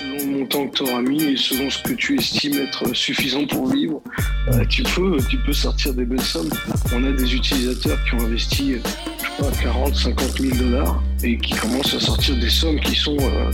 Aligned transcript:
selon 0.00 0.16
le 0.18 0.38
montant 0.38 0.66
que 0.68 0.76
tu 0.76 0.82
auras 0.82 1.02
mis 1.02 1.22
et 1.22 1.36
selon 1.36 1.68
ce 1.70 1.82
que 1.82 1.92
tu 1.92 2.18
estimes 2.18 2.58
être 2.58 2.94
suffisant 2.94 3.46
pour 3.46 3.68
vivre, 3.68 4.02
euh, 4.48 4.64
tu, 4.68 4.82
peux, 4.82 5.18
tu 5.28 5.36
peux 5.38 5.52
sortir 5.52 5.94
des 5.94 6.04
belles 6.04 6.20
sommes. 6.20 6.48
On 6.94 7.04
a 7.04 7.12
des 7.12 7.34
utilisateurs 7.34 7.98
qui 8.04 8.14
ont 8.14 8.20
investi, 8.20 8.74
je 8.74 8.78
sais 8.78 9.50
pas, 9.50 9.62
40, 9.62 9.94
50 9.94 10.40
000 10.40 10.56
dollars 10.56 11.02
et 11.22 11.36
qui 11.38 11.54
commencent 11.54 11.94
à 11.94 12.00
sortir 12.00 12.36
des 12.36 12.48
sommes 12.48 12.80
qui 12.80 12.94
sont 12.94 13.16
euh, 13.20 13.50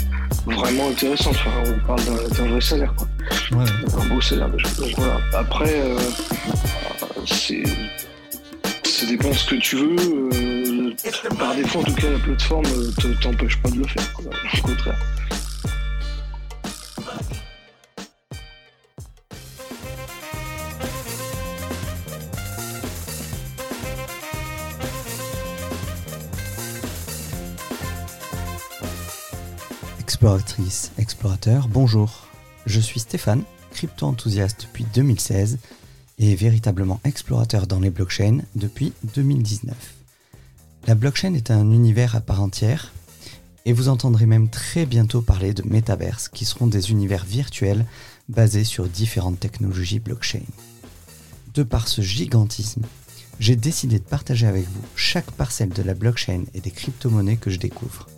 vraiment 0.46 0.88
intéressantes. 0.88 1.36
Enfin, 1.36 1.50
on 1.66 1.86
parle 1.86 2.04
d'un 2.30 2.48
vrai 2.48 2.60
salaire, 2.60 2.94
quoi. 2.94 3.08
Un 3.52 4.06
beau 4.06 4.20
salaire 4.20 4.48
déjà. 4.50 4.68
Donc 4.78 4.92
voilà. 4.96 5.20
Après, 5.34 5.80
euh, 5.80 5.98
c'est 7.26 7.64
ça 8.84 9.04
dépend 9.04 9.32
ce 9.32 9.50
que 9.50 9.56
tu 9.56 9.76
veux. 9.76 10.30
par 11.38 11.54
défaut, 11.54 11.80
en 11.80 11.82
tout 11.82 11.94
cas, 11.94 12.10
la 12.10 12.18
plateforme 12.18 12.64
t'empêche 13.20 13.56
pas 13.58 13.68
de 13.70 13.76
le 13.76 13.86
faire. 13.86 14.02
Au 14.18 14.60
contraire. 14.62 14.96
Exploratrice, 30.16 30.92
explorateur, 30.96 31.68
bonjour. 31.68 32.26
Je 32.64 32.80
suis 32.80 33.00
Stéphane, 33.00 33.42
crypto-enthousiaste 33.72 34.62
depuis 34.62 34.86
2016 34.94 35.58
et 36.18 36.34
véritablement 36.34 37.02
explorateur 37.04 37.66
dans 37.66 37.80
les 37.80 37.90
blockchains 37.90 38.38
depuis 38.54 38.94
2019. 39.14 39.76
La 40.86 40.94
blockchain 40.94 41.34
est 41.34 41.50
un 41.50 41.70
univers 41.70 42.16
à 42.16 42.22
part 42.22 42.40
entière 42.40 42.94
et 43.66 43.74
vous 43.74 43.90
entendrez 43.90 44.24
même 44.24 44.48
très 44.48 44.86
bientôt 44.86 45.20
parler 45.20 45.52
de 45.52 45.68
métaverses 45.68 46.30
qui 46.30 46.46
seront 46.46 46.66
des 46.66 46.92
univers 46.92 47.26
virtuels 47.26 47.84
basés 48.30 48.64
sur 48.64 48.88
différentes 48.88 49.38
technologies 49.38 50.00
blockchain. 50.00 50.46
De 51.52 51.62
par 51.62 51.88
ce 51.88 52.00
gigantisme, 52.00 52.86
j'ai 53.38 53.54
décidé 53.54 53.98
de 53.98 54.04
partager 54.04 54.46
avec 54.46 54.64
vous 54.64 54.82
chaque 54.94 55.30
parcelle 55.32 55.74
de 55.74 55.82
la 55.82 55.92
blockchain 55.92 56.44
et 56.54 56.62
des 56.62 56.70
crypto-monnaies 56.70 57.36
que 57.36 57.50
je 57.50 57.58
découvre. 57.58 58.08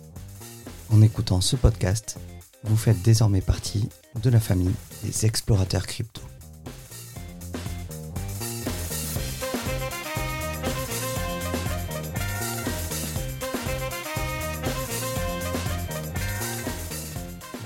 En 0.91 1.03
écoutant 1.03 1.39
ce 1.39 1.55
podcast, 1.55 2.17
vous 2.63 2.75
faites 2.75 3.01
désormais 3.03 3.41
partie 3.41 3.89
de 4.23 4.29
la 4.29 4.39
famille 4.39 4.73
des 5.03 5.25
explorateurs 5.25 5.85
crypto. 5.85 6.21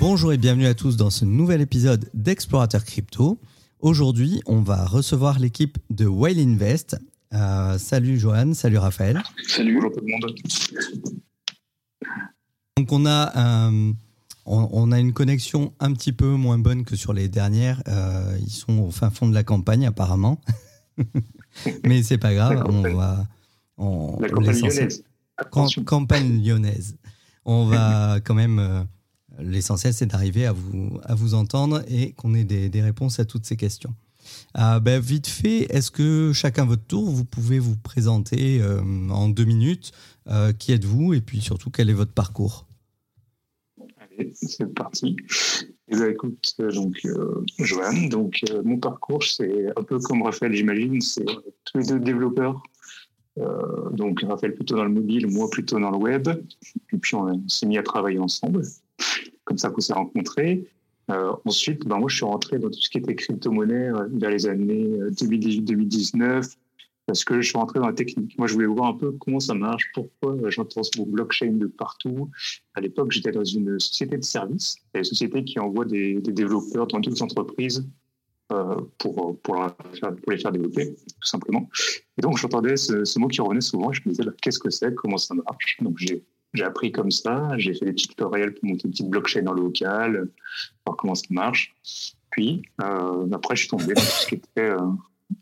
Bonjour 0.01 0.33
et 0.33 0.37
bienvenue 0.37 0.65
à 0.65 0.73
tous 0.73 0.97
dans 0.97 1.09
ce 1.09 1.23
nouvel 1.23 1.61
épisode 1.61 2.09
d'Explorateur 2.13 2.83
Crypto. 2.83 3.39
Aujourd'hui, 3.79 4.41
on 4.45 4.59
va 4.59 4.85
recevoir 4.85 5.39
l'équipe 5.39 5.77
de 5.89 6.05
Whale 6.05 6.39
Invest. 6.39 6.97
Euh, 7.33 7.77
salut 7.77 8.19
Johan, 8.19 8.53
salut 8.53 8.79
Raphaël. 8.79 9.23
Salut, 9.47 9.79
tout 9.79 10.01
le 10.05 10.11
monde. 10.11 11.12
Donc 12.83 12.91
on 12.91 13.05
a, 13.05 13.71
on, 14.45 14.91
a 14.91 14.99
une 14.99 15.13
connexion 15.13 15.71
un 15.79 15.93
petit 15.93 16.11
peu 16.11 16.27
moins 16.27 16.59
bonne 16.59 16.83
que 16.83 16.97
sur 16.97 17.13
les 17.13 17.29
dernières. 17.29 17.81
Euh, 17.87 18.37
ils 18.41 18.51
sont 18.51 18.79
au 18.79 18.91
fin 18.91 19.09
fond 19.09 19.25
de 19.29 19.33
la 19.33 19.45
campagne 19.45 19.85
apparemment. 19.85 20.41
Mais 21.85 22.03
c'est 22.03 22.17
pas 22.17 22.33
grave, 22.33 22.61
on 22.67 22.81
va... 22.81 23.25
On, 23.77 24.19
la 24.19 24.27
campagne 24.27 24.59
lyonnaise. 24.59 25.03
campagne 25.85 26.43
lyonnaise. 26.43 26.97
On 27.45 27.67
va 27.67 28.19
quand 28.23 28.35
même... 28.35 28.59
Euh, 28.59 28.83
l'essentiel, 29.39 29.93
c'est 29.93 30.07
d'arriver 30.07 30.45
à 30.45 30.51
vous, 30.51 30.99
à 31.03 31.15
vous 31.15 31.35
entendre 31.35 31.81
et 31.87 32.11
qu'on 32.11 32.33
ait 32.33 32.43
des, 32.43 32.67
des, 32.67 32.81
réponses 32.81 33.19
à 33.19 33.25
toutes 33.25 33.45
ces 33.45 33.55
questions. 33.55 33.95
Ah, 34.53 34.81
ben, 34.81 34.99
vite 34.99 35.27
fait, 35.27 35.73
est-ce 35.73 35.89
que 35.89 36.33
chacun 36.33 36.65
votre 36.65 36.83
tour, 36.83 37.09
vous 37.09 37.25
pouvez 37.25 37.59
vous 37.59 37.77
présenter 37.77 38.61
euh, 38.61 38.81
en 39.09 39.29
deux 39.29 39.45
minutes 39.45 39.93
euh, 40.27 40.51
Qui 40.51 40.73
êtes-vous 40.73 41.13
et 41.13 41.21
puis 41.21 41.39
surtout 41.39 41.69
quel 41.71 41.89
est 41.89 41.93
votre 41.93 42.11
parcours? 42.11 42.67
c'est 44.33 44.73
parti. 44.73 45.15
Eh 45.89 45.95
ben, 45.95 46.11
écoute, 46.11 46.55
euh, 46.59 46.71
donc 46.71 47.01
Joanne, 47.59 48.09
donc 48.09 48.41
mon 48.63 48.77
parcours, 48.77 49.23
c'est 49.23 49.67
un 49.77 49.83
peu 49.83 49.99
comme 49.99 50.23
Raphaël, 50.23 50.53
j'imagine, 50.53 51.01
c'est 51.01 51.25
tous 51.25 51.77
les 51.77 51.85
deux 51.85 51.99
développeurs. 51.99 52.61
donc 53.91 54.21
Raphaël 54.21 54.53
plutôt 54.53 54.75
dans 54.75 54.85
le 54.85 54.91
mobile, 54.91 55.27
moi 55.27 55.49
plutôt 55.49 55.79
dans 55.79 55.91
le 55.91 55.97
web. 55.97 56.27
Et 56.93 56.97
puis 56.97 57.15
on 57.15 57.47
s'est 57.47 57.65
mis 57.65 57.77
à 57.77 57.83
travailler 57.83 58.19
ensemble. 58.19 58.63
Comme 59.45 59.57
ça 59.57 59.69
qu'on 59.69 59.81
s'est 59.81 59.93
rencontrés. 59.93 60.67
Euh, 61.11 61.33
ensuite, 61.45 61.85
ben 61.85 61.97
moi, 61.97 62.07
je 62.09 62.15
suis 62.15 62.25
rentré 62.25 62.59
dans 62.59 62.69
tout 62.69 62.79
ce 62.79 62.89
qui 62.89 62.97
était 62.97 63.15
crypto-monnaie 63.15 63.89
euh, 63.89 64.07
vers 64.13 64.29
les 64.29 64.47
années 64.47 64.89
2018-2019 65.11 66.21
euh, 66.21 66.41
parce 67.05 67.23
que 67.25 67.41
je 67.41 67.49
suis 67.49 67.57
rentré 67.57 67.79
dans 67.79 67.87
la 67.87 67.93
technique. 67.93 68.37
Moi, 68.37 68.47
je 68.47 68.53
voulais 68.53 68.67
voir 68.67 68.89
un 68.89 68.93
peu 68.93 69.11
comment 69.11 69.39
ça 69.39 69.53
marche, 69.53 69.91
pourquoi 69.93 70.37
j'entends 70.49 70.83
ce 70.83 70.97
mot 70.97 71.05
blockchain 71.05 71.53
de 71.53 71.67
partout. 71.67 72.29
À 72.75 72.81
l'époque, 72.81 73.11
j'étais 73.11 73.31
dans 73.31 73.43
une 73.43 73.79
société 73.79 74.17
de 74.17 74.23
services, 74.23 74.77
des 74.93 75.03
sociétés 75.03 75.43
qui 75.43 75.59
envoient 75.59 75.85
des, 75.85 76.15
développeurs 76.21 76.87
dans 76.87 77.01
toutes 77.01 77.13
les 77.13 77.23
entreprises 77.23 77.87
pour, 78.99 79.39
pour, 79.41 79.67
les 80.27 80.37
faire 80.37 80.51
développer, 80.51 80.93
tout 80.93 81.27
simplement. 81.27 81.67
Et 82.17 82.21
donc, 82.21 82.37
j'entendais 82.37 82.77
ce, 82.77 83.19
mot 83.19 83.27
qui 83.27 83.41
revenait 83.41 83.61
souvent 83.61 83.91
je 83.91 84.01
me 84.05 84.11
disais, 84.11 84.23
bah, 84.23 84.33
qu'est-ce 84.41 84.59
que 84.59 84.69
c'est, 84.69 84.93
comment 84.93 85.17
ça 85.17 85.33
marche? 85.33 85.77
Donc, 85.81 85.97
j'ai 85.97 86.63
appris 86.63 86.91
comme 86.91 87.11
ça, 87.11 87.49
j'ai 87.57 87.73
fait 87.73 87.85
des 87.85 87.93
petits 87.93 88.07
tutoriels 88.07 88.53
pour 88.53 88.65
monter 88.65 88.83
une 88.85 88.91
petite 88.91 89.09
blockchain 89.09 89.41
le 89.41 89.61
local, 89.61 90.29
voir 90.85 90.97
comment 90.97 91.15
ça 91.15 91.25
marche. 91.31 91.73
Puis, 92.29 92.63
euh, 92.81 93.27
après, 93.31 93.55
je 93.55 93.61
suis 93.61 93.69
tombé 93.69 93.93
dans 93.93 94.01
tout 94.01 94.07
ce 94.07 94.27
qui 94.27 94.35
était, 94.35 94.69
euh, 94.69 94.79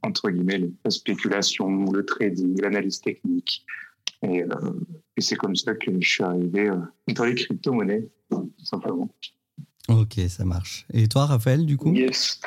entre 0.01 0.29
guillemets, 0.29 0.61
la 0.83 0.91
spéculation, 0.91 1.91
le 1.91 2.05
trading, 2.05 2.59
l'analyse 2.61 3.01
technique. 3.01 3.65
Et, 4.23 4.43
euh, 4.43 4.47
et 5.17 5.21
c'est 5.21 5.35
comme 5.35 5.55
ça 5.55 5.73
que 5.73 5.91
je 5.99 6.07
suis 6.07 6.23
arrivé 6.23 6.69
euh, 6.69 6.77
dans 7.07 7.25
les 7.25 7.35
crypto-monnaies, 7.35 8.07
tout 8.29 8.51
simplement. 8.63 9.09
Ok, 9.87 10.19
ça 10.29 10.45
marche. 10.45 10.85
Et 10.93 11.07
toi, 11.07 11.25
Raphaël, 11.25 11.65
du 11.65 11.77
coup? 11.77 11.93
Yes. 11.93 12.39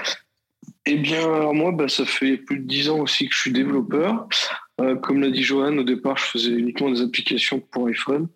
Eh 0.87 0.97
bien, 0.97 1.53
moi, 1.53 1.73
bah, 1.73 1.89
ça 1.89 2.05
fait 2.05 2.37
plus 2.37 2.59
de 2.59 2.67
dix 2.67 2.89
ans 2.91 3.01
aussi 3.01 3.29
que 3.29 3.35
je 3.35 3.41
suis 3.41 3.53
développeur. 3.53 4.29
Euh, 4.81 4.97
comme 4.97 5.21
l'a 5.21 5.31
dit 5.31 5.43
Johan, 5.43 5.77
au 5.79 5.85
départ, 5.85 6.17
je 6.17 6.25
faisais 6.25 6.51
uniquement 6.51 6.91
des 6.91 7.01
applications 7.01 7.61
pour 7.61 7.89
iPhone. 7.89 8.29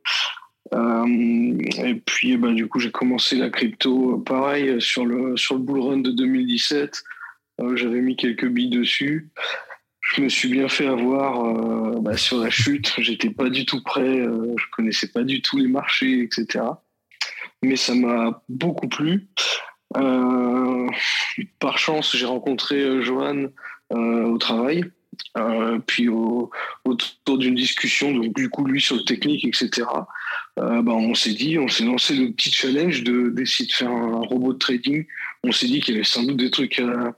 Euh, 0.75 1.59
et 1.85 1.95
puis, 1.95 2.37
bah, 2.37 2.53
du 2.53 2.67
coup, 2.69 2.79
j'ai 2.81 2.91
commencé 2.91 3.37
la 3.37 3.51
crypto, 3.51 4.19
pareil, 4.19 4.81
sur 4.81 5.05
le, 5.05 5.37
sur 5.37 5.57
le 5.57 5.61
bull 5.61 5.81
run 5.81 5.99
de 5.99 6.11
2017. 6.11 7.03
Euh, 7.61 7.77
j'avais 7.77 8.01
mis 8.01 8.17
quelques 8.17 8.47
billes 8.47 8.71
dessus. 8.71 9.31
Je 10.01 10.23
me 10.23 10.29
suis 10.29 10.49
bien 10.49 10.69
fait 10.69 10.87
avoir 10.87 12.01
bah, 12.01 12.17
sur 12.17 12.39
la 12.39 12.49
chute. 12.49 12.95
J'étais 12.99 13.31
pas 13.31 13.51
du 13.51 13.67
tout 13.67 13.83
prêt. 13.83 14.23
je 14.23 14.65
connaissais 14.73 15.09
pas 15.09 15.23
du 15.23 15.43
tout 15.43 15.59
les 15.59 15.69
marchés, 15.69 16.23
etc. 16.23 16.65
Mais 17.63 17.77
ça 17.77 17.95
m'a 17.95 18.43
beaucoup 18.49 18.89
plu. 18.89 19.29
par 21.59 21.77
chance, 21.77 22.17
j'ai 22.17 22.25
rencontré 22.25 23.03
Johan 23.03 23.49
au 23.91 24.39
travail. 24.39 24.91
Euh, 25.37 25.79
puis 25.87 26.09
autour 26.09 27.39
d'une 27.39 27.55
discussion, 27.55 28.13
donc 28.13 28.35
du 28.35 28.49
coup 28.49 28.65
lui 28.65 28.81
sur 28.81 28.97
le 28.97 29.05
technique, 29.05 29.45
etc. 29.45 29.87
Euh, 30.59 30.83
bah, 30.83 30.93
on 30.93 31.15
s'est 31.15 31.33
dit, 31.33 31.59
on 31.59 31.69
s'est 31.69 31.85
lancé 31.85 32.15
le 32.15 32.33
petit 32.33 32.51
challenge 32.51 33.03
de 33.03 33.29
d'essayer 33.31 33.69
de 33.69 33.73
faire 33.73 33.91
un 33.91 34.21
robot 34.21 34.53
de 34.53 34.59
trading. 34.59 35.07
On 35.45 35.53
s'est 35.53 35.67
dit 35.67 35.81
qu'il 35.81 35.95
y 35.95 35.97
avait 35.99 36.05
sans 36.05 36.23
doute 36.23 36.39
des 36.39 36.51
trucs 36.51 36.81
à, 36.81 37.17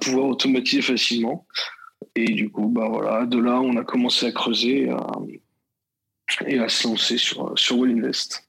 pouvoir 0.00 0.26
automatiser 0.26 0.82
facilement. 0.82 1.46
Et 2.14 2.26
du 2.26 2.50
coup, 2.50 2.68
bah 2.68 2.88
voilà, 2.88 3.26
de 3.26 3.38
là, 3.38 3.60
on 3.60 3.76
a 3.76 3.84
commencé 3.84 4.26
à 4.26 4.32
creuser 4.32 4.90
et 6.46 6.58
à 6.58 6.68
se 6.68 6.88
lancer 6.88 7.18
sur 7.18 7.52
sur 7.58 7.84
Invest. 7.84 8.48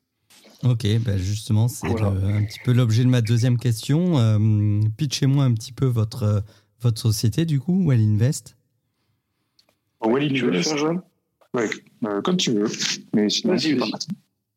Ok, 0.63 0.85
bah 1.05 1.17
justement, 1.17 1.67
c'est 1.69 1.87
un 1.87 2.43
petit 2.43 2.59
peu 2.65 2.73
l'objet 2.73 3.03
de 3.03 3.09
ma 3.09 3.21
deuxième 3.21 3.57
question. 3.57 4.19
Euh, 4.19 4.81
pitchez-moi 4.97 5.45
un 5.45 5.53
petit 5.53 5.71
peu 5.71 5.85
votre, 5.85 6.43
votre 6.81 6.99
société, 6.99 7.45
du 7.45 7.61
coup, 7.61 7.85
Well 7.87 8.01
Invest. 8.01 8.57
Wally, 10.01 10.33
tu 10.33 10.45
veux 10.45 10.51
le 10.51 10.61
faire, 10.61 11.01
Ouais, 11.53 11.69
euh, 12.05 12.21
comme 12.21 12.37
tu 12.37 12.51
veux. 12.51 12.67
Vas-y, 13.13 13.41
vas-y. 13.43 13.79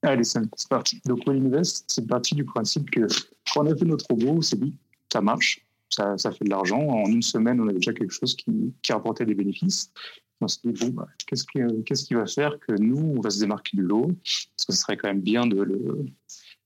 Allez, 0.02 0.24
c'est 0.24 0.40
parti. 0.68 1.00
Donc, 1.06 1.26
Wally 1.26 1.40
Invest, 1.40 1.84
c'est 1.86 2.06
parti 2.06 2.34
du 2.34 2.44
principe 2.44 2.90
que 2.90 3.06
quand 3.52 3.64
on 3.64 3.70
a 3.70 3.76
fait 3.76 3.84
notre 3.84 4.06
robot, 4.10 4.38
on 4.38 4.42
s'est 4.42 4.56
dit, 4.56 4.74
ça 5.12 5.20
marche, 5.20 5.64
ça, 5.94 6.16
fait 6.32 6.44
de 6.44 6.50
l'argent. 6.50 6.80
En 6.80 7.06
une 7.06 7.22
semaine, 7.22 7.60
on 7.60 7.68
avait 7.68 7.78
déjà 7.78 7.92
quelque 7.92 8.12
chose 8.12 8.34
qui, 8.36 8.74
rapportait 8.90 9.26
des 9.26 9.34
bénéfices. 9.34 9.92
On 10.40 10.48
s'est 10.48 10.60
dit, 10.64 10.72
bon, 10.72 10.88
bah, 10.88 11.08
qu'est-ce, 11.26 11.44
qui, 11.44 12.14
va 12.14 12.26
faire 12.26 12.58
que 12.58 12.72
nous, 12.72 13.14
on 13.16 13.20
va 13.20 13.30
se 13.30 13.40
démarquer 13.40 13.76
du 13.76 13.82
lot 13.82 14.06
Parce 14.06 14.66
que 14.66 14.72
ce 14.72 14.80
serait 14.80 14.96
quand 14.96 15.08
même 15.08 15.20
bien 15.20 15.46
de 15.46 15.62
le, 15.62 16.06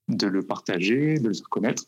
de 0.08 0.40
partager, 0.40 1.18
de 1.18 1.28
le 1.28 1.34
faire 1.34 1.48
connaître. 1.48 1.84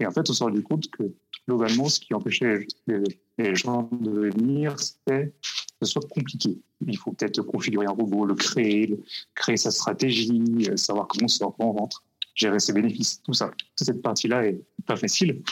Et 0.00 0.06
en 0.06 0.10
fait, 0.10 0.28
on 0.28 0.32
s'est 0.32 0.44
rendu 0.44 0.62
compte 0.62 0.90
que 0.90 1.04
globalement, 1.48 1.88
ce 1.88 2.00
qui 2.00 2.14
empêchait 2.14 2.66
les, 2.86 3.54
gens 3.54 3.88
de 3.92 4.30
venir, 4.30 4.78
c'était 4.78 5.26
que 5.28 5.86
ce 5.86 5.92
soit 5.92 6.08
compliqué. 6.08 6.58
Il 6.86 6.98
faut 6.98 7.12
peut-être 7.12 7.42
configurer 7.42 7.86
un 7.86 7.90
robot, 7.90 8.24
le 8.24 8.34
créer, 8.34 8.98
créer 9.34 9.56
sa 9.56 9.70
stratégie, 9.70 10.42
euh, 10.68 10.76
savoir 10.76 11.06
comment 11.08 11.28
se 11.28 11.42
en 11.44 11.54
vente. 11.58 11.96
gérer 12.34 12.58
ses 12.58 12.72
bénéfices, 12.72 13.22
tout 13.22 13.34
ça. 13.34 13.50
Toute 13.56 13.86
cette 13.86 14.02
partie-là 14.02 14.46
est 14.46 14.60
pas 14.86 14.96
facile. 14.96 15.42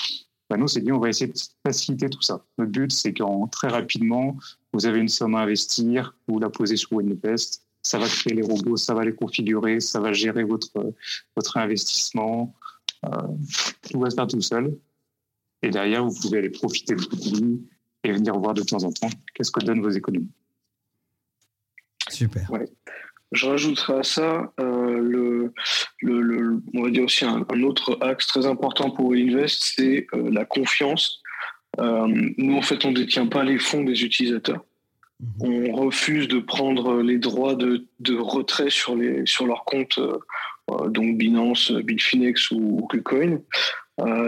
Bah, 0.53 0.59
nous, 0.59 0.69
c'est 0.69 0.83
dit, 0.83 0.93
on 0.93 0.99
va 0.99 1.09
essayer 1.09 1.33
de 1.33 1.39
faciliter 1.67 2.11
tout 2.11 2.21
ça. 2.21 2.45
Notre 2.59 2.73
but, 2.73 2.93
c'est 2.93 3.15
qu'en 3.15 3.47
très 3.47 3.69
rapidement, 3.69 4.37
vous 4.75 4.85
avez 4.85 4.99
une 4.99 5.09
somme 5.09 5.35
à 5.35 5.41
investir, 5.41 6.15
vous 6.29 6.39
la 6.39 6.51
posez 6.51 6.77
sur 6.77 6.93
WinVest, 6.93 7.63
ça 7.81 7.99
va 7.99 8.07
créer 8.07 8.35
les 8.35 8.43
robots, 8.43 8.77
ça 8.77 8.93
va 8.93 9.03
les 9.03 9.15
configurer, 9.15 9.81
ça 9.81 9.99
va 9.99 10.13
gérer 10.13 10.45
votre, 10.45 10.93
votre 11.35 11.57
investissement. 11.57 12.55
Euh, 13.07 13.09
tout 13.91 13.99
va 13.99 14.11
se 14.11 14.15
faire 14.15 14.27
tout 14.27 14.43
seul. 14.43 14.77
Et 15.63 15.71
derrière, 15.71 16.05
vous 16.05 16.15
pouvez 16.21 16.37
aller 16.37 16.51
profiter 16.51 16.97
de 16.97 17.01
votre 17.01 17.17
et 18.05 18.13
venir 18.13 18.39
voir 18.39 18.53
de 18.53 18.63
temps 18.63 18.85
en 18.85 18.93
temps 18.93 19.09
qu'est-ce 19.33 19.51
que 19.51 19.65
donnent 19.65 19.81
vos 19.81 19.89
économies. 19.89 20.29
Super. 22.11 22.47
Je 23.33 23.47
rajouterai 23.47 23.95
à 23.95 24.03
ça 24.03 24.53
euh, 24.61 24.99
le, 25.01 25.53
le, 26.03 26.61
on 26.75 26.83
va 26.83 26.91
dire 26.91 27.05
aussi 27.05 27.25
un, 27.25 27.41
autre 27.63 27.99
axe 28.03 28.27
très 28.27 28.47
important 28.47 28.91
pour 28.91 29.15
Invest, 29.15 29.73
c'est 29.75 30.07
euh, 30.15 30.31
la 30.31 30.45
confiance. 30.45 31.23
Euh, 31.81 32.07
nous, 32.37 32.57
en 32.57 32.63
fait, 32.63 32.85
on 32.85 32.91
ne 32.91 32.97
détient 32.97 33.27
pas 33.27 33.43
les 33.43 33.59
fonds 33.59 33.85
des 33.85 34.05
utilisateurs. 34.05 34.63
Mhm. 35.21 35.29
On 35.41 35.73
refuse 35.73 36.29
de 36.29 36.41
prendre 36.41 37.01
les 37.01 37.19
droits 37.19 37.55
de, 37.55 37.87
de 38.01 38.15
retrait 38.15 38.69
sur, 38.69 38.97
les, 38.97 39.25
sur 39.25 39.47
leur 39.47 39.65
compte, 39.65 39.99
donc 40.89 41.17
Binance, 41.17 41.73
Bitfinex 41.73 42.51
ou, 42.51 42.81
ou 42.83 42.87
KuCoin. 42.87 43.41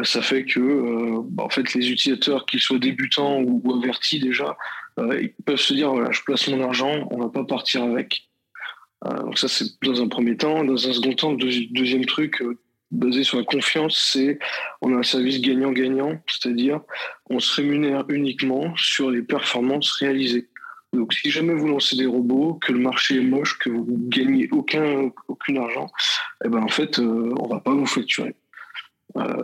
ça 0.02 0.22
fait 0.22 0.46
que 0.46 1.20
bah, 1.28 1.44
en 1.44 1.50
fait, 1.50 1.74
les 1.74 1.90
utilisateurs, 1.90 2.46
qu'ils 2.46 2.60
soient 2.60 2.78
débutants 2.78 3.40
ou, 3.42 3.60
ou 3.64 3.74
avertis 3.74 4.18
déjà, 4.18 4.56
ils 4.98 5.34
peuvent 5.44 5.56
se 5.56 5.74
dire 5.74 5.90
voilà, 5.90 6.10
je 6.10 6.22
place 6.22 6.48
mon 6.48 6.62
argent, 6.62 7.06
on 7.10 7.18
ne 7.18 7.22
va 7.24 7.28
pas 7.28 7.44
partir 7.44 7.82
avec. 7.82 8.28
Euh, 9.06 9.22
donc 9.22 9.38
ça, 9.38 9.48
c'est 9.48 9.66
dans 9.82 10.02
un 10.02 10.08
premier 10.08 10.36
temps. 10.36 10.64
Dans 10.64 10.88
un 10.88 10.92
second 10.92 11.12
temps, 11.12 11.32
le 11.32 11.72
deuxième 11.72 12.04
truc 12.06 12.40
euh, 12.42 12.58
basé 12.90 13.24
sur 13.24 13.38
la 13.38 13.44
confiance, 13.44 14.10
c'est 14.12 14.38
on 14.80 14.94
a 14.94 14.98
un 14.98 15.02
service 15.02 15.40
gagnant-gagnant, 15.40 16.20
c'est-à-dire 16.26 16.80
on 17.28 17.40
se 17.40 17.60
rémunère 17.60 18.04
uniquement 18.08 18.74
sur 18.76 19.10
les 19.10 19.22
performances 19.22 19.92
réalisées. 19.92 20.48
Donc 20.92 21.12
si 21.12 21.30
jamais 21.30 21.54
vous 21.54 21.66
lancez 21.66 21.96
des 21.96 22.06
robots, 22.06 22.54
que 22.54 22.72
le 22.72 22.78
marché 22.78 23.16
est 23.16 23.24
moche, 23.24 23.58
que 23.58 23.68
vous 23.68 23.86
gagnez 23.88 24.48
aucun 24.52 25.10
argent, 25.56 25.90
eh 26.44 26.48
ben 26.48 26.62
en 26.62 26.68
fait 26.68 27.00
euh, 27.00 27.34
on 27.40 27.48
va 27.48 27.58
pas 27.58 27.74
vous 27.74 27.86
facturer. 27.86 28.36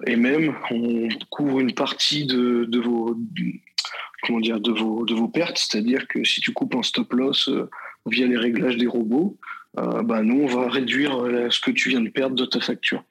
et 0.06 0.16
même 0.16 0.54
on 0.70 1.08
couvre 1.28 1.58
une 1.58 1.74
partie 1.74 2.24
de, 2.24 2.66
de 2.66 2.78
vos 2.78 3.18
comment 4.22 4.40
dire 4.40 4.60
de 4.60 4.70
vos 4.70 5.04
de 5.04 5.14
vos 5.14 5.26
pertes, 5.26 5.58
c'est-à-dire 5.58 6.06
que 6.06 6.22
si 6.22 6.40
tu 6.40 6.52
coupes 6.52 6.76
un 6.76 6.84
stop 6.84 7.12
loss 7.14 7.50
via 8.06 8.26
les 8.26 8.37
réglages 8.37 8.76
des 8.76 8.87
robots, 8.87 9.37
euh, 9.79 10.02
bah, 10.02 10.23
nous, 10.23 10.43
on 10.43 10.47
va 10.47 10.69
réduire 10.69 11.17
euh, 11.25 11.49
ce 11.50 11.61
que 11.61 11.70
tu 11.70 11.91
viens 11.91 12.00
de 12.00 12.08
perdre 12.08 12.37
de 12.37 12.44
ta 12.44 12.61
facture. 12.61 13.05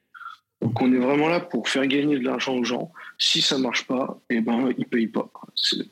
Donc 0.62 0.82
on 0.82 0.92
est 0.92 0.98
vraiment 0.98 1.30
là 1.30 1.40
pour 1.40 1.70
faire 1.70 1.88
gagner 1.88 2.20
de 2.20 2.26
l'argent 2.26 2.56
aux 2.58 2.66
gens. 2.66 2.92
Si 3.18 3.42
ça 3.42 3.58
marche 3.58 3.88
pas, 3.88 4.22
eh 4.30 4.42
ben 4.42 4.74
ils 4.78 4.86
payent 4.86 5.08
pas. 5.08 5.32
C'est 5.56 5.86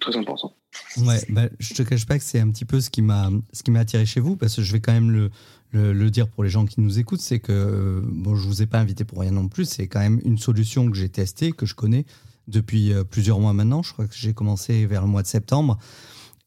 très 0.00 0.16
important. 0.16 0.54
Ouais, 0.98 1.20
bah, 1.30 1.48
je 1.58 1.72
te 1.72 1.82
cache 1.82 2.04
pas 2.06 2.18
que 2.18 2.24
c'est 2.24 2.40
un 2.40 2.50
petit 2.50 2.66
peu 2.66 2.80
ce 2.82 2.90
qui 2.90 3.00
m'a 3.00 3.30
ce 3.52 3.62
qui 3.62 3.70
m'a 3.70 3.80
attiré 3.80 4.04
chez 4.04 4.20
vous 4.20 4.36
parce 4.36 4.56
que 4.56 4.62
je 4.62 4.72
vais 4.72 4.80
quand 4.80 4.92
même 4.92 5.10
le, 5.10 5.30
le, 5.72 6.10
dire 6.10 6.28
pour 6.28 6.44
les 6.44 6.50
gens 6.50 6.66
qui 6.66 6.82
nous 6.82 6.98
écoutent, 6.98 7.20
c'est 7.20 7.38
que 7.38 8.02
bon, 8.04 8.36
je 8.36 8.46
vous 8.46 8.60
ai 8.60 8.66
pas 8.66 8.78
invité 8.78 9.04
pour 9.04 9.20
rien 9.20 9.30
non 9.30 9.48
plus. 9.48 9.64
C'est 9.64 9.88
quand 9.88 10.00
même 10.00 10.20
une 10.24 10.38
solution 10.38 10.90
que 10.90 10.96
j'ai 10.96 11.08
testée, 11.08 11.52
que 11.52 11.64
je 11.64 11.74
connais 11.74 12.04
depuis 12.48 12.92
euh, 12.92 13.04
plusieurs 13.04 13.40
mois 13.40 13.52
maintenant. 13.52 13.82
Je 13.82 13.92
crois 13.92 14.06
que 14.06 14.14
j'ai 14.14 14.34
commencé 14.34 14.86
vers 14.86 15.02
le 15.02 15.08
mois 15.08 15.22
de 15.22 15.28
septembre. 15.28 15.78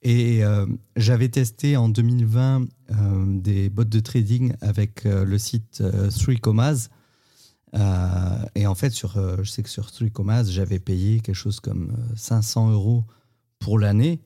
Et 0.02 0.44
euh, 0.44 0.66
j'avais 0.96 1.30
testé 1.30 1.76
en 1.76 1.90
2020 1.90 2.68
euh, 2.92 3.40
des 3.40 3.70
bots 3.70 3.84
de 3.84 4.00
trading 4.00 4.54
avec 4.62 5.06
euh, 5.06 5.26
le 5.26 5.38
site 5.38 5.84
Three 6.18 6.40
Commas. 6.40 6.90
et 8.56 8.66
en 8.66 8.76
fait, 8.76 8.92
sur, 8.92 9.14
je 9.44 9.50
sais 9.50 9.62
que 9.62 9.70
sur 9.70 9.92
Three 9.92 10.12
Commas, 10.12 10.46
j'avais 10.46 10.80
payé 10.80 11.20
quelque 11.20 11.36
chose 11.36 11.60
comme 11.60 11.96
500 12.16 12.72
euros 12.72 13.04
pour 13.60 13.78
l'année, 13.78 14.22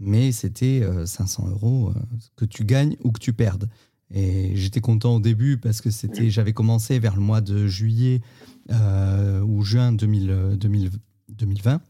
mais 0.00 0.32
c'était 0.32 0.82
500 1.06 1.50
euros 1.50 1.92
que 2.34 2.44
tu 2.44 2.64
gagnes 2.64 2.96
ou 3.04 3.12
que 3.12 3.20
tu 3.20 3.32
perdes. 3.32 3.68
Et 4.10 4.56
j'étais 4.56 4.80
content 4.80 5.16
au 5.16 5.20
début 5.20 5.56
parce 5.56 5.80
que 5.80 5.90
c'était, 5.90 6.30
j'avais 6.30 6.52
commencé 6.52 6.98
vers 6.98 7.14
le 7.14 7.20
mois 7.20 7.40
de 7.40 7.68
juillet 7.68 8.22
ou 8.70 9.62
juin 9.62 9.92
2020. 9.92 11.80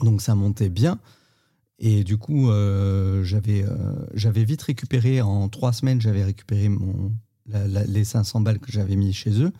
Donc 0.00 0.22
ça 0.22 0.34
montait 0.34 0.70
bien. 0.70 0.98
Et 1.82 2.04
du 2.04 2.18
coup, 2.18 2.50
euh, 2.50 3.24
j'avais, 3.24 3.64
euh, 3.64 3.94
j'avais 4.12 4.44
vite 4.44 4.60
récupéré, 4.60 5.22
en 5.22 5.48
trois 5.48 5.72
semaines, 5.72 5.98
j'avais 5.98 6.22
récupéré 6.22 6.68
mon, 6.68 7.10
les 7.46 8.04
500 8.04 8.42
balles 8.42 8.58
que 8.58 8.70
j'avais 8.70 8.96
mis 8.96 9.14
chez 9.14 9.42
eux. 9.42 9.50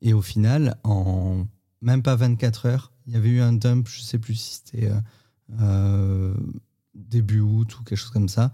Et 0.00 0.12
au 0.12 0.22
final, 0.22 0.76
en 0.84 1.46
même 1.82 2.02
pas 2.02 2.14
24 2.14 2.66
heures, 2.66 2.92
il 3.06 3.14
y 3.14 3.16
avait 3.16 3.28
eu 3.28 3.40
un 3.40 3.52
dump, 3.52 3.88
je 3.88 4.02
sais 4.02 4.20
plus 4.20 4.36
si 4.36 4.60
c'était 4.64 4.90
euh, 5.60 6.32
début 6.94 7.40
août 7.40 7.80
ou 7.80 7.82
quelque 7.82 7.98
chose 7.98 8.10
comme 8.10 8.28
ça. 8.28 8.52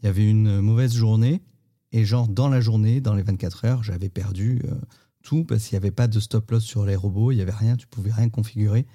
Il 0.00 0.06
y 0.06 0.08
avait 0.08 0.28
une 0.28 0.62
mauvaise 0.62 0.94
journée. 0.94 1.42
Et 1.92 2.06
genre, 2.06 2.28
dans 2.28 2.48
la 2.48 2.62
journée, 2.62 3.02
dans 3.02 3.14
les 3.14 3.22
24 3.22 3.64
heures, 3.66 3.82
j'avais 3.82 4.08
perdu 4.08 4.62
tout 5.22 5.44
parce 5.44 5.66
qu'il 5.66 5.74
n'y 5.74 5.84
avait 5.84 5.90
pas 5.90 6.08
de 6.08 6.20
stop 6.20 6.50
loss 6.50 6.64
sur 6.64 6.86
les 6.86 6.96
robots, 6.96 7.32
il 7.32 7.36
n'y 7.36 7.42
avait 7.42 7.50
rien, 7.50 7.76
tu 7.76 7.86
pouvais 7.86 8.12
rien 8.12 8.30
configurer. 8.30 8.86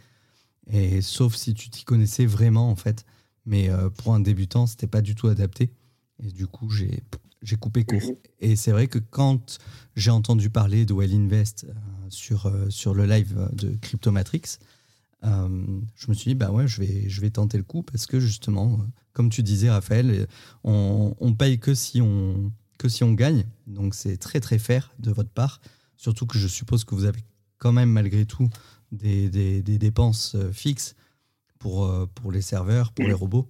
Et 0.67 1.01
sauf 1.01 1.35
si 1.35 1.53
tu 1.53 1.69
t'y 1.69 1.83
connaissais 1.83 2.25
vraiment, 2.25 2.69
en 2.69 2.75
fait. 2.75 3.05
Mais 3.45 3.69
euh, 3.69 3.89
pour 3.89 4.13
un 4.13 4.19
débutant, 4.19 4.67
c'était 4.67 4.87
pas 4.87 5.01
du 5.01 5.15
tout 5.15 5.27
adapté. 5.27 5.71
Et 6.19 6.31
du 6.31 6.47
coup, 6.47 6.69
j'ai 6.69 7.03
j'ai 7.41 7.57
coupé 7.57 7.83
court. 7.83 8.01
Mhm. 8.01 8.15
Et 8.39 8.55
c'est 8.55 8.71
vrai 8.71 8.87
que 8.87 8.99
quand 8.99 9.59
j'ai 9.97 10.11
entendu 10.11 10.49
parler 10.49 10.85
de 10.85 10.93
Well 10.93 11.13
Invest 11.13 11.65
euh, 11.65 11.73
sur, 12.07 12.45
euh, 12.45 12.69
sur 12.69 12.93
le 12.93 13.05
live 13.05 13.49
de 13.51 13.75
Cryptomatrix, 13.81 14.59
je 15.23 16.09
me 16.09 16.13
suis 16.13 16.31
dit, 16.31 16.35
bah 16.35 16.51
ouais, 16.51 16.67
je 16.67 16.81
vais, 16.81 17.09
je 17.09 17.21
vais 17.21 17.29
tenter 17.29 17.57
le 17.57 17.63
coup 17.63 17.81
parce 17.81 18.05
que 18.05 18.19
justement, 18.19 18.79
comme 19.13 19.29
tu 19.29 19.41
disais, 19.41 19.69
Raphaël, 19.69 20.27
on, 20.65 21.15
on 21.19 21.33
paye 21.33 21.59
que 21.59 21.73
si 21.73 22.01
on, 22.01 22.51
que 22.77 22.89
si 22.89 23.03
on 23.03 23.13
gagne. 23.13 23.45
Donc 23.67 23.95
c'est 23.95 24.17
très 24.17 24.41
très 24.41 24.59
fair 24.59 24.93
de 24.99 25.11
votre 25.11 25.29
part. 25.29 25.61
Surtout 25.95 26.25
que 26.25 26.37
je 26.37 26.47
suppose 26.47 26.83
que 26.83 26.93
vous 26.93 27.05
avez 27.05 27.21
quand 27.57 27.71
même 27.71 27.89
malgré 27.89 28.25
tout 28.25 28.49
des, 28.91 29.29
des, 29.29 29.61
des 29.61 29.77
dépenses 29.77 30.35
fixes 30.51 30.95
pour, 31.63 31.85
euh, 31.85 32.05
pour 32.13 32.33
les 32.33 32.41
serveurs, 32.41 32.91
pour 32.91 33.05
les 33.05 33.13
robots. 33.13 33.47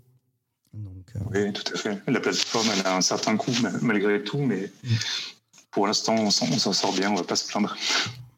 Donc, 0.71 1.05
euh, 1.15 1.19
Oui, 1.31 1.51
tout 1.51 1.73
à 1.73 1.77
fait. 1.77 1.99
La 2.07 2.19
plateforme, 2.19 2.67
elle 2.71 2.85
a 2.85 2.95
un 2.95 3.01
certain 3.01 3.35
coût 3.37 3.51
malgré 3.81 4.23
tout, 4.23 4.37
mais 4.37 4.71
pour 5.71 5.87
l'instant, 5.87 6.13
on 6.15 6.29
s'en 6.29 6.73
sort 6.73 6.93
bien, 6.93 7.09
on 7.09 7.15
va 7.15 7.23
pas 7.23 7.35
se 7.35 7.47
plaindre. 7.47 7.75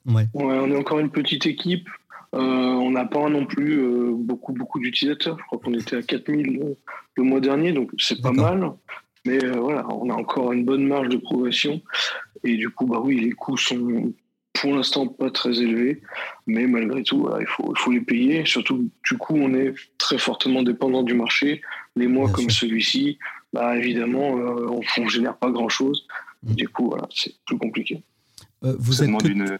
Ouais. 0.05 0.27
on 0.33 0.71
est 0.71 0.77
encore 0.77 0.99
une 0.99 1.09
petite 1.09 1.45
équipe. 1.45 1.89
Euh, 2.33 2.39
on 2.39 2.91
n'a 2.91 3.05
pas 3.05 3.27
non 3.29 3.45
plus 3.45 4.13
beaucoup, 4.13 4.53
beaucoup 4.53 4.79
d'utilisateurs. 4.79 5.37
Je 5.39 5.43
crois 5.45 5.59
qu'on 5.59 5.73
était 5.73 5.97
à 5.97 6.01
4000 6.01 6.75
le 7.17 7.23
mois 7.23 7.41
dernier, 7.41 7.73
donc 7.73 7.91
c'est 7.97 8.21
pas 8.21 8.31
mal. 8.31 8.71
Mais 9.25 9.39
voilà, 9.39 9.85
on 9.89 10.09
a 10.09 10.13
encore 10.13 10.53
une 10.53 10.63
bonne 10.63 10.87
marge 10.87 11.09
de 11.09 11.17
progression. 11.17 11.81
Et 12.45 12.55
du 12.55 12.69
coup, 12.69 12.85
bah 12.85 13.01
oui, 13.03 13.19
les 13.19 13.31
coûts 13.31 13.57
sont 13.57 14.13
pour 14.65 14.73
l'instant 14.75 15.05
pas 15.05 15.29
très 15.29 15.59
élevés, 15.59 16.01
mais 16.47 16.65
malgré 16.65 17.03
tout, 17.03 17.29
il, 17.39 17.45
faut, 17.45 17.71
il 17.75 17.79
faut 17.79 17.91
les 17.91 18.01
payer. 18.01 18.47
Surtout, 18.47 18.89
du 19.07 19.15
coup, 19.15 19.35
on 19.35 19.53
est 19.53 19.75
très 19.99 20.17
fortement 20.17 20.63
dépendant 20.63 21.03
du 21.03 21.13
marché. 21.13 21.61
Les 21.95 22.07
mois 22.07 22.31
comme 22.31 22.49
celui-ci, 22.49 23.19
bah, 23.53 23.77
évidemment, 23.77 24.39
euh, 24.39 24.81
on 24.97 25.03
ne 25.03 25.07
génère 25.07 25.37
pas 25.37 25.51
grand-chose. 25.51 26.07
Mm. 26.41 26.55
Du 26.55 26.67
coup, 26.67 26.87
voilà, 26.87 27.07
c'est 27.13 27.35
plus 27.45 27.59
compliqué. 27.59 28.01
Euh, 28.63 28.75
vous 28.79 29.03
êtes 29.03 29.27
une... 29.27 29.59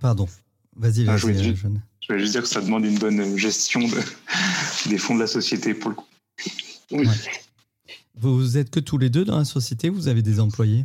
Pardon, 0.00 0.28
vas-y, 0.76 1.08
ah, 1.08 1.16
je, 1.16 1.22
voulais 1.22 1.42
juste, 1.42 2.30
dire 2.30 2.42
que 2.42 2.48
ça 2.48 2.60
demande 2.60 2.84
une 2.84 3.00
bonne 3.00 3.36
gestion 3.36 3.80
des 4.86 4.98
fonds 4.98 5.16
de 5.16 5.20
la 5.20 5.26
société 5.26 5.74
pour 5.74 5.90
le 5.90 5.96
coup. 5.96 6.06
Oui. 6.92 7.08
Vous 8.14 8.58
êtes 8.58 8.70
que 8.70 8.78
tous 8.78 8.98
les 8.98 9.10
deux 9.10 9.24
dans 9.24 9.38
la 9.38 9.44
société 9.44 9.88
Vous 9.88 10.06
avez 10.06 10.22
des 10.22 10.38
employés? 10.38 10.84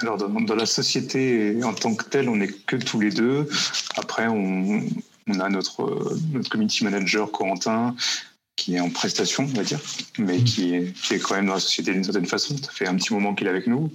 Alors, 0.00 0.16
dans, 0.16 0.54
la 0.54 0.66
société 0.66 1.56
en 1.62 1.74
tant 1.74 1.94
que 1.94 2.04
telle, 2.04 2.28
on 2.28 2.36
n'est 2.36 2.48
que 2.48 2.76
tous 2.76 3.00
les 3.00 3.10
deux. 3.10 3.48
Après, 3.96 4.26
on, 4.28 4.82
a 5.40 5.48
notre, 5.48 6.16
notre 6.32 6.48
community 6.48 6.84
manager, 6.84 7.30
Corentin, 7.30 7.94
qui 8.56 8.74
est 8.74 8.80
en 8.80 8.90
prestation, 8.90 9.44
on 9.44 9.56
va 9.56 9.62
dire, 9.62 9.80
mais 10.18 10.42
qui, 10.42 10.74
est, 10.74 10.92
qui 10.92 11.14
est 11.14 11.18
quand 11.18 11.36
même 11.36 11.46
dans 11.46 11.54
la 11.54 11.60
société 11.60 11.92
d'une 11.92 12.04
certaine 12.04 12.26
façon. 12.26 12.56
Ça 12.58 12.70
fait 12.70 12.86
un 12.86 12.96
petit 12.96 13.12
moment 13.12 13.34
qu'il 13.34 13.46
est 13.46 13.50
avec 13.50 13.66
nous. 13.66 13.92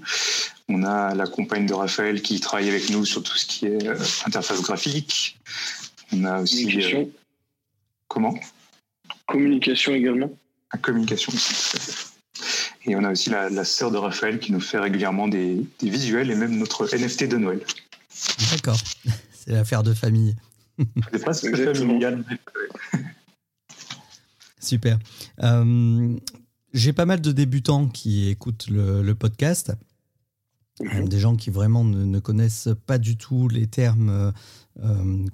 On 0.70 0.84
a 0.84 1.14
la 1.16 1.28
compagne 1.28 1.66
de 1.66 1.74
Raphaël 1.74 2.22
qui 2.22 2.40
travaille 2.40 2.70
avec 2.70 2.90
nous 2.90 3.06
sur 3.06 3.24
tout 3.24 3.38
ce 3.38 3.46
qui 3.46 3.66
est 3.66 3.88
euh, 3.88 3.98
interface 4.26 4.62
graphique. 4.62 5.38
On 6.14 6.24
a 6.24 6.42
aussi. 6.42 6.64
Communication. 6.64 7.02
Euh, 7.02 7.20
comment? 8.08 8.40
Communication 9.28 9.94
également. 9.94 10.32
La 10.72 10.80
communication, 10.80 11.34
aussi. 11.34 12.13
Et 12.86 12.96
on 12.96 13.04
a 13.04 13.12
aussi 13.12 13.30
la, 13.30 13.64
sœur 13.64 13.92
de 13.92 13.98
Raphaël 13.98 14.40
qui 14.40 14.52
nous 14.52 14.60
fait 14.60 14.80
régulièrement 14.80 15.28
des, 15.28 15.66
visuels 15.82 16.30
et 16.32 16.36
même 16.36 16.58
notre 16.58 16.86
NFT 16.94 17.30
de 17.30 17.38
Noël. 17.38 17.62
D'accord, 18.52 18.78
c'est 19.34 19.52
l'affaire 19.52 19.84
de 19.84 19.94
famille. 19.94 20.36
C'est 21.12 21.22
presque 21.22 21.56
familial. 21.76 22.24
Super. 24.60 24.98
Euh, 25.42 26.18
j'ai 26.74 26.94
pas 26.94 27.06
mal 27.06 27.22
de 27.22 27.32
débutants 27.32 27.88
qui 27.88 28.30
écoutent 28.30 28.68
le, 28.70 29.14
podcast. 29.14 29.74
Mhm. 30.80 31.08
Des 31.08 31.20
gens 31.20 31.36
qui 31.36 31.50
vraiment 31.52 31.84
ne, 31.84 32.20
connaissent 32.20 32.70
pas 32.88 32.98
du 32.98 33.16
tout 33.16 33.48
les 33.48 33.68
termes 33.68 34.34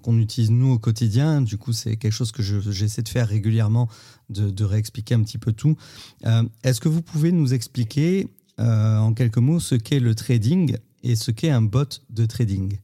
qu'on 0.04 0.20
utilise 0.20 0.52
nous 0.52 0.74
au 0.74 0.80
quotidien. 0.80 1.42
Du 1.42 1.58
coup, 1.58 1.72
c'est 1.72 1.96
quelque 1.96 2.12
chose 2.12 2.34
que 2.34 2.44
j'essaie 2.44 3.04
de 3.04 3.08
faire 3.08 3.30
régulièrement, 3.30 3.88
de, 4.30 4.50
de, 4.50 4.64
réexpliquer 4.66 5.16
un 5.16 5.24
petit 5.24 5.38
peu 5.38 5.54
tout. 5.54 5.78
Est-ce 6.64 6.82
que 6.82 6.90
vous 6.90 7.02
pouvez 7.02 7.32
nous 7.32 7.54
expliquer 7.54 8.28
en 8.58 9.14
quelques 9.14 9.38
mots 9.38 9.62
ce 9.62 9.76
qu'est 9.76 10.02
le 10.02 10.14
trading 10.14 10.76
et 11.04 11.16
ce 11.16 11.32
qu'est 11.32 11.52
un 11.52 11.62
bot 11.62 12.02
de 12.10 12.26
trading? 12.26 12.78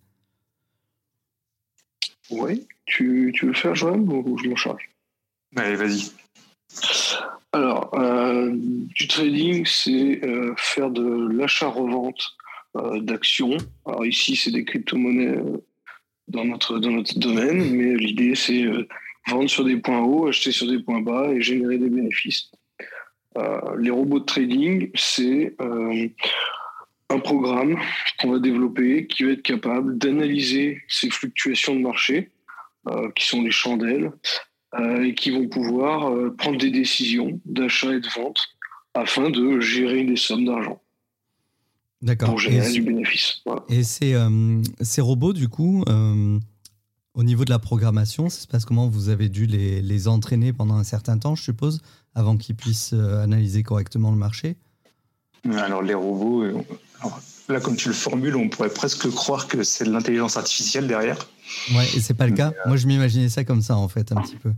Oui, 2.31 2.65
tu, 2.85 3.31
tu 3.35 3.47
veux 3.47 3.53
faire, 3.53 3.75
Joël, 3.75 3.99
ou 3.99 4.37
je 4.37 4.49
m'en 4.49 4.55
charge? 4.55 4.89
Allez, 5.55 5.75
vas-y. 5.75 6.11
Alors, 7.51 7.93
euh, 7.93 8.51
du 8.53 9.07
trading, 9.07 9.65
c'est 9.65 10.23
euh, 10.23 10.53
faire 10.57 10.89
de 10.89 11.27
l'achat-revente 11.31 12.19
euh, 12.19 12.44
d'actions. 13.01 13.57
Alors 13.85 14.05
ici, 14.05 14.35
c'est 14.35 14.51
des 14.51 14.65
crypto-monnaies 14.65 15.37
dans, 16.27 16.45
notre, 16.45 16.79
dans 16.79 16.91
notre 16.91 17.17
domaine, 17.17 17.71
mais 17.75 17.95
l'idée, 17.95 18.35
c'est 18.35 18.65
vendre 19.27 19.49
sur 19.49 19.63
des 19.63 19.77
points 19.77 20.01
hauts, 20.01 20.27
acheter 20.27 20.51
sur 20.51 20.67
des 20.67 20.79
points 20.79 21.01
bas 21.01 21.31
et 21.31 21.41
générer 21.41 21.77
des 21.77 21.89
bénéfices. 21.89 22.51
les 23.77 23.89
robots 23.91 24.19
de 24.19 24.25
trading, 24.25 24.91
c'est 24.95 25.55
un 27.09 27.19
programme 27.19 27.77
qu'on 28.19 28.31
va 28.31 28.39
développer 28.39 29.07
qui 29.07 29.23
va 29.23 29.31
être 29.31 29.41
capable 29.41 29.97
d'analyser 29.97 30.81
ces 30.87 31.09
fluctuations 31.09 31.75
de 31.75 31.81
marché, 31.81 32.31
qui 33.15 33.25
sont 33.25 33.41
les 33.41 33.51
chandelles, 33.51 34.11
euh, 34.79 35.03
et 35.03 35.13
qui 35.13 35.31
vont 35.31 35.47
pouvoir 35.47 36.11
euh, 36.11 36.35
prendre 36.35 36.57
des 36.57 36.71
décisions 36.71 37.39
d'achat 37.45 37.93
et 37.93 38.01
de 38.01 38.09
vente 38.09 38.41
afin 38.93 39.29
de 39.29 39.61
gérer 39.61 40.03
des 40.03 40.17
sommes 40.17 40.43
d'argent. 40.43 40.81
D'accord. 42.05 42.29
Pour 42.29 42.39
générer 42.39 42.71
du 42.71 42.83
bénéfice. 42.83 43.41
Et 43.67 43.83
ces, 43.83 44.13
euh, 44.13 44.61
ces, 44.81 45.01
robots, 45.01 45.33
du 45.33 45.49
coup, 45.49 45.83
au 47.15 47.23
niveau 47.23 47.45
de 47.45 47.49
la 47.49 47.59
programmation, 47.59 48.29
ça 48.29 48.41
se 48.41 48.47
passe 48.47 48.63
comment? 48.63 48.87
Vous 48.87 49.09
avez 49.09 49.27
dû 49.27 49.47
les, 49.47 49.81
les, 49.81 50.07
entraîner 50.07 50.53
pendant 50.53 50.75
un 50.75 50.83
certain 50.83 51.17
temps, 51.17 51.35
je 51.35 51.41
suppose, 51.41 51.81
avant 52.13 52.37
qu'ils 52.37 52.55
puissent 52.55 52.93
analyser 52.93 53.63
correctement 53.63 54.11
le 54.11 54.17
marché? 54.17 54.55
Alors, 55.51 55.81
les 55.81 55.95
robots, 55.95 56.43
là, 57.49 57.59
comme 57.59 57.75
tu 57.75 57.87
le 57.87 57.95
formules, 57.95 58.35
on 58.35 58.49
pourrait 58.49 58.69
presque 58.69 59.09
croire 59.09 59.47
que 59.47 59.63
c'est 59.63 59.85
de 59.85 59.91
l'intelligence 59.91 60.37
artificielle 60.37 60.87
derrière. 60.87 61.27
Ouais, 61.73 61.85
et 61.95 61.99
c'est 61.99 62.13
pas 62.13 62.27
le 62.27 62.33
cas? 62.33 62.53
Moi, 62.67 62.77
je 62.77 62.85
m'imaginais 62.85 63.29
ça 63.29 63.43
comme 63.43 63.63
ça, 63.63 63.77
en 63.77 63.87
fait, 63.87 64.11
un 64.11 64.21
petit 64.21 64.37
peu. 64.37 64.51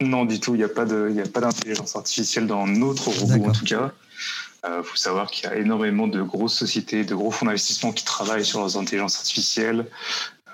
Non, 0.00 0.24
du 0.24 0.40
tout. 0.40 0.54
Il 0.54 0.58
n'y 0.58 0.64
a 0.64 0.68
pas 0.68 0.86
d'intelligence 0.86 1.94
artificielle 1.94 2.46
dans 2.46 2.66
notre 2.66 3.10
robot, 3.10 3.50
en 3.50 3.52
tout 3.52 3.66
cas. 3.66 3.92
Il 4.62 4.70
euh, 4.70 4.82
faut 4.82 4.96
savoir 4.96 5.30
qu'il 5.30 5.48
y 5.48 5.52
a 5.52 5.56
énormément 5.56 6.06
de 6.06 6.22
grosses 6.22 6.54
sociétés, 6.54 7.04
de 7.04 7.14
gros 7.14 7.30
fonds 7.30 7.46
d'investissement 7.46 7.92
qui 7.92 8.04
travaillent 8.04 8.44
sur 8.44 8.60
leurs 8.60 8.76
intelligences 8.76 9.16
artificielles. 9.16 9.86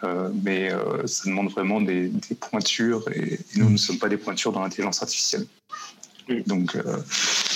Euh, 0.04 0.28
mais 0.44 0.70
euh, 0.70 1.06
ça 1.06 1.24
demande 1.24 1.50
vraiment 1.50 1.80
des, 1.80 2.12
pointures 2.38 3.08
et, 3.14 3.40
nous, 3.56 3.70
ne 3.70 3.76
sommes 3.78 3.98
pas 3.98 4.08
des 4.08 4.18
pointures 4.18 4.52
dans 4.52 4.62
l'intelligence 4.62 5.02
artificielle. 5.02 5.46
Donc, 6.46 6.76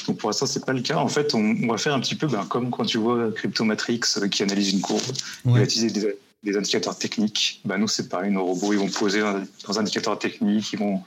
donc 0.07 0.19
pour 0.19 0.31
l'instant, 0.31 0.47
c'est 0.47 0.65
pas 0.65 0.73
le 0.73 0.81
cas. 0.81 0.97
En 0.97 1.09
fait, 1.09 1.35
on, 1.35 1.67
va 1.67 1.77
faire 1.77 1.93
un 1.93 2.01
petit 2.01 2.15
peu 2.15 2.29
ben, 2.29 2.45
comme 2.47 2.71
quand 2.71 2.85
tu 2.85 2.99
vois 2.99 3.31
Cryptomatrix 3.33 4.01
qui 4.31 4.43
analyse 4.43 4.73
une 4.73 4.81
courbe. 4.81 5.03
Il 5.45 5.53
va 5.53 5.63
utiliser 5.63 5.91
des, 5.91 6.17
des 6.43 6.57
indicateurs 6.57 6.97
techniques. 6.97 7.61
Ben, 7.65 7.79
nous, 7.79 7.89
c'est 7.89 8.09
pareil, 8.09 8.31
nos 8.31 8.45
robots, 8.45 8.73
ils 8.73 8.79
vont 8.79 8.89
poser 8.89 9.21
leurs 9.21 9.79
indicateurs 9.79 10.19
techniques, 10.19 10.73
ils 10.73 10.79
vont 10.79 11.03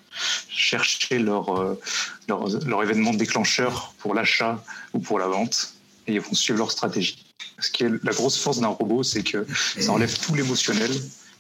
chercher 0.48 1.20
leur, 1.20 1.60
euh, 1.60 1.80
leur, 2.28 2.48
leur, 2.66 2.84
événement 2.84 3.13
déclencheur 3.13 3.94
pour 3.98 4.13
l'achat 4.13 4.63
ou 4.94 5.00
pour 5.00 5.18
la 5.18 5.28
vente, 5.28 5.74
et 6.08 6.13
ils 6.13 6.22
vont 6.22 6.34
suivre 6.34 6.60
leur 6.60 6.72
stratégie. 6.72 7.25
Ce 7.60 7.72
qui 7.72 7.84
est 7.84 8.04
la 8.04 8.12
grosse 8.12 8.38
force 8.38 8.60
d'un 8.60 8.68
robot, 8.68 9.04
c'est 9.04 9.24
que 9.24 9.46
ça 9.80 9.92
enlève 9.92 10.18
tout 10.20 10.36
l'émotionnel, 10.36 10.92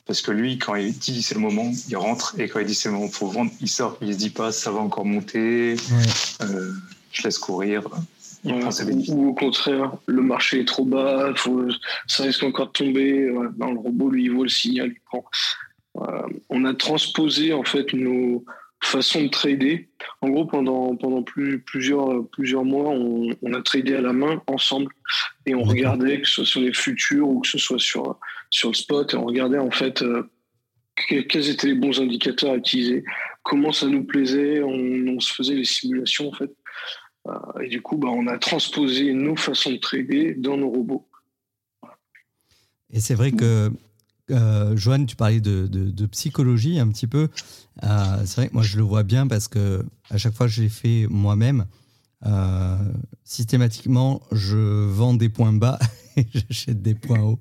parce 0.05 0.21
que 0.21 0.31
lui, 0.31 0.57
quand 0.57 0.75
il 0.75 0.97
dit 0.97 1.21
c'est 1.21 1.35
le 1.35 1.41
moment, 1.41 1.71
il 1.87 1.97
rentre, 1.97 2.35
et 2.39 2.49
quand 2.49 2.59
il 2.59 2.65
dit 2.65 2.75
c'est 2.75 2.89
le 2.89 2.95
moment 2.95 3.09
pour 3.09 3.31
vendre, 3.31 3.51
il 3.61 3.69
sort, 3.69 3.97
il 4.01 4.13
se 4.13 4.17
dit 4.17 4.31
pas 4.31 4.51
ça 4.51 4.71
va 4.71 4.79
encore 4.79 5.05
monter, 5.05 5.75
euh, 6.41 6.73
je 7.11 7.23
laisse 7.23 7.37
courir 7.37 7.83
ou, 8.45 9.29
au 9.29 9.33
contraire, 9.33 9.93
le 10.05 10.21
marché 10.21 10.61
est 10.61 10.67
trop 10.67 10.85
bas, 10.85 11.33
ça 12.07 12.23
risque 12.23 12.43
encore 12.43 12.67
de 12.67 12.71
tomber. 12.71 13.33
Dans 13.55 13.71
le 13.71 13.79
robot, 13.79 14.09
lui, 14.09 14.25
il 14.25 14.31
voit 14.31 14.43
le 14.43 14.49
signal, 14.49 14.91
il 14.91 14.99
prend. 15.01 15.25
on 16.49 16.65
a 16.65 16.73
transposé 16.73 17.53
en 17.53 17.63
fait 17.63 17.93
nos 17.93 18.43
façons 18.83 19.23
de 19.23 19.29
trader. 19.29 19.87
En 20.21 20.29
gros, 20.29 20.45
pendant, 20.45 20.95
pendant 20.95 21.23
plus, 21.23 21.59
plusieurs, 21.59 22.27
plusieurs 22.29 22.65
mois, 22.65 22.89
on, 22.89 23.53
a 23.53 23.61
tradé 23.61 23.95
à 23.95 24.01
la 24.01 24.13
main 24.13 24.41
ensemble 24.47 24.91
et 25.45 25.55
on 25.55 25.63
regardait, 25.63 26.21
que 26.21 26.27
ce 26.27 26.35
soit 26.35 26.45
sur 26.45 26.61
les 26.61 26.73
futurs 26.73 27.27
ou 27.27 27.39
que 27.39 27.47
ce 27.47 27.57
soit 27.57 27.79
sur, 27.79 28.19
sur 28.49 28.69
le 28.69 28.75
spot, 28.75 29.13
et 29.13 29.17
on 29.17 29.25
regardait 29.25 29.57
en 29.57 29.71
fait 29.71 30.01
euh, 30.01 30.29
quels 31.07 31.49
étaient 31.49 31.67
les 31.67 31.75
bons 31.75 31.99
indicateurs 31.99 32.51
à 32.51 32.55
utiliser, 32.57 33.03
comment 33.41 33.71
ça 33.71 33.87
nous 33.87 34.03
plaisait, 34.03 34.61
on, 34.61 35.15
on 35.15 35.19
se 35.19 35.33
faisait 35.33 35.55
les 35.55 35.65
simulations 35.65 36.29
en 36.29 36.33
fait 36.33 36.51
euh, 36.51 36.62
et 37.61 37.67
du 37.67 37.81
coup, 37.81 37.97
bah, 37.97 38.09
on 38.09 38.27
a 38.27 38.37
transposé 38.37 39.13
nos 39.13 39.35
façons 39.35 39.71
de 39.71 39.77
trader 39.77 40.35
dans 40.35 40.57
nos 40.57 40.69
robots. 40.69 41.07
Et 42.89 42.99
c'est 42.99 43.15
vrai 43.15 43.31
que, 43.31 43.71
euh, 44.31 44.77
Joanne, 44.77 45.05
tu 45.05 45.15
parlais 45.15 45.41
de, 45.41 45.67
de, 45.67 46.05
psychologie 46.07 46.79
un 46.79 46.87
petit 46.89 47.07
peu. 47.07 47.29
Euh, 47.83 48.17
c'est 48.25 48.35
vrai 48.35 48.49
que 48.49 48.53
moi, 48.53 48.63
je 48.63 48.77
le 48.77 48.83
vois 48.83 49.03
bien 49.03 49.27
parce 49.27 49.47
que 49.47 49.85
à 50.09 50.17
chaque 50.17 50.33
fois 50.33 50.47
que 50.47 50.53
j'ai 50.53 50.69
fait 50.69 51.07
moi-même, 51.09 51.65
euh, 52.25 52.77
systématiquement, 53.23 54.21
je 54.31 54.85
vends 54.85 55.13
des 55.13 55.29
points 55.29 55.53
bas 55.53 55.79
et 56.17 56.27
j'achète 56.33 56.81
des 56.81 56.93
points 56.93 57.21
hauts. 57.21 57.39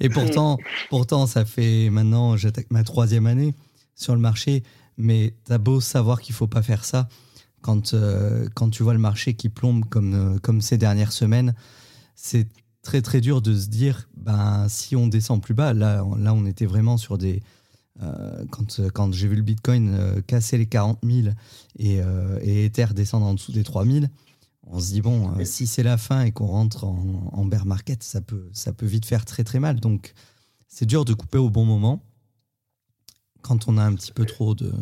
Et 0.00 0.08
pourtant, 0.08 0.58
pourtant, 0.90 1.26
ça 1.26 1.44
fait 1.44 1.88
maintenant, 1.90 2.36
j'attaque 2.36 2.70
ma 2.70 2.84
troisième 2.84 3.26
année 3.26 3.54
sur 3.94 4.14
le 4.14 4.20
marché, 4.20 4.62
mais 4.98 5.34
t'as 5.44 5.58
beau 5.58 5.80
savoir 5.80 6.20
qu'il 6.20 6.34
faut 6.34 6.46
pas 6.46 6.62
faire 6.62 6.84
ça 6.84 7.08
quand, 7.68 7.92
euh, 7.92 8.48
quand 8.54 8.70
tu 8.70 8.82
vois 8.82 8.94
le 8.94 8.98
marché 8.98 9.34
qui 9.34 9.50
plombe 9.50 9.84
comme, 9.90 10.14
euh, 10.14 10.38
comme 10.38 10.62
ces 10.62 10.78
dernières 10.78 11.12
semaines, 11.12 11.54
c'est 12.14 12.48
très 12.80 13.02
très 13.02 13.20
dur 13.20 13.42
de 13.42 13.54
se 13.54 13.66
dire 13.66 14.08
ben, 14.16 14.66
si 14.70 14.96
on 14.96 15.06
descend 15.06 15.42
plus 15.42 15.52
bas, 15.52 15.74
là, 15.74 16.02
là 16.16 16.32
on 16.32 16.46
était 16.46 16.64
vraiment 16.64 16.96
sur 16.96 17.18
des. 17.18 17.42
Euh, 18.00 18.46
quand 18.50 18.80
quand 18.94 19.12
j'ai 19.12 19.28
vu 19.28 19.36
le 19.36 19.42
Bitcoin 19.42 20.22
casser 20.26 20.56
les 20.56 20.64
40 20.64 21.00
000 21.04 21.34
et, 21.78 22.00
et 22.40 22.64
Ether 22.64 22.86
descendre 22.94 23.26
en 23.26 23.34
dessous 23.34 23.52
des 23.52 23.64
3 23.64 23.84
000, 23.84 24.06
on 24.62 24.80
se 24.80 24.92
dit 24.92 25.02
bon, 25.02 25.34
si 25.44 25.66
c'est 25.66 25.82
la 25.82 25.98
fin 25.98 26.22
et 26.22 26.32
qu'on 26.32 26.46
rentre 26.46 26.84
en, 26.84 27.30
en, 27.32 27.44
bear 27.44 27.66
market, 27.66 28.02
ça 28.02 28.22
peut, 28.22 28.48
ça 28.54 28.72
peut 28.72 28.86
vite 28.86 29.04
faire 29.04 29.26
très 29.26 29.44
très 29.44 29.60
mal. 29.60 29.78
Donc 29.78 30.14
c'est 30.68 30.86
dur 30.86 31.04
de 31.04 31.12
couper 31.12 31.38
au 31.38 31.50
bon 31.50 31.66
moment 31.66 32.02
quand 33.42 33.68
on 33.68 33.76
a 33.76 33.82
un 33.84 33.94
petit 33.94 34.12
peu 34.12 34.24
trop 34.24 34.54
de, 34.54 34.72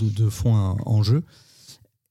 de, 0.00 0.08
de 0.10 0.28
fonds 0.28 0.54
en 0.54 1.02
jeu. 1.02 1.24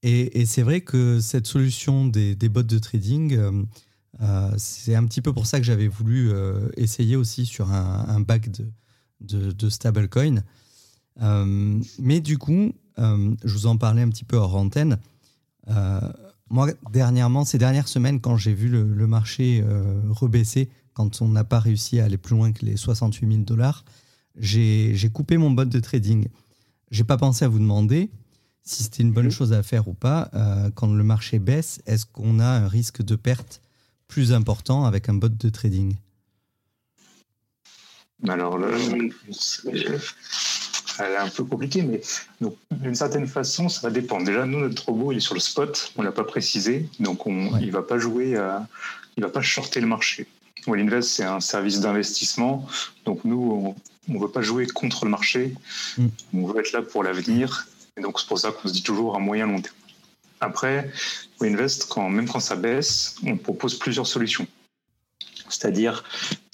Et, 0.02 0.46
c'est 0.46 0.62
vrai 0.62 0.82
que 0.82 1.20
cette 1.20 1.46
solution 1.46 2.06
des, 2.06 2.36
bots 2.48 2.62
de 2.62 2.78
trading, 2.78 3.34
euh, 3.34 3.62
euh, 4.20 4.50
c'est 4.56 4.94
un 4.94 5.04
petit 5.04 5.20
peu 5.20 5.32
pour 5.32 5.46
ça 5.46 5.58
que 5.58 5.64
j'avais 5.64 5.88
voulu 5.88 6.30
euh, 6.30 6.68
essayer 6.76 7.16
aussi 7.16 7.44
sur 7.46 7.72
un, 7.72 8.20
bac 8.20 8.50
de, 8.50 8.70
de, 9.20 9.50
de 9.50 9.68
stablecoin. 9.68 10.42
mais 11.98 12.20
du 12.20 12.38
coup, 12.38 12.72
je 12.98 13.52
vous 13.52 13.66
en 13.66 13.76
parlais 13.76 14.02
un 14.02 14.08
petit 14.08 14.24
peu 14.24 14.36
hors 14.36 14.54
antenne. 14.54 14.98
moi, 16.50 16.68
dernièrement, 16.92 17.44
ces 17.44 17.58
dernières 17.58 17.88
semaines, 17.88 18.20
quand 18.20 18.36
j'ai 18.36 18.54
vu 18.54 18.68
le, 18.68 18.84
le 18.84 19.06
marché 19.06 19.64
rebaisser, 20.10 20.68
quand 20.92 21.20
on 21.20 21.28
n'a 21.28 21.44
pas 21.44 21.58
réussi 21.58 22.00
à 22.00 22.04
aller 22.04 22.18
plus 22.18 22.36
loin 22.36 22.52
que 22.52 22.64
les 22.64 22.76
68 22.76 23.28
000 23.28 23.42
dollars, 23.42 23.84
j'ai 24.38 25.10
coupé 25.12 25.36
mon 25.36 25.50
bot 25.50 25.64
de 25.64 25.80
trading. 25.80 26.28
J'ai 26.90 27.04
pas 27.04 27.16
pensé 27.16 27.44
à 27.44 27.48
vous 27.48 27.58
demander, 27.58 28.10
si 28.66 28.82
c'était 28.82 29.02
une 29.02 29.12
bonne 29.12 29.26
mhm. 29.26 29.30
chose 29.30 29.52
à 29.52 29.62
faire 29.62 29.88
ou 29.88 29.94
pas. 29.94 30.28
Euh, 30.34 30.70
quand 30.74 30.92
le 30.92 31.04
marché 31.04 31.38
baisse, 31.38 31.80
est-ce 31.86 32.04
qu'on 32.04 32.40
a 32.40 32.46
un 32.46 32.68
risque 32.68 33.02
de 33.02 33.16
perte 33.16 33.62
plus 34.08 34.32
important 34.32 34.84
avec 34.84 35.08
un 35.08 35.14
bot 35.14 35.28
de 35.28 35.48
trading? 35.48 35.94
Alors, 38.28 38.58
là, 38.58 38.68
elle 40.98 41.12
est 41.12 41.16
un 41.16 41.28
peu 41.28 41.44
compliquée, 41.44 41.82
mais 41.82 42.00
d'une 42.72 42.94
certaine 42.94 43.26
façon, 43.26 43.68
ça 43.68 43.82
va 43.82 43.90
dépendre. 43.90 44.24
Déjà, 44.24 44.46
nous, 44.46 44.58
notre 44.58 44.86
robot, 44.86 45.12
il 45.12 45.18
est 45.18 45.20
sur 45.20 45.34
le 45.34 45.40
spot, 45.40 45.92
on 45.96 46.02
ne 46.02 46.06
l'a 46.06 46.12
pas 46.12 46.24
précisé, 46.24 46.88
donc 46.98 47.26
on, 47.26 47.58
il 47.58 47.66
ne 47.66 47.72
va 47.72 47.82
pas 47.82 47.98
jouer, 47.98 48.36
à, 48.36 48.66
il 49.16 49.22
va 49.22 49.28
pas 49.28 49.42
shorter 49.42 49.80
le 49.80 49.86
marché. 49.86 50.26
L'invest, 50.66 51.08
c'est 51.08 51.24
un 51.24 51.38
service 51.38 51.78
d'investissement, 51.78 52.66
donc 53.04 53.24
nous, 53.24 53.76
on 54.08 54.12
ne 54.12 54.18
veut 54.18 54.30
pas 54.30 54.42
jouer 54.42 54.66
contre 54.66 55.04
le 55.04 55.12
marché, 55.12 55.54
mm. 55.96 56.06
on 56.34 56.46
veut 56.46 56.58
être 56.58 56.72
là 56.72 56.82
pour 56.82 57.04
l'avenir 57.04 57.68
et 57.96 58.02
donc, 58.02 58.20
c'est 58.20 58.28
pour 58.28 58.38
ça 58.38 58.52
qu'on 58.52 58.68
se 58.68 58.72
dit 58.72 58.82
toujours 58.82 59.16
un 59.16 59.20
moyen 59.20 59.46
long 59.46 59.60
terme. 59.60 59.74
Après, 60.40 60.90
WinVest, 61.40 61.86
quand, 61.88 62.10
même 62.10 62.28
quand 62.28 62.40
ça 62.40 62.56
baisse, 62.56 63.16
on 63.24 63.36
propose 63.36 63.78
plusieurs 63.78 64.06
solutions. 64.06 64.46
C'est-à-dire, 65.48 66.04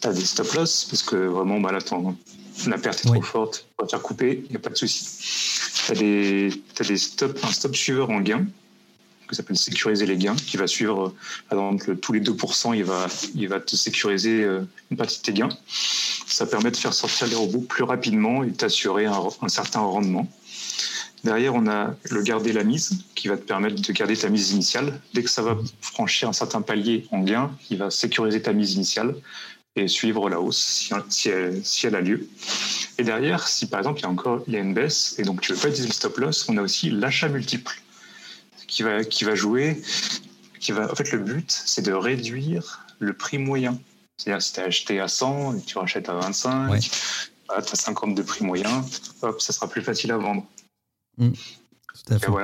tu 0.01 0.07
as 0.07 0.13
des 0.13 0.25
stop 0.25 0.53
loss, 0.53 0.85
parce 0.85 1.03
que 1.03 1.17
vraiment, 1.17 1.59
bah, 1.59 1.73
là, 1.73 1.81
la 2.67 2.79
perte 2.79 3.05
est 3.05 3.09
trop 3.09 3.23
forte, 3.23 3.67
tu 3.67 3.75
vas 3.81 3.87
te 3.87 3.91
faire 3.91 4.03
couper, 4.03 4.43
il 4.45 4.51
n'y 4.51 4.57
a 4.57 4.61
pas 4.61 4.71
de 4.71 4.77
souci. 4.77 5.05
Tu 5.87 5.93
as, 5.93 5.95
des, 5.97 6.63
as 6.79 6.85
des 6.85 6.97
stop, 6.97 7.37
un 7.43 7.51
stop 7.51 7.75
suiveur 7.75 8.11
en 8.11 8.21
gain, 8.21 8.47
qui 9.29 9.35
s'appelle 9.35 9.59
sécuriser 9.59 10.07
les 10.07 10.19
gains, 10.19 10.37
qui 10.37 10.57
va 10.59 10.69
suivre, 10.69 11.13
par 11.49 11.59
exemple, 11.59 11.97
tous 11.97 12.13
les 12.13 12.21
2%, 12.21 12.77
il 12.77 12.85
va, 12.85 13.09
il 13.35 13.49
va 13.49 13.59
te 13.59 13.75
sécuriser 13.75 14.47
une 14.91 14.97
partie 14.97 15.19
de 15.19 15.23
tes 15.23 15.33
gains. 15.33 15.49
Ça 16.27 16.47
permet 16.47 16.71
de 16.71 16.77
faire 16.77 16.95
sortir 16.95 17.27
les 17.27 17.35
robots 17.35 17.63
plus 17.63 17.83
rapidement 17.83 18.45
et 18.45 18.53
t'assurer 18.53 19.07
un, 19.07 19.21
un 19.41 19.49
certain 19.49 19.81
rendement. 19.81 20.29
Derrière, 21.25 21.55
on 21.55 21.67
a 21.69 21.95
le 22.11 22.23
garder 22.23 22.53
la 22.53 22.65
mise 22.65 23.05
qui 23.15 23.29
va 23.29 23.37
te 23.37 23.43
permettre 23.43 23.81
de 23.81 23.93
garder 23.93 24.17
ta 24.17 24.29
mise 24.29 24.51
initiale. 24.51 25.01
Dès 25.15 25.23
que 25.23 25.31
ça 25.31 25.43
va 25.43 25.57
franchir 25.81 26.29
un 26.29 26.33
certain 26.33 26.63
palier 26.63 27.07
en 27.13 27.21
gain, 27.21 27.51
il 27.71 27.79
va 27.79 27.91
sécuriser 27.91 28.43
ta 28.43 28.53
mise 28.53 28.75
initiale 28.75 29.15
et 29.77 29.89
suivre 29.89 30.29
la 30.29 30.41
hausse 30.41 30.91
si, 31.09 31.29
elle, 31.29 31.95
a 31.95 32.01
lieu. 32.01 32.29
Et 32.99 33.05
derrière, 33.05 33.47
si 33.47 33.67
par 33.67 33.81
exemple 33.81 34.01
il 34.01 34.03
y 34.03 34.07
a 34.07 34.11
encore 34.11 34.43
il 34.47 34.53
y 34.53 34.57
a 34.57 34.61
une 34.61 34.75
baisse 34.75 35.15
et 35.19 35.23
donc 35.23 35.41
tu 35.41 35.53
veux 35.53 35.59
pas 35.59 35.69
utiliser 35.69 35.89
le 35.89 35.95
stop 35.95 36.19
loss, 36.19 36.47
on 36.49 36.59
a 36.59 36.63
aussi 36.63 36.91
l'achat 36.91 37.29
multiple 37.29 37.81
qui 38.73 38.83
va, 38.83 39.05
qui 39.05 39.25
va 39.25 39.35
jouer. 39.35 39.81
Qui 40.59 40.73
va, 40.73 40.91
en 40.91 40.95
fait, 40.95 41.11
le 41.11 41.19
but, 41.19 41.51
c'est 41.51 41.83
de 41.83 41.93
réduire 41.93 42.87
le 43.01 43.13
prix 43.15 43.37
moyen. 43.37 43.79
C'est-à-dire, 44.17 44.41
si 44.41 44.53
tu 44.53 44.61
as 44.61 44.65
acheté 44.65 45.01
à 45.01 45.09
100 45.09 45.57
et 45.57 45.61
tu 45.63 45.77
rachètes 45.77 46.09
à 46.09 46.15
25, 46.15 46.81
tu 46.81 46.89
as 47.51 47.63
50 47.63 48.15
de 48.15 48.23
prix 48.23 48.45
moyen, 48.45 48.85
hop, 49.23 49.41
ça 49.43 49.53
sera 49.53 49.69
plus 49.69 49.83
facile 49.83 50.13
à 50.13 50.19
vendre. 50.19 50.47
Mm. 51.19 51.31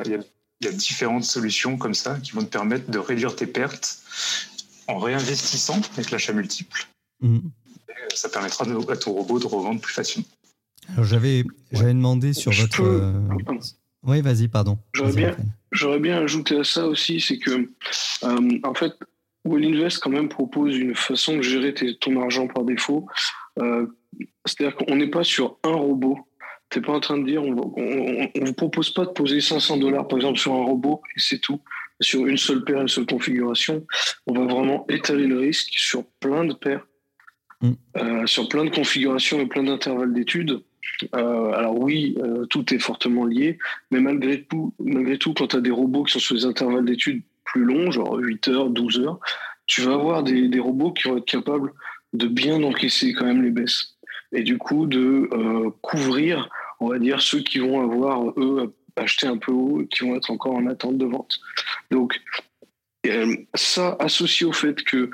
il, 0.04 0.24
y 0.60 0.66
a, 0.68 0.72
différentes 0.72 1.24
solutions 1.24 1.76
comme 1.76 1.94
ça 1.94 2.18
qui 2.20 2.32
vont 2.32 2.42
te 2.42 2.50
permettre 2.50 2.90
de 2.90 2.98
réduire 2.98 3.34
tes 3.34 3.46
pertes 3.46 3.98
en 4.86 4.98
réinvestissant 4.98 5.80
avec 5.94 6.10
l'achat 6.10 6.32
multiple. 6.32 6.86
Mm. 7.20 7.38
Ça 8.14 8.28
permettra 8.28 8.64
à 8.64 8.96
ton 8.96 9.12
robot 9.12 9.38
de 9.38 9.46
revendre 9.46 9.80
plus 9.80 9.92
facilement. 9.92 10.26
Alors 10.92 11.04
j'avais 11.04 11.44
j'avais 11.72 11.92
demandé 11.92 12.32
sur 12.32 12.52
votre. 12.52 12.82
Euh, 12.82 13.12
oui, 14.04 14.20
vas-y, 14.22 14.48
pardon. 14.48 14.78
J'aurais 14.94 15.12
bien, 15.12 15.36
j'aurais 15.72 15.98
bien 15.98 16.22
ajouté 16.22 16.58
à 16.58 16.64
ça 16.64 16.86
aussi, 16.86 17.20
c'est 17.20 17.38
que 17.38 17.70
euh, 18.24 18.58
en 18.62 18.74
fait, 18.74 18.92
Well 19.44 19.64
Invest 19.64 19.98
quand 19.98 20.10
même 20.10 20.28
propose 20.28 20.76
une 20.76 20.94
façon 20.94 21.36
de 21.36 21.42
gérer 21.42 21.74
ton 22.00 22.20
argent 22.22 22.46
par 22.46 22.64
défaut. 22.64 23.06
Euh, 23.58 23.86
c'est-à-dire 24.46 24.76
qu'on 24.76 24.96
n'est 24.96 25.10
pas 25.10 25.24
sur 25.24 25.58
un 25.64 25.72
robot 25.72 26.18
T'es 26.70 26.80
pas 26.82 26.92
en 26.92 27.00
train 27.00 27.18
de 27.18 27.24
dire, 27.24 27.42
on, 27.42 27.54
ne 27.54 28.46
vous 28.46 28.52
propose 28.52 28.90
pas 28.90 29.06
de 29.06 29.10
poser 29.10 29.40
500 29.40 29.78
dollars 29.78 30.06
par 30.06 30.18
exemple 30.18 30.38
sur 30.38 30.52
un 30.52 30.64
robot 30.64 31.00
et 31.16 31.20
c'est 31.20 31.38
tout, 31.38 31.60
sur 32.00 32.26
une 32.26 32.36
seule 32.36 32.62
paire, 32.64 32.82
une 32.82 32.88
seule 32.88 33.06
configuration. 33.06 33.86
On 34.26 34.34
va 34.34 34.44
vraiment 34.44 34.86
étaler 34.88 35.26
le 35.26 35.38
risque 35.38 35.72
sur 35.72 36.04
plein 36.20 36.44
de 36.44 36.52
paires, 36.52 36.86
mm. 37.62 37.72
euh, 37.96 38.26
sur 38.26 38.48
plein 38.48 38.64
de 38.64 38.70
configurations 38.70 39.40
et 39.40 39.46
plein 39.46 39.62
d'intervalles 39.62 40.12
d'études. 40.12 40.62
Euh, 41.14 41.52
alors 41.52 41.78
oui, 41.78 42.16
euh, 42.18 42.44
tout 42.46 42.74
est 42.74 42.78
fortement 42.78 43.24
lié, 43.24 43.58
mais 43.90 44.00
malgré 44.00 44.42
tout, 44.42 44.74
malgré 44.78 45.16
tout 45.16 45.32
quand 45.32 45.48
tu 45.48 45.56
as 45.56 45.60
des 45.60 45.70
robots 45.70 46.04
qui 46.04 46.12
sont 46.12 46.18
sur 46.18 46.34
des 46.34 46.44
intervalles 46.44 46.84
d'études 46.84 47.22
plus 47.44 47.64
longs, 47.64 47.90
genre 47.90 48.14
8 48.18 48.48
heures, 48.48 48.70
12 48.70 49.00
heures, 49.00 49.20
tu 49.66 49.82
vas 49.82 49.94
avoir 49.94 50.22
des, 50.22 50.48
des 50.48 50.60
robots 50.60 50.92
qui 50.92 51.08
vont 51.08 51.16
être 51.16 51.24
capables 51.24 51.72
de 52.12 52.26
bien 52.26 52.62
encaisser 52.62 53.12
quand 53.14 53.24
même 53.24 53.42
les 53.42 53.50
baisses 53.50 53.98
et 54.32 54.42
du 54.42 54.58
coup 54.58 54.86
de 54.86 55.28
euh, 55.32 55.70
couvrir, 55.82 56.48
on 56.80 56.88
va 56.88 56.98
dire, 56.98 57.20
ceux 57.20 57.40
qui 57.40 57.58
vont 57.58 57.80
avoir, 57.80 58.30
eux, 58.38 58.74
acheté 58.96 59.26
un 59.26 59.36
peu 59.36 59.52
haut 59.52 59.84
qui 59.90 60.04
vont 60.04 60.16
être 60.16 60.30
encore 60.30 60.54
en 60.54 60.66
attente 60.66 60.98
de 60.98 61.06
vente. 61.06 61.38
Donc, 61.90 62.20
euh, 63.06 63.36
ça, 63.54 63.96
associé 64.00 64.44
au 64.44 64.52
fait 64.52 64.82
que 64.82 65.10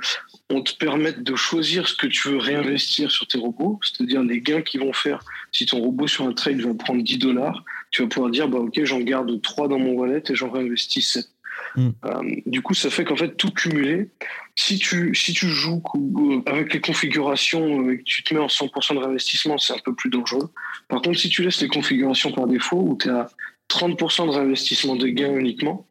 on 0.50 0.62
te 0.62 0.74
permette 0.76 1.22
de 1.22 1.34
choisir 1.36 1.86
ce 1.86 1.94
que 1.94 2.06
tu 2.06 2.28
veux 2.28 2.38
réinvestir 2.38 3.10
sur 3.10 3.26
tes 3.26 3.38
robots, 3.38 3.78
c'est-à-dire 3.82 4.22
les 4.22 4.40
gains 4.40 4.62
qu'ils 4.62 4.80
vont 4.80 4.92
faire. 4.92 5.20
Si 5.52 5.66
ton 5.66 5.80
robot 5.80 6.06
sur 6.06 6.26
un 6.26 6.32
trade 6.32 6.60
va 6.60 6.74
prendre 6.74 7.02
10 7.02 7.18
dollars, 7.18 7.64
tu 7.90 8.02
vas 8.02 8.08
pouvoir 8.08 8.30
dire, 8.30 8.48
bah, 8.48 8.58
OK, 8.58 8.82
j'en 8.84 9.00
garde 9.00 9.40
3 9.40 9.68
dans 9.68 9.78
mon 9.78 9.92
wallet 9.92 10.22
et 10.28 10.34
j'en 10.34 10.50
réinvestis 10.50 11.02
7. 11.02 11.28
Mm. 11.76 11.88
Euh, 12.04 12.22
du 12.46 12.62
coup, 12.62 12.74
ça 12.74 12.90
fait 12.90 13.04
qu'en 13.04 13.16
fait, 13.16 13.36
tout 13.36 13.50
cumulé, 13.50 14.08
si 14.54 14.78
tu, 14.78 15.14
si 15.14 15.32
tu 15.32 15.48
joues 15.48 15.82
euh, 15.96 16.42
avec 16.46 16.72
les 16.72 16.80
configurations 16.80 17.90
et 17.90 17.98
que 17.98 18.02
tu 18.02 18.22
te 18.22 18.34
mets 18.34 18.40
en 18.40 18.46
100% 18.46 18.94
de 18.94 18.98
réinvestissement, 18.98 19.58
c'est 19.58 19.74
un 19.74 19.80
peu 19.84 19.94
plus 19.94 20.10
dangereux. 20.10 20.50
Par 20.88 21.02
contre, 21.02 21.18
si 21.18 21.28
tu 21.28 21.42
laisses 21.42 21.60
les 21.60 21.68
configurations 21.68 22.32
par 22.32 22.46
défaut, 22.46 22.80
où 22.80 22.96
tu 23.00 23.08
es 23.08 23.12
à 23.12 23.28
30% 23.68 24.26
de 24.26 24.30
réinvestissement 24.30 24.96
de 24.96 25.08
gains 25.08 25.36
uniquement, 25.36 25.86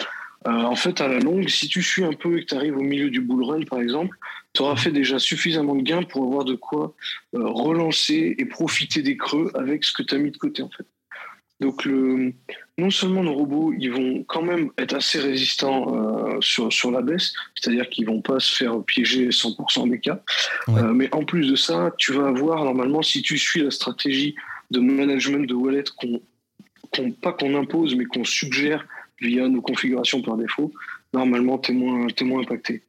euh, 0.48 0.52
en 0.52 0.76
fait, 0.76 1.02
à 1.02 1.08
la 1.08 1.20
longue, 1.20 1.48
si 1.48 1.68
tu 1.68 1.82
suis 1.82 2.04
un 2.04 2.14
peu 2.14 2.38
et 2.38 2.42
que 2.42 2.48
tu 2.48 2.56
arrives 2.56 2.78
au 2.78 2.82
milieu 2.82 3.10
du 3.10 3.22
bull 3.22 3.44
run, 3.44 3.64
par 3.64 3.80
exemple, 3.80 4.18
tu 4.54 4.62
auras 4.62 4.76
fait 4.76 4.92
déjà 4.92 5.18
suffisamment 5.18 5.76
de 5.76 5.82
gains 5.82 6.04
pour 6.04 6.24
avoir 6.24 6.46
de 6.46 6.56
quoi 6.56 6.94
relancer 7.34 8.36
et 8.38 8.46
profiter 8.46 9.02
des 9.02 9.18
creux 9.18 9.52
avec 9.56 9.84
ce 9.84 9.94
que 9.94 10.04
tu 10.04 10.14
as 10.14 10.18
mis 10.18 10.32
de 10.32 10.38
côté, 10.38 10.62
en 10.62 10.70
fait. 10.70 10.86
Donc, 11.60 11.86
le, 11.86 12.34
non 12.78 12.90
seulement 12.90 13.24
nos 13.24 13.34
robots, 13.34 13.74
ils 13.78 13.92
vont 13.92 14.24
quand 14.24 14.42
même 14.42 14.70
être 14.78 14.96
assez 14.96 15.20
résistants 15.20 15.96
euh, 15.96 16.42
sur, 16.42 16.74
sur 16.74 16.92
la 16.92 17.02
baisse, 17.02 17.34
c'est-à-dire 17.56 17.88
qu'ils 17.90 18.06
vont 18.06 18.22
pas 18.22 18.40
se 18.40 18.56
faire 18.56 18.82
piéger 18.84 19.30
100% 19.30 19.90
des 19.90 20.00
cas, 20.00 20.22
euh, 20.70 20.94
mais 20.94 21.14
en 21.14 21.24
plus 21.24 21.50
de 21.50 21.56
ça, 21.56 21.94
tu 21.98 22.14
vas 22.14 22.28
avoir 22.28 22.64
normalement, 22.66 23.02
si 23.02 23.22
tu 23.22 23.38
suis 23.38 23.62
la 23.62 23.72
stratégie 23.72 24.36
de 24.72 24.80
management 24.80 25.48
de 25.48 25.54
wallet 25.54 25.84
qu'on, 25.98 27.12
pas 27.12 27.34
qu'on 27.34 27.56
impose, 27.56 27.96
mais 27.96 28.06
qu'on 28.06 28.24
suggère 28.24 28.86
via 29.22 29.48
nos 29.48 29.62
configurations 29.62 30.22
par 30.22 30.36
défaut, 30.36 30.74
normalement, 31.14 31.60
tu 31.60 31.72
es 31.72 31.76
moins, 31.76 32.08
moins 32.24 32.42
impacté. 32.42 32.84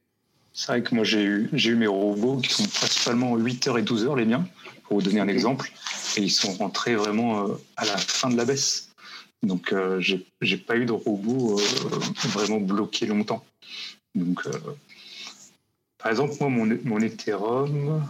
C'est 0.53 0.69
vrai 0.69 0.83
que 0.83 0.95
moi, 0.95 1.05
j'ai 1.05 1.25
eu, 1.25 1.49
j'ai 1.53 1.71
eu 1.71 1.75
mes 1.75 1.87
robots 1.87 2.37
qui 2.37 2.53
sont 2.53 2.69
principalement 2.69 3.37
8h 3.37 3.79
et 3.79 3.83
12h, 3.83 4.17
les 4.17 4.25
miens, 4.25 4.47
pour 4.95 5.01
vous 5.01 5.07
donner 5.11 5.21
un 5.21 5.29
exemple, 5.29 5.73
et 6.17 6.23
ils 6.23 6.31
sont 6.31 6.53
rentrés 6.53 6.95
vraiment 6.95 7.49
euh, 7.49 7.55
à 7.77 7.85
la 7.85 7.97
fin 7.97 8.31
de 8.31 8.37
la 8.37 8.45
baisse. 8.45 8.91
Donc, 9.43 9.73
euh, 9.73 10.01
j'ai 10.01 10.57
pas 10.57 10.77
eu 10.77 10.87
de 10.87 10.93
robot 10.93 11.59
euh, 11.59 11.99
vraiment 12.29 12.61
bloqué 12.61 13.07
longtemps. 13.07 13.45
Donc, 14.15 14.47
euh, 14.47 14.53
par 15.99 16.13
exemple, 16.13 16.35
moi, 16.39 16.49
mon, 16.49 16.79
mon 16.85 17.01
Ethereum, 17.01 18.07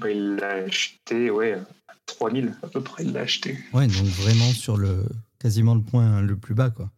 bah, 0.00 0.10
il 0.10 0.36
l'a 0.36 0.64
acheté 0.64 1.30
ouais, 1.30 1.52
à 1.88 1.94
3000 2.06 2.54
à 2.62 2.68
peu 2.68 2.80
près, 2.80 3.04
il 3.04 3.12
l'a 3.12 3.20
acheté. 3.20 3.58
Ouais, 3.74 3.86
donc 3.86 4.06
vraiment 4.06 4.50
sur 4.52 4.78
le 4.78 5.04
quasiment 5.38 5.74
le 5.74 5.82
point 5.82 6.22
le 6.22 6.36
plus 6.36 6.54
bas, 6.54 6.70
quoi. 6.70 6.90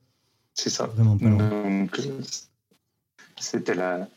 C'est 0.54 0.70
ça. 0.70 0.86
Vraiment 0.86 1.18
pas 1.18 1.28
Donc, 1.28 2.00
c'était 3.40 3.74
la, 3.74 4.08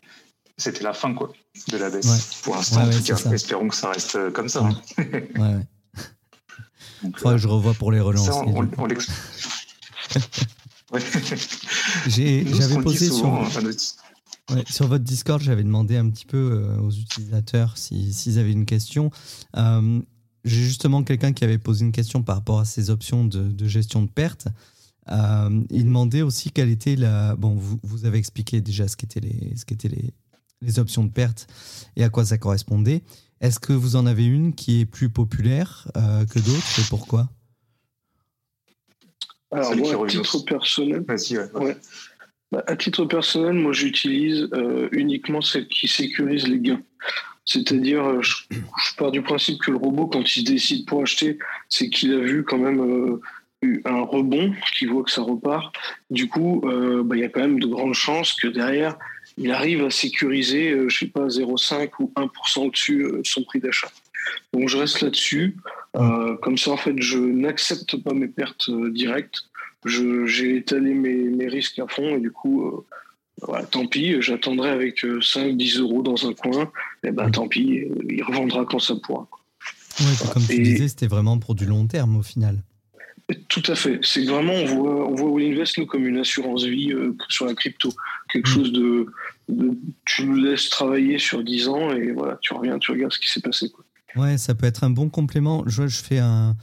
c'était 0.60 0.84
la 0.84 0.94
fin, 0.94 1.14
quoi, 1.14 1.32
de 1.72 1.78
la 1.78 1.90
baisse. 1.90 2.42
Pour 2.44 2.56
l'instant, 2.56 2.82
en 2.82 2.90
tout 2.90 3.02
cas, 3.04 3.16
espérons 3.32 3.68
que 3.68 3.76
ça 3.76 3.90
reste 3.90 4.32
comme 4.34 4.50
ça. 4.50 4.62
ouais, 4.98 5.34
ouais. 5.38 5.66
Faudrait 7.16 7.36
que 7.36 7.42
je 7.42 7.48
revois 7.48 7.74
pour 7.74 7.92
les 7.92 8.00
relances. 8.00 8.30
J'avais 12.08 12.82
posé 12.82 13.10
sur, 13.10 13.48
sur 14.70 14.88
votre 14.88 15.04
Discord, 15.04 15.42
j'avais 15.42 15.64
demandé 15.64 15.98
un 15.98 16.10
petit 16.10 16.26
peu 16.26 16.38
euh, 16.38 16.80
aux 16.80 16.92
utilisateurs 16.92 17.78
s'ils 17.78 18.40
avaient 18.40 18.52
une 18.52 18.66
question. 18.66 19.12
Euh, 19.56 20.02
j'ai 20.46 20.62
justement 20.62 21.04
quelqu'un 21.04 21.34
qui 21.34 21.44
avait 21.44 21.58
posé 21.58 21.86
une 21.86 21.92
question 21.92 22.24
par 22.24 22.36
rapport 22.36 22.60
à 22.60 22.66
ces 22.66 22.90
options 22.90 23.26
de, 23.26 23.68
gestion 23.68 24.02
de 24.02 24.10
perte. 24.10 24.48
Euh, 25.12 25.64
il 25.70 25.86
demandait 25.86 26.22
aussi 26.22 26.52
quelle 26.52 26.70
était 26.70 26.96
la. 26.96 27.36
Bon, 27.36 27.56
vous, 27.56 27.80
vous 27.84 28.06
avez 28.06 28.18
expliqué 28.18 28.62
déjà 28.62 28.88
ce 28.88 28.96
qu'étaient 28.96 29.20
les, 29.20 29.54
ce 29.56 29.66
qu'étaient 29.66 29.90
les, 29.90 30.14
les 30.62 30.80
options 30.80 31.04
de 31.04 31.12
perte 31.12 31.48
et 31.96 32.04
à 32.04 32.10
quoi 32.10 32.26
ça 32.26 32.38
correspondait. 32.38 33.04
Est-ce 33.42 33.60
que 33.60 33.74
vous 33.74 33.96
en 33.96 34.06
avez 34.06 34.26
une 34.26 34.54
qui 34.54 34.82
est 34.82 34.86
plus 34.86 35.10
populaire 35.10 35.88
que 35.94 36.40
d'autres 36.40 36.80
et 36.80 36.84
pourquoi? 36.90 37.30
Alors, 39.52 39.76
moi, 39.76 40.06
à 40.06 40.08
titre 40.08 40.40
personnel, 40.40 41.04
bah, 42.52 42.64
à 42.66 42.76
titre 42.76 43.06
personnel, 43.06 43.54
moi, 43.54 43.74
j'utilise 43.74 44.48
euh, 44.54 44.90
uniquement 44.92 45.42
celle 45.42 45.68
qui 45.68 45.88
sécurise 45.88 46.48
les 46.48 46.60
gains. 46.60 46.82
C'est-à-dire, 47.46 48.06
euh, 48.06 48.22
je, 48.22 48.36
pars 48.98 49.12
du 49.12 49.22
principe 49.22 49.60
que 49.60 49.72
le 49.72 49.78
robot, 49.78 50.08
quand 50.08 50.22
il 50.22 50.46
se 50.46 50.52
décide 50.52 50.86
pour 50.86 51.02
acheter, 51.02 51.38
c'est 51.68 51.90
qu'il 51.90 52.14
a 52.14 52.20
vu 52.20 52.44
quand 52.44 52.58
même 52.58 52.82
euh, 53.64 53.82
un 53.86 54.02
rebond, 54.02 54.54
qu'il 54.78 54.90
voit 54.90 55.04
que 55.04 55.12
ça 55.12 55.22
repart. 55.22 55.76
Du 56.10 56.28
coup, 56.28 56.62
bah, 56.64 57.16
il 57.16 57.22
y 57.22 57.24
a 57.24 57.30
quand 57.30 57.42
même 57.42 57.60
de 57.60 57.68
grandes 57.68 57.94
chances 57.94 58.34
que 58.34 58.48
derrière, 58.48 58.98
il 59.40 59.52
arrive 59.52 59.84
à 59.84 59.90
sécuriser, 59.90 60.78
je 60.88 60.96
sais 60.96 61.08
pas, 61.08 61.28
0,5 61.28 61.90
ou 62.00 62.12
1% 62.16 62.68
au-dessus 62.68 63.04
de 63.04 63.22
son 63.24 63.44
prix 63.44 63.60
d'achat. 63.60 63.90
Donc 64.54 64.70
je 64.70 64.78
reste 64.78 65.02
là-dessus. 65.02 65.56
Euh, 65.96 66.36
comme 66.38 66.58
ça, 66.58 66.72
en 66.72 66.78
fait, 66.78 66.96
je 67.02 67.18
n'accepte 67.18 67.98
pas 67.98 68.14
mes 68.14 68.28
pertes 68.28 68.70
euh, 68.70 68.92
directes. 68.92 69.44
J'ai 69.86 70.58
étalé 70.58 70.94
mes, 70.94 71.48
risques 71.48 71.80
à 71.80 71.88
fond 71.88 72.18
et 72.18 72.20
du 72.20 72.32
coup, 72.32 72.86
euh, 73.48 73.62
tant 73.72 73.88
pis, 73.88 74.22
j'attendrai 74.22 74.70
avec 74.70 75.04
5-10 75.04 75.80
euros 75.80 76.04
dans 76.04 76.28
un 76.28 76.34
coin. 76.34 76.72
Et 77.04 77.12
ben 77.12 77.32
tant 77.32 77.48
pis, 77.48 77.86
il 78.10 78.24
revendra 78.24 78.66
quand 78.66 78.80
ça 78.80 78.96
pourra. 79.02 79.28
comme 80.34 80.46
tu 80.46 80.62
disais, 80.62 80.90
c'était 80.90 81.08
vraiment 81.08 81.40
pour 81.40 81.56
du 81.56 81.66
long 81.66 81.88
terme 81.88 82.18
au 82.18 82.24
final. 82.24 82.62
Tout 83.48 83.64
à 83.68 83.76
fait. 83.76 84.00
C'est 84.02 84.24
vraiment, 84.26 84.54
on 84.54 84.66
voit, 84.66 85.08
on 85.08 85.16
voit 85.16 85.42
Invest 85.42 85.78
nous 85.78 85.86
comme 85.86 86.08
une 86.08 86.18
assurance 86.18 86.64
vie 86.64 86.94
sur 87.28 87.46
la 87.46 87.54
crypto. 87.54 87.94
Quelque 88.32 88.50
mm. 88.50 88.54
chose 88.54 88.72
de, 88.72 89.08
Tu 90.06 90.26
nous 90.26 90.36
laisses 90.36 90.70
travailler 90.70 91.20
sur 91.20 91.44
10 91.44 91.68
ans 91.68 91.92
et 91.92 92.12
voilà, 92.12 92.38
tu 92.42 92.54
reviens, 92.54 92.80
tu 92.80 92.92
regardes 92.92 93.14
ce 93.14 93.20
qui 93.20 93.30
s'est 93.30 93.42
passé. 93.42 93.70
Quoi. 93.70 93.86
Ouais, 94.16 94.38
ça 94.38 94.56
peut 94.56 94.66
être 94.66 94.84
un 94.84 94.90
bon 94.90 95.10
complément. 95.10 95.64
Je, 95.68 95.88
je 95.88 96.02
fais 96.02 96.20
un. 96.20 96.56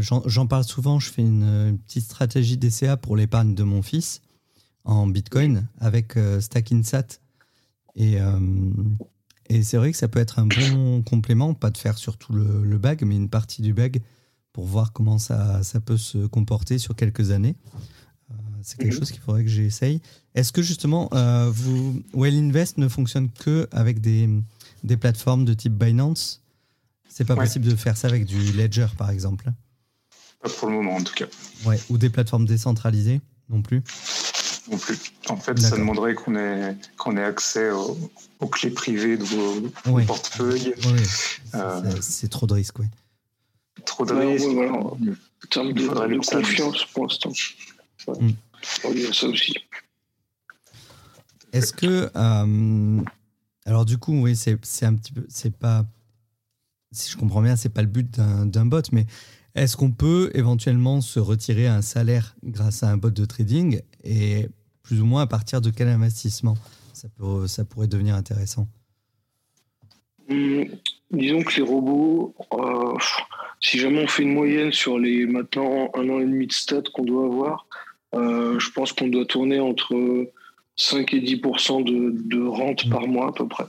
J'en 0.00 0.46
parle 0.46 0.64
souvent, 0.64 0.98
je 0.98 1.10
fais 1.10 1.22
une, 1.22 1.78
petite 1.86 2.04
stratégie 2.04 2.56
DCA 2.56 2.96
pour 2.96 3.16
l'épargne 3.16 3.54
de 3.54 3.62
mon 3.62 3.82
fils. 3.82 4.22
en 4.84 5.06
Bitcoin 5.06 5.68
avec 5.80 6.14
Stackinsat. 6.40 7.20
Et, 7.94 8.16
et 9.50 9.62
c'est 9.62 9.76
vrai 9.76 9.92
que 9.92 9.98
ça 9.98 10.08
peut 10.08 10.18
être 10.18 10.38
un 10.38 10.46
bon 10.46 11.02
complément, 11.02 11.52
pas 11.52 11.70
de 11.70 11.76
faire 11.76 11.98
surtout 11.98 12.32
le, 12.32 12.64
le 12.64 12.78
bag, 12.78 13.02
mais 13.04 13.16
une 13.16 13.28
partie 13.28 13.60
du 13.60 13.74
bag 13.74 14.00
pour 14.52 14.66
voir 14.66 14.92
comment 14.92 15.18
ça, 15.18 15.62
ça 15.62 15.80
peut 15.80 15.96
se 15.96 16.26
comporter 16.26 16.78
sur 16.78 16.96
quelques 16.96 17.30
années. 17.30 17.56
Euh, 18.30 18.34
c'est 18.62 18.78
quelque 18.78 18.92
mhm. 18.92 18.98
chose 18.98 19.10
qu'il 19.10 19.20
faudrait 19.20 19.44
que 19.44 19.50
j'essaye. 19.50 20.00
Est-ce 20.34 20.52
que 20.52 20.62
justement, 20.62 21.08
euh, 21.12 21.50
vous, 21.52 22.02
Well 22.12 22.36
Invest 22.36 22.78
ne 22.78 22.88
fonctionne 22.88 23.30
que 23.30 23.68
avec 23.72 24.00
des, 24.00 24.28
des 24.84 24.96
plateformes 24.96 25.44
de 25.44 25.54
type 25.54 25.74
Binance? 25.74 26.42
C'est 27.08 27.24
pas 27.24 27.36
possible 27.36 27.64
de 27.64 27.74
faire 27.74 27.96
ça 27.96 28.08
avec 28.08 28.26
du 28.26 28.52
Ledger, 28.52 28.86
par 28.96 29.10
exemple? 29.10 29.50
Pas 30.40 30.48
pour 30.48 30.68
le 30.68 30.74
moment, 30.74 30.96
en 30.96 31.02
tout 31.02 31.14
cas. 31.14 31.26
Ouais, 31.64 31.80
ou 31.88 31.98
des 31.98 32.10
plateformes 32.10 32.46
décentralisées 32.46 33.20
non 33.48 33.62
plus? 33.62 33.82
Non 34.70 34.76
plus. 34.76 34.98
En 35.28 35.36
fait, 35.36 35.58
ça 35.58 35.76
demanderait 35.76 36.14
qu'on 36.14 36.36
ait, 36.36 36.76
qu'on 36.98 37.16
ait 37.16 37.24
accès 37.24 37.70
aux, 37.70 37.96
clés 38.48 38.70
privées 38.70 39.16
de 39.16 39.24
vos, 39.24 40.00
portefeuilles. 40.02 40.74
Euh, 41.54 41.90
c'est 42.00 42.28
trop 42.28 42.46
de 42.46 42.54
risques, 42.54 42.78
oui 42.78 42.86
trop 43.88 44.04
de 44.04 44.12
risques. 44.12 44.46
En 44.46 44.96
termes 45.50 45.72
de, 45.72 45.86
confiance 46.18 46.84
pour 46.92 47.04
l'instant. 47.04 47.32
Mm. 48.08 48.30
Il 48.90 49.00
y 49.00 49.06
a 49.06 49.12
ça 49.12 49.26
aussi. 49.26 49.54
Est-ce 51.52 51.72
que. 51.72 52.10
Euh, 52.14 53.00
alors, 53.64 53.84
du 53.84 53.98
coup, 53.98 54.22
oui, 54.22 54.36
c'est 54.36 54.86
un 54.86 54.94
petit 54.94 55.12
peu. 55.12 55.24
C'est 55.28 55.56
pas. 55.56 55.84
Si 56.90 57.10
je 57.10 57.16
comprends 57.16 57.42
bien, 57.42 57.56
c'est 57.56 57.68
pas 57.68 57.82
le 57.82 57.88
but 57.88 58.10
d'un 58.10 58.66
bot, 58.66 58.82
mais 58.92 59.06
est-ce 59.54 59.76
qu'on 59.76 59.90
peut 59.90 60.30
éventuellement 60.34 61.00
se 61.00 61.20
retirer 61.20 61.66
un 61.66 61.82
salaire 61.82 62.34
grâce 62.44 62.82
à 62.82 62.90
un 62.90 62.96
bot 62.96 63.10
de 63.10 63.24
trading 63.24 63.80
et 64.04 64.48
plus 64.82 65.02
ou 65.02 65.04
moins 65.04 65.22
à 65.22 65.26
partir 65.26 65.60
de 65.60 65.70
quel 65.70 65.88
investissement? 65.88 66.56
Ça, 66.94 67.08
peut, 67.08 67.46
ça 67.46 67.64
pourrait 67.64 67.88
devenir 67.88 68.14
intéressant 68.14 68.66
hmm, 70.28 70.64
Disons 71.10 71.42
que 71.42 71.56
les 71.56 71.62
robots, 71.62 72.34
euh, 72.54 72.94
si 73.60 73.78
jamais 73.78 74.02
on 74.02 74.06
fait 74.06 74.22
une 74.22 74.34
moyenne 74.34 74.72
sur 74.72 74.98
les 74.98 75.26
maintenant 75.26 75.90
un 75.94 76.08
an 76.08 76.20
et 76.20 76.24
demi 76.24 76.46
de 76.46 76.52
stats 76.52 76.82
qu'on 76.92 77.04
doit 77.04 77.24
avoir, 77.24 77.66
euh, 78.14 78.58
je 78.58 78.70
pense 78.70 78.92
qu'on 78.92 79.08
doit 79.08 79.26
tourner 79.26 79.60
entre 79.60 80.30
5 80.76 81.12
et 81.14 81.20
10 81.20 81.36
de, 81.36 82.12
de, 82.14 82.42
rente 82.42 82.88
par 82.88 83.06
mois 83.06 83.28
à 83.28 83.32
peu 83.32 83.46
près. 83.48 83.66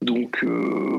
Donc, 0.00 0.42
euh, 0.44 0.98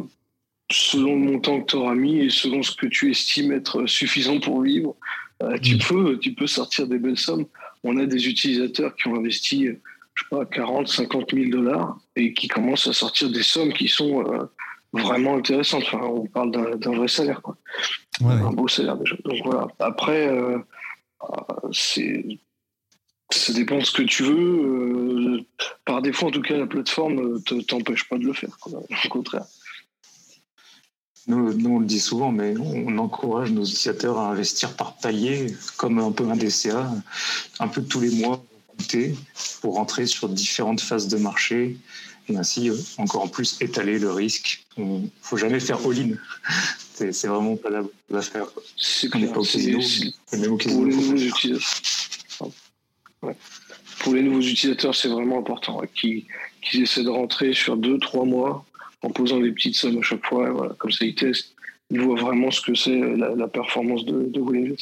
selon 0.71 1.15
le 1.15 1.31
montant 1.31 1.61
que 1.61 1.71
tu 1.71 1.75
auras 1.75 1.95
mis 1.95 2.19
et 2.19 2.29
selon 2.29 2.61
ce 2.61 2.75
que 2.75 2.85
tu 2.85 3.09
estimes 3.09 3.51
être 3.51 3.85
suffisant 3.87 4.39
pour 4.39 4.61
vivre, 4.61 4.95
euh, 5.41 5.57
tu, 5.57 5.75
mm. 5.75 5.79
peux, 5.79 6.19
tu 6.19 6.33
peux 6.33 6.47
sortir 6.47 6.87
des 6.87 6.99
belles 6.99 7.17
sommes. 7.17 7.45
On 7.83 7.97
a 7.97 8.05
des 8.05 8.27
utilisateurs 8.27 8.95
qui 8.95 9.07
ont 9.07 9.15
investi, 9.15 9.65
je 10.13 10.23
sais 10.23 10.29
pas, 10.29 10.45
40, 10.45 10.87
50 10.87 11.33
000 11.33 11.49
dollars 11.49 11.97
et 12.15 12.33
qui 12.33 12.47
commencent 12.47 12.87
à 12.87 12.93
sortir 12.93 13.31
des 13.31 13.43
sommes 13.43 13.73
qui 13.73 13.87
sont 13.87 14.23
vraiment 14.93 15.35
intéressante. 15.35 15.83
Enfin, 15.85 16.01
on 16.03 16.25
parle 16.25 16.51
d'un 16.51 16.95
vrai 16.95 17.07
salaire, 17.07 17.41
quoi. 17.41 17.57
un 18.21 18.51
beau 18.51 18.67
salaire 18.67 18.97
déjà. 18.97 19.15
Donc 19.23 19.37
voilà. 19.45 19.67
Après, 19.79 20.27
euh, 20.27 20.59
c'est 21.71 22.39
ça 23.31 23.53
dépend 23.53 23.77
de 23.77 23.83
ce 23.83 23.91
que 23.91 24.01
tu 24.01 24.23
veux. 24.23 25.37
Euh, 25.37 25.45
par 25.85 26.01
défaut, 26.01 26.27
en 26.27 26.31
tout 26.31 26.41
cas, 26.41 26.57
la 26.57 26.65
plateforme 26.65 27.39
ne 27.51 27.61
t'empêche 27.61 28.07
pas 28.09 28.17
de 28.17 28.25
le 28.25 28.33
faire. 28.33 28.57
Au 28.65 29.09
contraire. 29.09 29.45
Nous, 31.27 31.53
nous, 31.53 31.75
on 31.75 31.79
le 31.79 31.85
dit 31.85 31.99
souvent, 31.99 32.31
mais 32.31 32.55
on 32.57 32.97
encourage 32.97 33.51
nos 33.51 33.63
utilisateurs 33.63 34.17
à 34.17 34.31
investir 34.31 34.75
par 34.75 34.97
palier, 34.97 35.53
comme 35.77 35.99
un 35.99 36.11
peu 36.11 36.27
un 36.27 36.35
DCA, 36.35 36.91
un 37.59 37.67
peu 37.67 37.83
tous 37.83 37.99
les 37.99 38.09
mois, 38.09 38.43
pour 39.61 39.75
rentrer 39.75 40.07
sur 40.07 40.27
différentes 40.29 40.81
phases 40.81 41.07
de 41.07 41.17
marché 41.17 41.77
et 42.29 42.37
ainsi 42.37 42.69
euh, 42.69 42.75
encore 42.97 43.23
en 43.23 43.27
plus 43.27 43.61
étaler 43.61 43.99
le 43.99 44.11
risque. 44.11 44.65
Il 44.77 44.83
ne 44.85 45.07
faut 45.21 45.37
jamais 45.37 45.59
faire 45.59 45.79
all-in. 45.85 46.15
C'est 46.93 47.27
vraiment 47.27 47.55
pas 47.55 47.69
la 47.69 48.21
faire. 48.21 48.47
C'est 48.75 49.09
pas 49.09 49.17
au 49.19 49.43
casino, 49.43 49.79
pour 50.57 50.85
les 50.85 50.95
nouveaux 50.95 51.15
utilisateurs. 51.15 52.51
Pour 53.99 54.13
les 54.13 54.21
nouveaux 54.21 54.41
utilisateurs, 54.41 54.93
c'est 54.93 55.07
vraiment 55.07 55.39
important 55.39 55.81
qu'ils 55.93 56.25
essaient 56.73 57.03
de 57.03 57.09
rentrer 57.09 57.53
sur 57.53 57.77
2-3 57.77 58.27
mois 58.27 58.65
en 59.01 59.11
posant 59.11 59.39
des 59.39 59.51
petites 59.51 59.75
sommes 59.75 59.97
à 59.99 60.01
chaque 60.01 60.25
fois. 60.25 60.75
comme 60.77 60.91
ça, 60.91 61.05
ils 61.05 61.15
testent. 61.15 61.53
Ils 61.89 62.01
voient 62.01 62.19
vraiment 62.19 62.51
ce 62.51 62.61
que 62.61 62.75
c'est 62.75 62.97
la, 62.97 63.47
performance 63.47 64.03
de, 64.05 64.23
de 64.23 64.75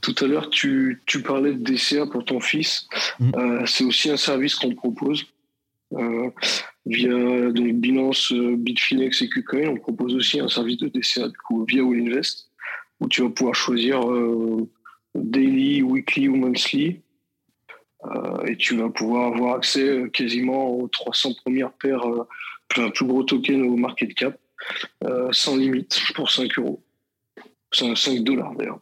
Tout 0.00 0.14
à 0.20 0.26
l'heure, 0.26 0.50
tu, 0.50 1.00
parlais 1.24 1.52
de 1.52 1.62
DCA 1.62 2.06
pour 2.06 2.24
ton 2.24 2.40
fils. 2.40 2.88
Mm. 3.20 3.30
Euh, 3.36 3.66
c'est 3.66 3.84
aussi 3.84 4.10
un 4.10 4.16
service 4.16 4.56
qu'on 4.56 4.74
propose. 4.74 5.24
Euh, 5.94 6.30
via 6.86 7.50
donc 7.50 7.72
Binance, 7.74 8.32
euh, 8.32 8.56
Bitfinex 8.56 9.22
et 9.22 9.28
KuCoin, 9.28 9.68
on 9.68 9.76
propose 9.76 10.14
aussi 10.14 10.40
un 10.40 10.48
service 10.48 10.78
de 10.78 10.88
DCA 10.88 11.28
coup, 11.46 11.64
via 11.64 11.82
Allinvest 11.82 12.48
où 13.00 13.08
tu 13.08 13.22
vas 13.22 13.30
pouvoir 13.30 13.54
choisir 13.54 14.08
euh, 14.08 14.68
daily, 15.14 15.82
weekly 15.82 16.28
ou 16.28 16.36
monthly. 16.36 17.00
et 18.46 18.56
tu 18.56 18.76
vas 18.76 18.90
pouvoir 18.90 19.34
avoir 19.34 19.56
accès 19.56 20.04
quasiment 20.12 20.70
aux 20.70 20.88
300 20.88 21.34
premières 21.44 21.72
paires, 21.72 22.04
un 22.76 22.90
plus 22.90 23.06
gros 23.06 23.22
token 23.22 23.62
au 23.62 23.76
market 23.76 24.14
cap, 24.14 24.38
sans 25.32 25.56
limite 25.56 26.00
pour 26.14 26.30
5 26.30 26.58
euros. 26.58 26.82
5 27.72 28.20
dollars 28.20 28.54
d'ailleurs, 28.54 28.80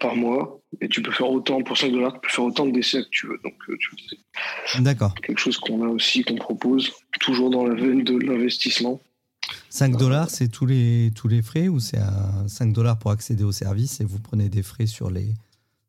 par 0.00 0.16
mois. 0.16 0.60
Et 0.80 0.88
tu 0.88 1.02
peux 1.02 1.12
faire 1.12 1.30
autant, 1.30 1.62
pour 1.62 1.78
5 1.78 1.92
dollars, 1.92 2.12
tu 2.14 2.20
peux 2.20 2.28
faire 2.28 2.44
autant 2.44 2.66
de 2.66 2.72
décès 2.72 3.02
que 3.02 3.08
tu 3.10 3.26
veux. 3.26 3.38
Donc, 3.44 3.54
euh, 3.68 3.76
tu 3.78 4.82
D'accord. 4.82 5.14
Quelque 5.14 5.38
chose 5.38 5.58
qu'on 5.58 5.84
a 5.84 5.88
aussi, 5.88 6.24
qu'on 6.24 6.36
propose, 6.36 6.92
toujours 7.20 7.50
dans 7.50 7.64
la 7.64 7.74
veine 7.74 8.02
de 8.02 8.18
l'investissement. 8.18 9.00
5 9.68 9.96
dollars, 9.96 10.30
c'est 10.30 10.48
tous 10.48 10.66
les, 10.66 11.10
tous 11.14 11.28
les 11.28 11.42
frais 11.42 11.68
ou 11.68 11.80
c'est 11.80 11.98
5 12.46 12.72
dollars 12.72 12.98
pour 12.98 13.10
accéder 13.10 13.44
au 13.44 13.52
service 13.52 14.00
et 14.00 14.04
vous 14.04 14.18
prenez 14.18 14.48
des 14.48 14.62
frais 14.62 14.86
sur 14.86 15.10
les. 15.10 15.26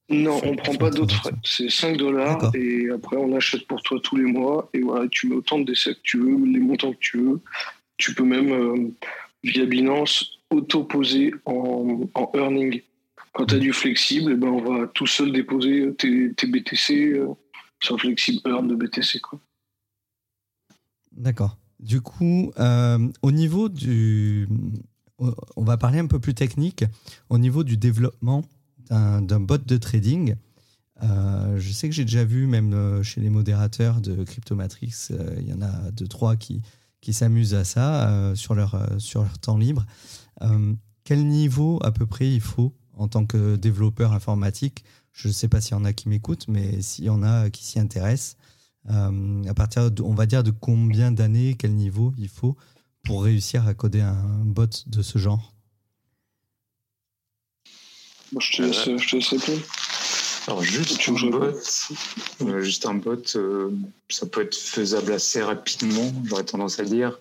Non, 0.10 0.40
on 0.44 0.52
ne 0.52 0.58
prend 0.58 0.76
pas 0.76 0.92
d'autres 0.92 1.16
frais. 1.16 1.34
C'est 1.44 1.70
5 1.70 1.98
dollars 1.98 2.52
et 2.54 2.90
après 2.94 3.18
on 3.18 3.36
achète 3.36 3.66
pour 3.68 3.82
toi 3.82 4.00
tous 4.04 4.18
les 4.18 4.26
mois 4.26 4.70
et 4.74 4.82
voilà, 4.82 5.08
tu 5.10 5.28
mets 5.28 5.36
autant 5.36 5.60
de 5.60 5.66
décès 5.66 5.94
que 5.96 6.00
tu 6.04 6.20
veux, 6.20 6.46
les 6.46 6.60
montants 6.60 6.94
que 6.94 7.00
tu 7.00 7.18
veux. 7.18 7.40
Tu 7.98 8.14
peux 8.14 8.24
même, 8.24 8.52
euh, 8.52 8.92
via 9.44 9.66
Binance, 9.66 10.40
auto-poser 10.50 11.34
en, 11.46 12.02
en 12.14 12.32
earning. 12.36 12.82
Quand 13.36 13.46
tu 13.48 13.56
as 13.56 13.60
du 13.60 13.74
flexible, 13.74 14.32
eh 14.32 14.36
ben 14.38 14.48
on 14.48 14.64
va 14.64 14.88
tout 14.88 15.08
seul 15.08 15.34
déposer 15.34 15.94
tes, 15.98 16.48
BTC 16.48 17.18
euh, 17.18 17.28
sur 17.82 18.00
Flexible 18.00 18.40
Earn 18.46 18.66
de 18.66 18.76
BTC. 18.76 19.20
D'accord. 21.12 21.58
Du 21.82 22.00
coup, 22.00 22.54
euh, 22.58 23.10
au 23.22 23.32
niveau 23.32 23.68
du. 23.68 24.48
On 25.20 25.64
va 25.64 25.76
parler 25.76 26.00
un 26.00 26.08
peu 26.08 26.20
plus 26.20 26.34
technique. 26.34 26.86
Au 27.30 27.38
niveau 27.38 27.66
du 27.66 27.76
développement 27.76 28.46
d'un 28.90 29.40
bot 29.40 29.58
de 29.58 29.78
trading, 29.78 30.36
euh, 31.04 31.60
je 31.60 31.72
sais 31.72 31.90
que 31.90 31.96
j'ai 31.96 32.06
déjà 32.06 32.24
vu, 32.24 32.48
même 32.48 33.04
chez 33.04 33.20
les 33.20 33.30
modérateurs 33.30 34.00
de 34.00 34.24
Cryptomatrix, 34.24 35.10
il 35.40 35.48
y 35.48 35.54
en 35.54 35.62
a 35.62 35.92
deux, 35.92 36.08
trois 36.08 36.38
qui, 36.38 36.62
qui 37.02 37.12
s'amusent 37.12 37.54
à 37.54 37.64
ça 37.64 38.34
sur, 38.36 38.56
leur, 38.56 38.78
sur 38.98 39.24
leur 39.24 39.40
temps 39.40 39.58
libre. 39.58 39.86
quel 41.06 41.26
niveau 41.26 41.80
à 41.82 41.92
peu 41.92 42.06
près 42.06 42.30
il 42.30 42.42
faut 42.42 42.74
en 42.98 43.08
tant 43.08 43.26
que 43.26 43.56
développeur 43.56 44.14
informatique. 44.14 44.84
Je 45.14 45.30
ne 45.30 45.34
sais 45.34 45.48
pas 45.48 45.62
s'il 45.62 45.72
y 45.72 45.80
en 45.80 45.86
a 45.86 45.94
qui 45.94 46.10
m'écoutent, 46.10 46.48
mais 46.48 46.82
s'il 46.82 47.06
y 47.06 47.10
en 47.10 47.24
a 47.24 47.50
qui 47.50 47.64
s'y 47.66 47.80
intéressent, 47.80 48.38
euh, 48.90 49.44
à 49.46 49.54
partir, 49.54 49.90
de, 49.90 50.02
on 50.04 50.14
va 50.14 50.26
dire, 50.26 50.44
de 50.44 50.52
combien 50.52 51.12
d'années, 51.12 51.56
quel 51.58 51.74
niveau 51.74 52.14
il 52.18 52.30
faut 52.30 52.56
pour 53.04 53.24
réussir 53.24 53.68
à 53.68 53.74
coder 53.74 54.02
un 54.02 54.44
bot 54.44 54.68
de 54.88 55.02
ce 55.02 55.18
genre? 55.18 55.54
Je, 58.38 58.58
te 58.58 58.62
laisse, 58.62 58.84
je 58.84 59.10
te 59.10 59.16
laisse 59.16 59.30
répondre. 59.30 59.62
Alors 60.48 60.62
juste 60.62 61.10
un 61.10 61.30
bot, 61.30 61.54
euh, 62.42 62.62
juste 62.62 62.86
un 62.86 62.94
bot, 62.94 63.36
euh, 63.36 63.72
ça 64.10 64.28
peut 64.28 64.42
être 64.42 64.56
faisable 64.56 65.14
assez 65.14 65.42
rapidement, 65.42 66.14
j'aurais 66.26 66.44
tendance 66.44 66.80
à 66.80 66.84
dire. 66.84 67.18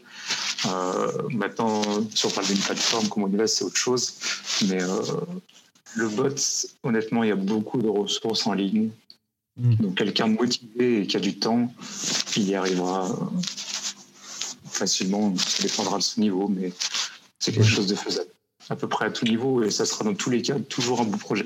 maintenant, 1.31 1.83
si 2.15 2.27
on 2.27 2.31
parle 2.31 2.47
d'une 2.49 2.59
plateforme 2.59 3.09
comme 3.09 3.23
on 3.23 3.47
c'est 3.47 3.65
autre 3.65 3.77
chose. 3.77 4.15
Mais 4.69 4.79
le 5.95 6.09
bot, 6.09 6.35
honnêtement, 6.83 7.23
il 7.23 7.29
y 7.29 7.33
a 7.33 7.37
beaucoup 7.37 7.81
de 7.81 7.89
ressources 7.89 8.47
en 8.47 8.53
ligne. 8.53 8.91
Hmm. 9.57 9.75
Donc 9.77 9.95
quelqu'un 9.97 10.27
motivé 10.27 11.03
et 11.03 11.07
qui 11.07 11.17
a 11.17 11.21
du 11.21 11.39
temps, 11.39 11.73
il 12.37 12.49
y 12.49 12.55
arrivera 12.55 13.09
euh, 13.09 13.41
facilement. 14.67 15.37
Ça 15.37 15.63
dépendra 15.63 15.99
de 15.99 16.03
son 16.03 16.21
niveau, 16.21 16.49
mais 16.49 16.73
c'est 17.39 17.53
quelque 17.53 17.69
chose 17.69 17.87
de 17.87 17.95
faisable. 17.95 18.31
À 18.69 18.77
peu 18.77 18.89
près 18.89 19.07
à 19.07 19.11
tout 19.11 19.27
niveau, 19.27 19.63
et 19.63 19.71
ça 19.71 19.85
sera 19.85 20.05
dans 20.05 20.15
tous 20.15 20.31
les 20.31 20.43
cas 20.43 20.59
toujours 20.59 21.01
un 21.01 21.05
beau 21.05 21.19
projet. 21.19 21.45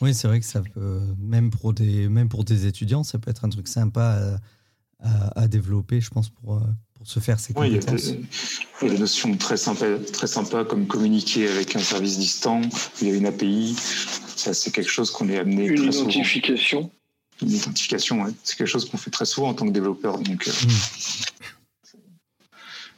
Oui, 0.00 0.14
c'est 0.14 0.26
vrai 0.26 0.40
que 0.40 0.46
ça 0.46 0.62
peut, 0.62 1.02
même 1.18 1.50
pour 1.50 1.74
des, 1.74 2.08
même 2.08 2.30
pour 2.30 2.44
des 2.44 2.66
étudiants, 2.66 3.04
ça 3.04 3.18
peut 3.18 3.30
être 3.30 3.44
un 3.44 3.50
truc 3.50 3.68
sympa 3.68 4.40
à, 4.98 5.40
à 5.42 5.48
développer, 5.48 6.00
je 6.00 6.10
pense, 6.10 6.30
pour, 6.30 6.54
euh, 6.56 6.60
pour 6.94 7.06
se 7.06 7.20
faire 7.20 7.38
ces 7.38 7.52
compétences. 7.52 8.12
Il, 8.82 8.88
y 8.88 8.90
a 8.90 8.94
des, 8.94 9.00
notions 9.00 9.36
très 9.36 9.56
sympas, 9.56 9.98
très 10.12 10.26
sympa 10.26 10.64
comme 10.64 10.86
communiquer 10.86 11.48
avec 11.48 11.76
un 11.76 11.80
service 11.80 12.18
distant, 12.18 12.60
il 13.00 13.08
y 13.08 13.10
a 13.12 13.14
une 13.14 13.26
API. 13.26 13.74
Ça, 14.36 14.54
c'est 14.54 14.72
quelque 14.72 14.90
chose 14.90 15.10
qu'on 15.10 15.28
est 15.28 15.38
amené. 15.38 15.66
Une 15.66 15.84
identification. 15.84 16.90
Une 17.42 17.50
identification, 17.50 18.22
ouais. 18.22 18.30
C'est 18.42 18.56
quelque 18.56 18.68
chose 18.68 18.88
qu'on 18.88 18.96
fait 18.96 19.10
très 19.10 19.24
souvent 19.24 19.48
en 19.48 19.54
tant 19.54 19.66
que 19.66 19.72
développeur. 19.72 20.18
Donc, 20.18 20.48
euh, 20.48 20.50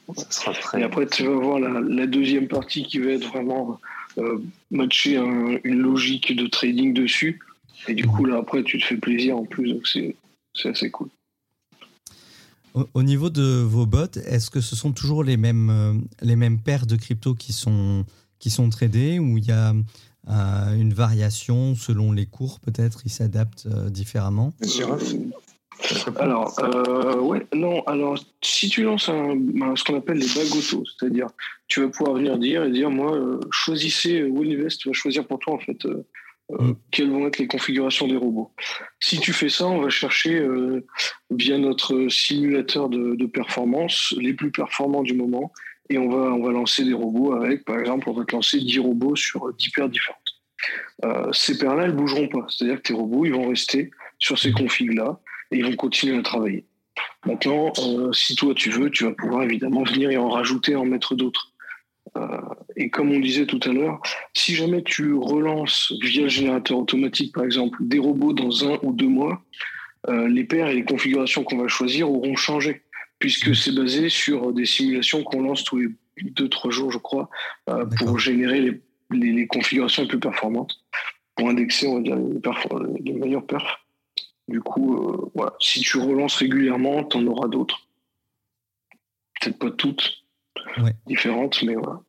hmm. 0.08 0.14
ça 0.16 0.26
sera 0.30 0.52
très... 0.54 0.80
Et 0.80 0.84
après, 0.84 1.06
tu 1.06 1.24
vas 1.24 1.34
voir 1.34 1.58
la, 1.58 2.06
deuxième 2.06 2.48
partie 2.48 2.84
qui 2.84 2.98
va 2.98 3.10
être 3.10 3.26
vraiment 3.28 3.80
euh, 4.18 4.38
matcher 4.70 5.16
une 5.16 5.78
logique 5.78 6.36
de 6.36 6.46
trading 6.46 6.94
dessus. 6.94 7.40
Et 7.88 7.94
du 7.94 8.06
coup, 8.06 8.24
là, 8.24 8.38
après, 8.38 8.62
tu 8.62 8.78
te 8.78 8.84
fais 8.84 8.96
plaisir 8.96 9.36
en 9.36 9.44
plus. 9.44 9.72
Donc, 9.72 9.88
c'est 9.88 10.14
assez 10.64 10.90
cool. 10.90 11.08
Au, 12.74 13.02
niveau 13.02 13.28
de 13.28 13.62
vos 13.62 13.84
bots, 13.84 14.06
est-ce 14.26 14.50
que 14.50 14.62
ce 14.62 14.74
sont 14.74 14.92
toujours 14.92 15.22
les 15.24 15.36
mêmes, 15.36 15.70
euh, 15.70 15.92
les 16.22 16.36
mêmes 16.36 16.58
paires 16.58 16.86
de 16.86 16.96
crypto 16.96 17.34
qui 17.34 17.52
sont, 17.52 18.06
qui 18.38 18.48
sont 18.48 18.68
tradées 18.70 19.18
ou 19.18 19.36
il 19.36 19.44
y 19.44 19.52
a 19.52 19.74
euh, 20.30 20.74
une 20.74 20.94
variation 20.94 21.74
selon 21.74 22.12
les 22.12 22.24
cours 22.24 22.60
peut-être 22.60 23.02
Ils 23.04 23.10
s'adaptent 23.10 23.66
euh, 23.66 23.90
différemment? 23.90 24.54
Alors, 26.16 26.54
ouais, 27.22 27.46
non, 27.54 27.82
alors 27.84 28.16
si 28.40 28.68
tu 28.68 28.84
lances 28.84 29.08
un, 29.08 29.34
ce 29.74 29.84
qu'on 29.84 29.98
appelle 29.98 30.18
les 30.18 30.28
bagues 30.28 30.56
auto, 30.56 30.84
c'est-à-dire 30.86 31.26
tu 31.66 31.80
vas 31.80 31.88
pouvoir 31.88 32.16
venir 32.16 32.38
dire 32.38 32.64
et 32.64 32.70
dire 32.70 32.88
moi, 32.88 33.18
choisissez 33.50 34.22
Wolinvest 34.22 34.86
va 34.86 34.92
choisir 34.92 35.26
pour 35.26 35.40
toi 35.40 35.54
en 35.54 35.58
fait 35.58 35.84
euh, 36.52 36.62
mm. 36.62 36.76
quelles 36.90 37.10
vont 37.10 37.26
être 37.26 37.38
les 37.38 37.46
configurations 37.46 38.06
des 38.06 38.16
robots. 38.16 38.52
Si 39.00 39.18
tu 39.18 39.32
fais 39.32 39.48
ça, 39.48 39.66
on 39.66 39.80
va 39.80 39.90
chercher 39.90 40.38
euh, 40.38 40.84
via 41.30 41.58
notre 41.58 42.08
simulateur 42.08 42.88
de, 42.88 43.26
performance 43.26 44.14
les 44.18 44.34
plus 44.34 44.50
performants 44.50 45.02
du 45.02 45.14
moment 45.14 45.52
et 45.88 45.96
on 45.96 46.08
va, 46.08 46.32
on 46.32 46.42
va 46.42 46.52
lancer 46.52 46.84
des 46.84 46.92
robots 46.92 47.32
avec, 47.32 47.64
par 47.64 47.78
exemple, 47.78 48.08
on 48.08 48.12
va 48.12 48.24
te 48.24 48.34
lancer 48.34 48.60
10 48.60 48.80
robots 48.80 49.16
sur 49.16 49.52
10 49.54 49.70
paires 49.70 49.88
différentes. 49.88 50.18
Euh, 51.04 51.32
ces 51.32 51.58
paires-là, 51.58 51.84
elles 51.84 51.96
bougeront 51.96 52.28
pas. 52.28 52.46
C'est-à-dire 52.48 52.76
que 52.76 52.88
tes 52.88 52.94
robots, 52.94 53.24
ils 53.24 53.32
vont 53.32 53.48
rester 53.48 53.90
sur 54.18 54.38
ces 54.38 54.52
configs-là 54.52 55.20
et 55.50 55.58
ils 55.58 55.64
vont 55.64 55.76
continuer 55.76 56.18
à 56.18 56.22
travailler. 56.22 56.66
Maintenant, 57.24 57.72
si 58.12 58.36
toi 58.36 58.52
tu 58.54 58.70
veux, 58.70 58.90
tu 58.90 59.04
vas 59.04 59.12
pouvoir 59.12 59.44
évidemment 59.44 59.82
venir 59.84 60.10
et 60.10 60.16
en 60.16 60.28
rajouter, 60.28 60.76
en 60.76 60.84
mettre 60.84 61.14
d'autres. 61.14 61.51
Euh, 62.16 62.40
et 62.76 62.90
comme 62.90 63.10
on 63.12 63.20
disait 63.20 63.46
tout 63.46 63.60
à 63.64 63.68
l'heure, 63.68 64.00
si 64.34 64.54
jamais 64.54 64.82
tu 64.82 65.14
relances 65.14 65.92
via 66.00 66.22
le 66.22 66.28
générateur 66.28 66.78
automatique, 66.78 67.34
par 67.34 67.44
exemple, 67.44 67.78
des 67.80 67.98
robots 67.98 68.32
dans 68.32 68.68
un 68.68 68.78
ou 68.82 68.92
deux 68.92 69.08
mois, 69.08 69.42
euh, 70.08 70.28
les 70.28 70.44
paires 70.44 70.68
et 70.68 70.74
les 70.74 70.84
configurations 70.84 71.44
qu'on 71.44 71.58
va 71.58 71.68
choisir 71.68 72.10
auront 72.10 72.36
changé, 72.36 72.82
puisque 73.18 73.54
c'est 73.54 73.74
basé 73.74 74.08
sur 74.08 74.52
des 74.52 74.66
simulations 74.66 75.22
qu'on 75.22 75.42
lance 75.42 75.64
tous 75.64 75.78
les 75.78 75.88
deux, 76.22 76.48
trois 76.48 76.70
jours, 76.70 76.90
je 76.90 76.98
crois, 76.98 77.30
euh, 77.68 77.86
pour 77.98 78.18
générer 78.18 78.80
les, 79.10 79.46
configurations 79.46 80.02
les 80.02 80.08
plus 80.08 80.20
performantes, 80.20 80.74
pour 81.36 81.48
indexer, 81.48 81.86
on 81.86 81.96
va 81.96 82.02
dire, 82.02 82.16
les, 82.16 83.12
meilleures 83.12 83.46
perfs. 83.46 83.78
Du 84.48 84.60
coup, 84.60 85.30
voilà. 85.34 85.54
si 85.60 85.80
tu 85.80 85.98
relances 85.98 86.34
régulièrement, 86.36 87.04
tu 87.04 87.16
en 87.16 87.26
auras 87.26 87.48
d'autres. 87.48 87.86
Peut-être 89.40 89.58
pas 89.58 89.70
toutes, 89.70 90.21
différentes, 91.06 91.62
mais 91.62 91.74
voilà. 91.74 92.00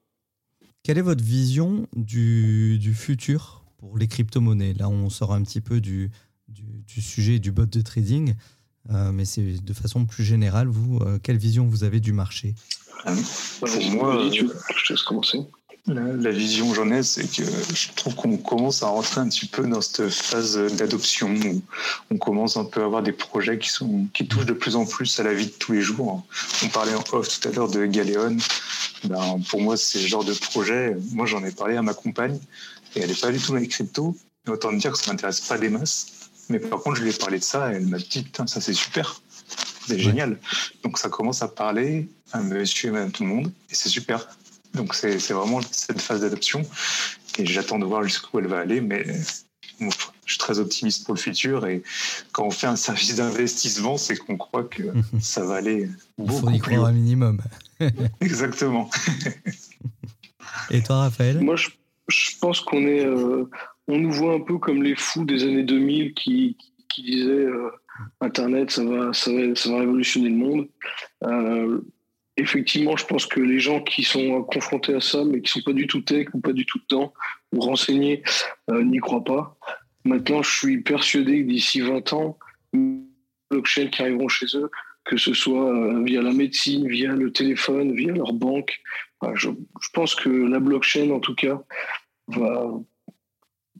Quelle 0.83 0.97
est 0.97 1.01
votre 1.01 1.23
vision 1.23 1.87
du, 1.95 2.77
du 2.77 2.93
futur 2.93 3.63
pour 3.77 3.97
les 3.97 4.07
crypto-monnaies? 4.07 4.73
Là, 4.73 4.89
on 4.89 5.09
sort 5.09 5.33
un 5.33 5.41
petit 5.43 5.61
peu 5.61 5.79
du, 5.79 6.11
du, 6.47 7.01
sujet 7.01 7.39
du 7.39 7.51
bot 7.51 7.65
de 7.65 7.81
trading, 7.81 8.35
euh, 8.89 9.11
mais 9.11 9.25
c'est 9.25 9.63
de 9.63 9.73
façon 9.73 10.05
plus 10.05 10.23
générale. 10.23 10.67
Vous, 10.67 10.99
euh, 10.99 11.19
quelle 11.21 11.37
vision 11.37 11.65
vous 11.65 11.83
avez 11.83 11.99
du 11.99 12.11
marché? 12.11 12.53
Euh, 13.05 13.15
Pour 13.59 13.91
moi, 13.91 14.29
je 14.31 14.45
te 14.45 14.93
laisse 14.93 15.03
commencer. 15.03 15.39
La, 15.85 16.31
vision 16.31 16.69
que 16.69 16.75
j'en 16.75 16.89
ai, 16.91 17.03
c'est 17.03 17.27
que 17.27 17.43
je 17.43 17.91
trouve 17.93 18.15
qu'on 18.15 18.37
commence 18.37 18.83
à 18.83 18.87
rentrer 18.87 19.19
un 19.19 19.27
petit 19.27 19.47
peu 19.47 19.67
dans 19.67 19.81
cette 19.81 20.09
phase 20.09 20.57
d'adoption 20.77 21.35
où 21.35 21.61
on 22.09 22.17
commence 22.17 22.55
un 22.55 22.63
peu 22.63 22.81
à 22.81 22.85
avoir 22.85 23.03
des 23.03 23.11
projets 23.11 23.59
qui, 23.59 23.67
sont, 23.67 24.07
qui 24.13 24.25
touchent 24.25 24.45
de 24.45 24.53
plus 24.53 24.77
en 24.77 24.85
plus 24.85 25.19
à 25.19 25.23
la 25.23 25.33
vie 25.33 25.47
de 25.47 25.51
tous 25.51 25.73
les 25.73 25.81
jours. 25.81 26.25
On 26.63 26.69
parlait 26.69 26.95
en 26.95 27.03
off 27.11 27.27
tout 27.37 27.49
à 27.49 27.51
l'heure 27.51 27.67
de 27.67 27.85
Galéon. 27.85 28.37
Ben, 29.03 29.41
pour 29.49 29.59
moi, 29.59 29.75
c'est 29.75 29.99
le 29.99 30.07
genre 30.07 30.23
de 30.23 30.33
projet. 30.33 30.95
Moi, 31.11 31.25
j'en 31.25 31.43
ai 31.43 31.51
parlé 31.51 31.75
à 31.75 31.81
ma 31.81 31.93
compagne 31.93 32.39
et 32.95 33.01
elle 33.01 33.09
n'est 33.09 33.15
pas 33.15 33.33
du 33.33 33.39
tout 33.39 33.51
dans 33.51 33.59
les 33.59 33.67
cryptos. 33.67 34.15
Autant 34.47 34.71
dire 34.71 34.93
que 34.93 34.97
ça 34.97 35.11
m'intéresse 35.11 35.41
pas 35.41 35.57
des 35.57 35.69
masses. 35.69 36.29
Mais 36.47 36.59
par 36.59 36.79
contre, 36.79 36.95
je 36.95 37.03
lui 37.03 37.09
ai 37.09 37.13
parlé 37.13 37.39
de 37.39 37.43
ça 37.43 37.73
et 37.73 37.75
elle 37.75 37.87
m'a 37.87 37.97
dit 37.97 38.23
Putain, 38.23 38.47
ça 38.47 38.61
c'est 38.61 38.73
super. 38.73 39.21
C'est 39.85 39.99
génial. 39.99 40.39
Donc 40.81 40.97
ça 40.97 41.09
commence 41.09 41.41
à 41.41 41.49
parler 41.49 42.07
à 42.31 42.39
monsieur 42.39 42.95
et 42.95 42.99
à 42.99 43.09
tout 43.09 43.23
le 43.23 43.29
monde 43.29 43.51
et 43.69 43.75
c'est 43.75 43.89
super. 43.89 44.29
Donc 44.73 44.95
c'est 44.95 45.17
vraiment 45.31 45.61
cette 45.71 46.01
phase 46.01 46.21
d'adoption 46.21 46.63
et 47.37 47.45
j'attends 47.45 47.79
de 47.79 47.85
voir 47.85 48.03
jusqu'où 48.03 48.39
elle 48.39 48.47
va 48.47 48.59
aller, 48.59 48.81
mais 48.81 49.05
je 49.79 50.31
suis 50.31 50.37
très 50.37 50.59
optimiste 50.59 51.05
pour 51.05 51.13
le 51.13 51.19
futur 51.19 51.65
et 51.65 51.83
quand 52.31 52.45
on 52.45 52.51
fait 52.51 52.67
un 52.67 52.75
service 52.75 53.15
d'investissement, 53.15 53.97
c'est 53.97 54.15
qu'on 54.15 54.37
croit 54.37 54.63
que 54.63 54.83
ça 55.21 55.43
va 55.45 55.55
aller 55.55 55.89
beaucoup 56.17 56.49
Il 56.49 56.59
faut 56.61 56.71
y 56.71 56.75
croire 56.75 56.85
un 56.85 56.93
minimum. 56.93 57.41
Exactement. 58.21 58.89
et 60.71 60.81
toi, 60.81 61.01
Raphaël? 61.01 61.39
Moi, 61.41 61.55
je, 61.55 61.69
pense 62.39 62.61
qu'on 62.61 62.85
est, 62.85 63.05
euh, 63.05 63.49
on 63.87 63.97
nous 63.97 64.11
voit 64.11 64.35
un 64.35 64.41
peu 64.41 64.57
comme 64.57 64.83
les 64.83 64.95
fous 64.95 65.25
des 65.25 65.43
années 65.43 65.63
2000 65.63 66.13
qui, 66.13 66.57
qui 66.89 67.01
disaient 67.03 67.29
euh, 67.29 67.71
Internet, 68.21 68.71
ça 68.71 68.83
va, 68.83 69.13
ça 69.13 69.31
va, 69.31 69.55
ça 69.55 69.69
va 69.69 69.79
révolutionner 69.79 70.29
le 70.29 70.35
monde. 70.35 70.67
Euh, 71.23 71.81
effectivement, 72.37 72.97
je 72.97 73.05
pense 73.05 73.25
que 73.25 73.39
les 73.39 73.59
gens 73.59 73.81
qui 73.81 74.03
sont 74.03 74.43
confrontés 74.43 74.95
à 74.95 75.01
ça, 75.01 75.23
mais 75.23 75.41
qui 75.41 75.51
sont 75.51 75.61
pas 75.61 75.73
du 75.73 75.87
tout 75.87 76.01
tech 76.01 76.27
ou 76.33 76.39
pas 76.39 76.53
du 76.53 76.65
tout 76.65 76.79
dedans 76.89 77.13
ou 77.53 77.59
renseignés, 77.59 78.23
euh, 78.69 78.83
n'y 78.83 78.97
croient 78.97 79.23
pas. 79.23 79.57
Maintenant, 80.05 80.41
je 80.41 80.57
suis 80.57 80.81
persuadé 80.81 81.43
que 81.43 81.49
d'ici 81.49 81.81
20 81.81 82.13
ans, 82.13 82.37
blockchain 83.49 83.87
qui 83.87 84.01
arriveront 84.01 84.27
chez 84.27 84.47
eux, 84.55 84.69
que 85.05 85.17
ce 85.17 85.33
soit 85.33 85.73
euh, 85.73 86.03
via 86.03 86.21
la 86.21 86.33
médecine, 86.33 86.87
via 86.87 87.11
le 87.11 87.31
téléphone, 87.31 87.93
via 87.93 88.11
leur 88.11 88.33
banque. 88.33 88.81
je, 89.35 89.49
pense 89.93 90.15
que 90.15 90.29
la 90.29 90.59
blockchain, 90.59 91.11
en 91.11 91.19
tout 91.19 91.35
cas, 91.35 91.61
va, 92.27 92.71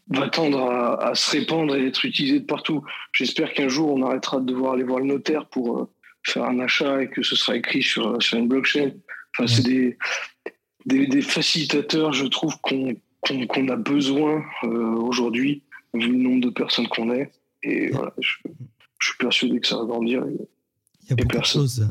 va 0.09 0.29
tendre 0.29 0.61
à, 0.61 1.15
se 1.15 1.37
répandre 1.37 1.75
et 1.75 1.87
être 1.87 2.05
utilisée 2.05 2.39
de 2.39 2.45
partout. 2.45 2.83
J'espère 3.13 3.53
qu'un 3.53 3.67
jour, 3.67 3.91
on 3.93 4.03
arrêtera 4.03 4.39
de 4.39 4.45
devoir 4.45 4.73
aller 4.73 4.83
voir 4.83 4.99
le 4.99 5.05
notaire 5.05 5.47
pour 5.47 5.79
euh, 5.79 5.89
faire 6.23 6.45
un 6.45 6.59
achat 6.59 7.03
et 7.03 7.09
que 7.09 7.21
ce 7.21 7.35
sera 7.35 7.55
écrit 7.55 7.83
sur, 7.83 8.21
sur 8.21 8.37
une 8.37 8.47
blockchain. 8.47 8.91
Enfin, 9.37 9.47
c'est 9.47 9.63
des, 9.63 9.97
des, 10.85 11.21
facilitateurs, 11.21 12.13
je 12.13 12.25
trouve, 12.25 12.55
qu'on 12.61 12.95
qu'on 13.23 13.67
a 13.69 13.77
besoin 13.77 14.43
euh, 14.63 14.95
aujourd'hui, 14.95 15.63
vu 15.93 16.11
le 16.11 16.17
nombre 16.17 16.41
de 16.41 16.49
personnes 16.49 16.87
qu'on 16.87 17.13
est. 17.13 17.31
Et 17.63 17.89
voilà, 17.91 18.13
je, 18.19 18.29
suis 19.01 19.17
persuadé 19.17 19.59
que 19.59 19.67
ça 19.67 19.77
va 19.77 19.85
grandir. 19.85 20.25
il, 20.27 21.09
y 21.09 21.13
a 21.13 21.15
beaucoup 21.15 21.37
de 21.37 21.45
choses, 21.45 21.87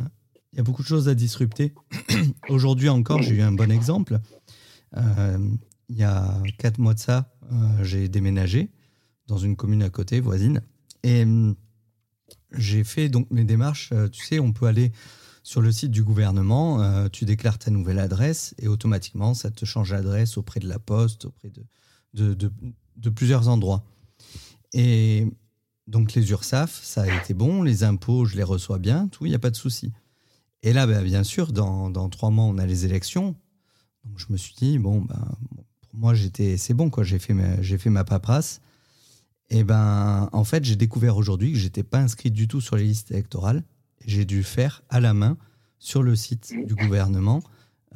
il 0.53 0.59
y 0.59 0.61
a 0.61 0.63
beaucoup 0.63 0.83
de 0.83 0.87
choses 0.87 1.09
à 1.09 1.15
disrupter. 1.15 1.73
aujourd'hui 2.49 2.91
encore, 2.91 3.23
j'ai 3.23 3.37
eu 3.37 3.41
un 3.41 3.53
bon 3.53 3.71
exemple. 3.71 4.19
Euh, 4.97 5.39
il 5.89 5.97
y 5.97 6.05
a 6.05 6.43
quatre 6.59 6.79
mois 6.79 6.95
de 6.95 6.99
ça, 6.99 7.33
euh, 7.51 7.57
j'ai 7.83 8.09
déménagé 8.09 8.71
dans 9.27 9.39
une 9.39 9.57
commune 9.57 9.83
à 9.83 9.91
côté, 9.91 10.21
voisine. 10.21 10.63
Et 11.03 11.23
hum, 11.23 11.55
j'ai 12.55 12.85
fait 12.85 13.09
donc 13.09 13.31
mes 13.31 13.45
démarches. 13.45 13.91
Euh, 13.93 14.09
tu 14.09 14.25
sais, 14.25 14.39
on 14.39 14.53
peut 14.53 14.67
aller 14.67 14.93
sur 15.43 15.61
le 15.61 15.73
site 15.73 15.91
du 15.91 16.05
gouvernement, 16.05 16.83
euh, 16.83 17.09
tu 17.09 17.25
déclares 17.25 17.59
ta 17.59 17.71
nouvelle 17.71 17.99
adresse 17.99 18.55
et 18.59 18.69
automatiquement, 18.69 19.35
ça 19.35 19.51
te 19.51 19.65
change 19.65 19.93
l'adresse 19.93 20.39
auprès 20.39 20.61
de 20.61 20.69
la 20.69 20.79
poste, 20.79 21.25
auprès 21.25 21.51
de, 22.15 23.11
plusieurs 23.11 23.49
endroits. 23.49 23.85
Et 24.73 25.27
donc 25.89 26.15
les 26.15 26.31
URSAF, 26.31 26.81
ça 26.83 27.03
a 27.03 27.17
été 27.21 27.35
bon, 27.35 27.63
les 27.63 27.83
impôts, 27.83 28.25
je 28.25 28.37
les 28.37 28.45
reçois 28.45 28.79
bien, 28.79 29.09
tout, 29.09 29.27
il 29.27 29.31
n'y 29.31 29.35
a 29.35 29.41
pas 29.41 29.51
de 29.51 29.57
souci. 29.57 29.93
Et 30.63 30.73
là, 30.73 30.87
ben, 30.87 31.03
bien 31.03 31.25
sûr, 31.25 31.53
dans, 31.53 32.09
trois 32.09 32.31
mois, 32.31 32.45
on 32.45 32.59
a 32.59 32.67
les 32.67 32.85
élections. 32.85 33.35
Donc 34.05 34.19
je 34.19 34.27
me 34.31 34.37
suis 34.37 34.55
dit, 34.55 34.79
bon, 34.79 35.01
ben, 35.01 35.27
pour 35.91 35.99
moi, 35.99 36.15
c'est 36.15 36.75
bon, 36.75 36.89
j'ai 37.03 37.19
fait, 37.19 37.35
j'ai 37.63 37.79
fait 37.79 37.91
ma 37.91 38.05
paperasse. 38.05 38.61
Et 39.51 39.65
ben, 39.65 40.29
en 40.33 40.45
fait, 40.45 40.65
j'ai 40.65 40.77
découvert 40.77 41.17
aujourd'hui 41.17 41.53
que 41.53 41.59
j'étais 41.59 41.83
pas 41.83 41.99
inscrit 41.99 42.31
du 42.31 42.49
tout 42.49 42.61
sur 42.61 42.77
les 42.77 42.85
listes 42.85 43.11
électorales. 43.11 43.63
J'ai 44.07 44.25
dû 44.25 44.43
faire 44.43 44.83
à 44.89 45.01
la 45.01 45.15
main 45.15 45.37
sur 45.79 46.03
le 46.03 46.17
site 46.17 46.55
du 46.67 46.75
gouvernement 46.75 47.43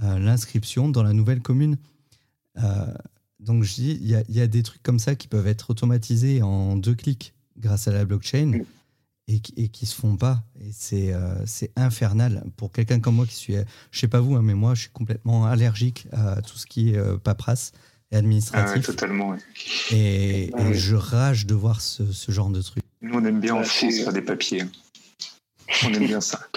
euh, 0.02 0.18
l'inscription 0.18 0.88
dans 0.88 1.02
la 1.02 1.12
nouvelle 1.12 1.40
commune. 1.40 1.78
Euh, 2.58 2.92
donc 3.40 3.62
je 3.62 3.74
dis, 3.74 3.98
il 4.02 4.10
y, 4.10 4.40
a 4.40 4.46
des 4.46 4.62
trucs 4.62 4.82
comme 4.82 4.98
ça 4.98 5.14
qui 5.14 5.28
peuvent 5.28 5.46
être 5.46 5.70
automatisés 5.70 6.42
en 6.42 6.76
deux 6.76 6.94
clics 6.94 7.32
grâce 7.56 7.88
à 7.88 7.92
la 7.92 8.04
blockchain 8.04 8.60
et, 9.28 9.40
et 9.56 9.68
qui 9.68 9.86
se 9.86 9.94
font 9.94 10.16
pas. 10.16 10.44
Et 10.60 10.70
c'est 10.72 11.14
euh, 11.14 11.46
c'est 11.46 11.70
infernal 11.76 12.44
pour 12.56 12.72
quelqu'un 12.72 13.00
comme 13.00 13.14
moi 13.14 13.26
qui 13.26 13.34
suis, 13.34 13.54
je 13.90 13.98
sais 13.98 14.08
pas 14.08 14.20
vous, 14.20 14.34
hein, 14.34 14.42
mais 14.42 14.54
moi 14.54 14.74
je 14.74 14.82
suis 14.82 14.90
complètement 14.90 15.46
allergique 15.46 16.08
à 16.12 16.42
tout 16.42 16.58
ce 16.58 16.66
qui 16.66 16.90
est 16.90 17.18
paperasse 17.18 17.72
et 18.12 18.16
administratif. 18.16 18.84
Ah 18.84 18.92
totalement. 18.92 19.36
Et, 19.90 20.50
ah 20.56 20.72
je 20.72 20.94
rage 20.94 21.46
de 21.46 21.54
voir 21.54 21.80
ce, 21.80 22.04
genre 22.28 22.50
de 22.50 22.62
truc. 22.62 22.82
Nous, 23.02 23.14
on 23.14 23.24
aime 23.24 23.40
bien 23.40 23.54
en 23.54 23.62
France 23.62 23.94
faire 23.96 24.12
des 24.12 24.22
papiers. 24.22 24.64
On 25.84 25.92
aime 25.92 26.06
bien 26.06 26.20
ça. 26.20 26.40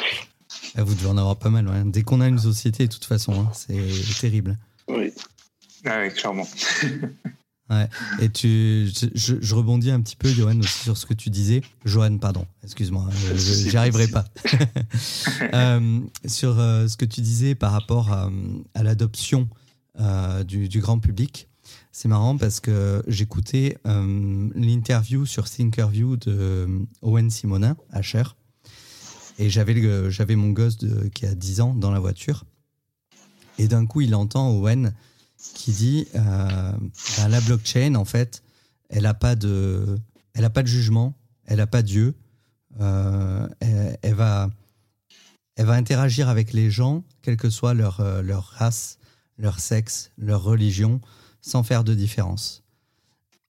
Ah, 0.77 0.83
vous 0.83 0.93
devez 0.93 1.07
en 1.07 1.17
avoir 1.17 1.35
pas 1.35 1.49
mal. 1.49 1.67
Dès 1.89 2.03
qu'on 2.03 2.21
a 2.21 2.27
une 2.27 2.38
société, 2.38 2.85
de 2.85 2.93
toute 2.93 3.03
façon, 3.03 3.33
hein, 3.33 3.51
c'est 3.53 3.75
terrible. 4.21 4.55
Oui. 4.88 5.12
Ah 5.83 6.01
oui, 6.01 6.13
clairement. 6.13 6.47
Ouais. 7.69 7.88
Et 8.19 8.29
tu, 8.29 8.89
je, 9.13 9.53
rebondis 9.53 9.91
un 9.91 10.01
petit 10.01 10.15
peu, 10.15 10.27
Johan, 10.27 10.57
aussi 10.59 10.79
sur 10.79 10.97
ce 10.97 11.05
que 11.05 11.13
tu 11.13 11.29
disais. 11.29 11.62
Johan, 11.85 12.17
pardon, 12.17 12.47
excuse-moi, 12.63 13.07
j'y 13.35 13.77
arriverai 13.77 14.07
pas. 14.07 14.25
Euh, 15.53 15.99
sur 16.25 16.59
euh, 16.59 16.88
ce 16.88 16.97
que 16.97 17.05
tu 17.05 17.21
disais 17.21 17.55
par 17.55 17.71
rapport 17.71 18.12
à, 18.12 18.29
l'adoption 18.83 19.47
euh, 19.99 20.43
du, 20.43 20.79
grand 20.79 20.99
public. 20.99 21.47
C'est 21.91 22.07
marrant 22.07 22.38
parce 22.38 22.59
que 22.59 23.03
j'écoutais 23.07 23.77
l'interview 23.85 25.25
sur 25.25 25.49
Thinkerview 25.49 26.17
de 26.17 26.67
Owen 27.01 27.29
Simonin 27.29 27.77
à 27.91 28.01
Cher. 28.01 28.35
Et 29.38 29.49
j'avais, 29.49 30.35
mon 30.35 30.49
gosse 30.49 30.77
qui 31.13 31.25
a 31.25 31.35
10 31.35 31.62
ans 31.62 31.73
dans 31.73 31.91
la 31.91 31.99
voiture. 31.99 32.45
Et 33.57 33.67
d'un 33.67 33.85
coup, 33.85 34.01
il 34.01 34.15
entend 34.15 34.49
Owen 34.51 34.93
qui 35.53 35.71
dit 35.71 36.07
euh, 36.15 36.71
ben, 37.17 37.27
la 37.27 37.41
blockchain, 37.41 37.95
en 37.95 38.05
fait, 38.05 38.43
elle 38.89 39.03
n'a 39.03 39.13
pas, 39.13 39.35
de, 39.35 39.97
elle 40.33 40.49
pas 40.49 40.63
de 40.63 40.67
jugement, 40.67 41.15
elle 41.45 41.57
n'a 41.57 41.67
pas 41.67 41.81
Dieu. 41.81 42.15
Euh, 42.79 43.47
elle, 44.01 44.13
va, 44.13 44.49
elle 45.55 45.65
va 45.65 45.73
interagir 45.73 46.29
avec 46.29 46.53
les 46.53 46.69
gens, 46.69 47.03
quelle 47.21 47.38
que 47.38 47.49
soit 47.49 47.73
leur, 47.73 47.99
euh, 47.99 48.21
leur 48.21 48.45
race, 48.45 48.98
leur 49.39 49.60
sexe, 49.60 50.12
leur 50.17 50.43
religion, 50.43 51.02
sans 51.41 51.63
faire 51.63 51.84
de 51.84 51.95
différence. 51.95 52.63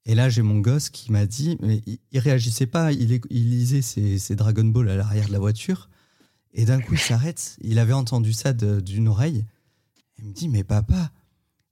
Et 0.07 0.15
là, 0.15 0.31
j'ai 0.31 0.43
mon 0.43 0.61
gosse 0.61 0.89
qui 0.89 1.13
m'a 1.13 1.27
dit, 1.27 1.59
mais 1.61 1.83
il, 2.11 2.19
réagissait 2.19 2.67
pas, 2.67 2.93
il, 2.93 3.21
il 3.29 3.51
lisait 3.51 3.83
ses, 3.83 4.19
ses, 4.19 4.35
Dragon 4.35 4.65
Ball 4.65 4.89
à 4.89 4.97
l'arrière 4.97 5.27
de 5.27 5.33
la 5.33 5.39
voiture, 5.39 5.91
et 6.55 6.65
d'un 6.65 6.81
coup, 6.81 6.95
il 6.95 7.01
s'arrête. 7.01 7.57
Il 7.61 7.79
avait 7.79 7.93
entendu 7.93 8.33
ça 8.33 8.53
d'une 8.53 9.09
oreille. 9.09 9.45
Il 10.19 10.25
me 10.25 10.33
dit, 10.33 10.49
mais 10.49 10.65
papa, 10.65 11.13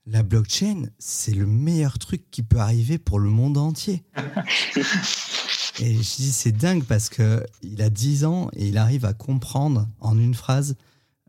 la 0.07 0.23
blockchain, 0.23 0.89
c'est 0.99 1.35
le 1.35 1.47
meilleur 1.47 1.99
truc 1.99 2.31
qui 2.31 2.43
peut 2.43 2.59
arriver 2.59 2.99
pour 2.99 3.19
le 3.19 3.29
monde 3.29 3.59
entier. 3.59 4.05
et 5.81 5.95
je 5.95 6.17
dis, 6.17 6.33
c'est 6.33 6.53
dingue 6.53 6.85
parce 6.85 7.09
que 7.09 7.45
il 7.63 7.83
a 7.83 7.91
10 7.91 8.25
ans 8.25 8.51
et 8.55 8.69
il 8.69 8.79
arrive 8.79 9.05
à 9.05 9.15
comprendre 9.15 9.89
en 10.01 10.19
une 10.19 10.35
phrase 10.35 10.77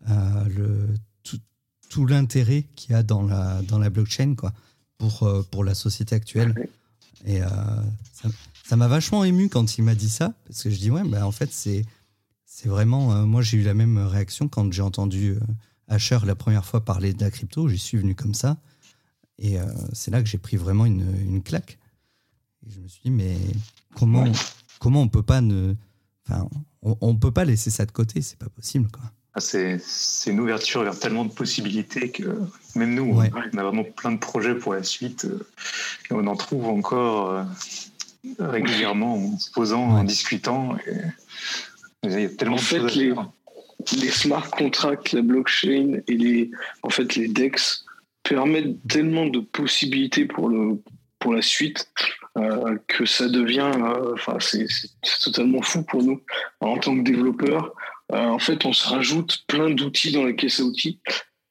euh, 0.09 0.45
le, 0.45 0.87
tout, 1.89 2.05
l'intérêt 2.05 2.65
qu'il 2.75 2.91
y 2.91 2.95
a 2.95 3.03
dans 3.03 3.23
la, 3.23 3.61
dans 3.63 3.79
la 3.79 3.89
blockchain 3.89 4.35
quoi, 4.35 4.53
pour, 4.97 5.23
euh, 5.23 5.43
pour 5.51 5.63
la 5.63 5.73
société 5.73 6.15
actuelle. 6.15 6.69
Et 7.25 7.41
euh, 7.41 7.47
ça 8.63 8.75
m'a 8.75 8.87
vachement 8.87 9.23
ému 9.23 9.49
quand 9.49 9.77
il 9.77 9.83
m'a 9.83 9.95
dit 9.95 10.09
ça, 10.09 10.33
parce 10.47 10.63
que 10.63 10.69
je 10.69 10.77
dis, 10.77 10.91
ouais, 10.91 11.03
bah, 11.03 11.25
en 11.25 11.31
fait, 11.31 11.51
c'est 11.51 11.85
vraiment. 12.65 13.25
moi, 13.25 13.41
j'ai 13.41 13.57
eu 13.57 13.63
la 13.63 13.73
même 13.73 13.97
réaction 13.97 14.47
quand 14.47 14.71
j'ai 14.71 14.81
entendu 14.81 15.37
Asher 15.89 16.19
la 16.25 16.35
première 16.35 16.65
fois 16.65 16.85
parler 16.85 17.13
de 17.13 17.21
la 17.21 17.31
crypto. 17.31 17.67
J'y 17.67 17.79
suis 17.79 17.97
venu 17.97 18.15
comme 18.15 18.33
ça. 18.33 18.57
Et 19.39 19.59
euh, 19.59 19.65
c'est 19.93 20.11
là 20.11 20.21
que 20.21 20.27
j'ai 20.27 20.37
pris 20.37 20.57
vraiment 20.57 20.85
une, 20.85 21.05
une, 21.21 21.41
claque. 21.41 21.79
Et 22.65 22.71
je 22.71 22.79
me 22.79 22.87
suis 22.87 23.01
dit, 23.05 23.11
mais 23.11 23.37
comment, 23.95 24.25
comment 24.79 25.01
on 25.01 25.07
peut 25.07 25.23
pas 25.23 25.41
ne. 25.41 25.75
Enfin, 26.27 26.47
on, 26.81 27.15
peut 27.15 27.31
pas 27.31 27.45
laisser 27.45 27.71
ça 27.71 27.85
de 27.85 27.91
côté, 27.91 28.21
c'est 28.21 28.37
pas 28.37 28.49
possible, 28.49 28.89
quoi. 28.91 29.01
C'est 29.37 29.79
une 30.27 30.39
ouverture 30.39 30.83
vers 30.83 30.97
tellement 30.97 31.23
de 31.23 31.31
possibilités 31.31 32.09
que 32.09 32.23
même 32.75 32.93
nous, 32.95 33.13
on 33.15 33.57
a 33.57 33.63
vraiment 33.63 33.83
plein 33.83 34.11
de 34.11 34.17
projets 34.17 34.55
pour 34.55 34.73
la 34.73 34.83
suite. 34.83 35.25
Euh, 35.25 35.47
et 36.09 36.13
on 36.13 36.25
en 36.27 36.35
trouve 36.35 36.65
encore 36.65 37.29
euh, 37.29 37.43
régulièrement 38.39 39.15
en 39.15 39.37
se 39.37 39.51
posant, 39.51 39.83
en 39.83 40.03
discutant. 40.03 40.75
Et, 40.87 40.93
il 42.03 42.19
y 42.19 42.25
a 42.25 42.29
tellement 42.29 42.55
de 42.55 42.61
fait, 42.61 42.79
les, 42.95 43.13
les, 43.97 44.09
smart 44.09 44.49
contracts, 44.49 45.11
la 45.11 45.21
blockchain 45.21 45.99
et 46.07 46.15
les, 46.15 46.49
en 46.81 46.89
fait, 46.89 47.15
les 47.15 47.27
DEX 47.27 47.85
permettent 48.23 48.87
tellement 48.87 49.25
de 49.25 49.39
possibilités 49.39 50.25
pour, 50.25 50.49
le, 50.49 50.81
pour 51.19 51.33
la 51.33 51.41
suite 51.41 51.89
euh, 52.37 52.77
que 52.87 53.05
ça 53.05 53.27
devient, 53.27 53.71
euh, 53.75 54.13
enfin, 54.13 54.37
c'est 54.39 54.67
totalement 55.23 55.61
fou 55.61 55.83
pour 55.83 56.03
nous 56.03 56.21
en 56.61 56.77
tant 56.77 56.95
que 56.95 57.01
développeurs. 57.01 57.73
Euh, 58.11 58.17
en 58.17 58.39
fait, 58.39 58.65
on 58.65 58.73
se 58.73 58.87
rajoute 58.87 59.43
plein 59.47 59.69
d'outils 59.69 60.11
dans 60.11 60.23
la 60.23 60.33
caisse 60.33 60.59
à 60.59 60.63
outils 60.63 60.99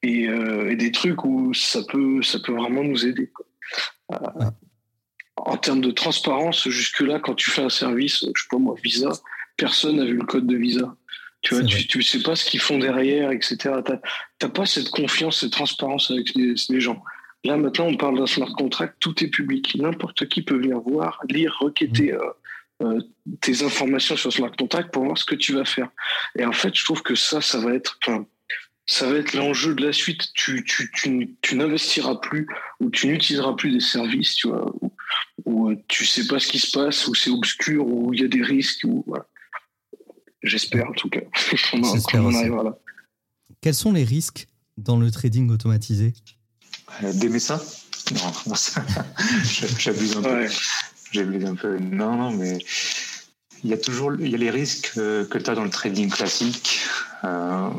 et, 0.03 0.23
et, 0.23 0.75
des 0.75 0.91
trucs 0.91 1.23
où 1.25 1.53
ça 1.53 1.81
peut, 1.87 2.21
ça 2.21 2.39
peut 2.39 2.53
vraiment 2.53 2.83
nous 2.83 3.05
aider. 3.05 3.31
En 5.45 5.57
termes 5.57 5.81
de 5.81 5.91
transparence, 5.91 6.67
jusque-là, 6.67 7.19
quand 7.19 7.35
tu 7.35 7.49
fais 7.49 7.61
un 7.61 7.69
service, 7.69 8.25
je 8.35 8.41
sais 8.41 8.47
pas 8.49 8.57
moi, 8.57 8.75
Visa, 8.83 9.11
personne 9.57 9.97
n'a 9.97 10.05
vu 10.05 10.15
le 10.15 10.25
code 10.25 10.47
de 10.47 10.55
Visa. 10.55 10.95
Tu 11.41 11.55
vois, 11.55 11.63
tu, 11.63 12.03
sais 12.03 12.21
pas 12.21 12.35
ce 12.35 12.43
qu'ils 12.43 12.59
font 12.59 12.79
derrière, 12.79 13.31
etc. 13.31 13.57
Tu 13.85 13.93
n'as 14.41 14.49
pas 14.49 14.65
cette 14.65 14.89
confiance, 14.89 15.39
cette 15.39 15.51
transparence 15.51 16.11
avec 16.11 16.33
les, 16.35 16.81
gens. 16.81 17.01
Là, 17.45 17.55
maintenant, 17.55 17.85
on 17.85 17.95
parle 17.95 18.17
d'un 18.17 18.27
smart 18.27 18.51
contract, 18.57 18.95
tout 18.99 19.23
est 19.23 19.29
public. 19.29 19.77
N'importe 19.79 20.27
qui 20.27 20.41
peut 20.41 20.57
venir 20.57 20.81
voir, 20.81 21.21
lire, 21.29 21.55
requêter 21.61 22.11
mmh. 22.11 22.15
euh, 22.15 22.29
euh, 22.81 22.99
tes 23.41 23.63
informations 23.63 24.15
sur 24.15 24.31
smart 24.31 24.51
contract 24.51 24.91
pour 24.91 25.03
voir 25.03 25.17
ce 25.17 25.25
que 25.25 25.35
tu 25.35 25.53
vas 25.53 25.65
faire. 25.65 25.89
Et 26.37 26.45
en 26.45 26.53
fait, 26.53 26.75
je 26.75 26.83
trouve 26.85 27.01
que 27.01 27.15
ça, 27.15 27.41
ça 27.41 27.59
va 27.59 27.73
être, 27.73 27.99
ça 28.85 29.09
va 29.09 29.17
être 29.17 29.33
l'enjeu 29.33 29.75
de 29.75 29.85
la 29.85 29.91
suite. 29.91 30.31
Tu, 30.33 30.63
tu, 30.63 30.89
tu, 30.93 31.35
tu 31.41 31.55
n'investiras 31.55 32.15
plus 32.15 32.47
ou 32.79 32.89
tu 32.89 33.07
n'utiliseras 33.07 33.53
plus 33.53 33.71
des 33.71 33.79
services, 33.81 34.35
tu 34.35 34.47
vois, 34.47 34.73
où, 34.81 34.93
où, 35.45 35.75
tu 35.87 36.05
sais 36.05 36.25
pas 36.27 36.39
ce 36.39 36.47
qui 36.47 36.59
se 36.59 36.71
passe, 36.71 37.07
où 37.07 37.15
c'est 37.15 37.29
obscur, 37.29 37.85
où 37.85 38.13
il 38.13 38.21
y 38.21 38.23
a 38.23 38.27
des 38.27 38.43
risques, 38.43 38.85
voilà. 39.05 39.27
J'espère 40.41 40.89
en 40.89 40.93
tout 40.93 41.09
cas 41.09 41.19
qu'on 42.11 42.33
arrivera 42.33 42.63
là. 42.63 42.79
Quels 43.61 43.75
sont 43.75 43.91
les 43.91 44.05
risques 44.05 44.47
dans 44.77 44.97
le 44.97 45.11
trading 45.11 45.49
automatisé? 45.49 46.13
Euh, 47.03 47.11
D'aimer 47.13 47.39
ça 47.39 47.61
Non, 48.13 48.55
j'abuse 49.77 50.15
un 50.15 50.21
peu. 50.21 50.47
J'abuse 51.11 51.45
un 51.45 51.55
peu. 51.55 51.77
Non, 51.79 52.15
non, 52.15 52.31
mais 52.31 52.57
il 53.63 53.69
y 53.69 53.73
a 53.73 53.77
toujours 53.77 54.13
il 54.13 54.29
y 54.29 54.35
a 54.35 54.37
les 54.37 54.51
risques 54.51 54.91
euh, 54.97 55.25
que 55.25 55.37
tu 55.37 55.49
as 55.49 55.55
dans 55.55 55.63
le 55.63 55.69
trading 55.69 56.09
classique. 56.09 56.81
Euh, 57.23 57.69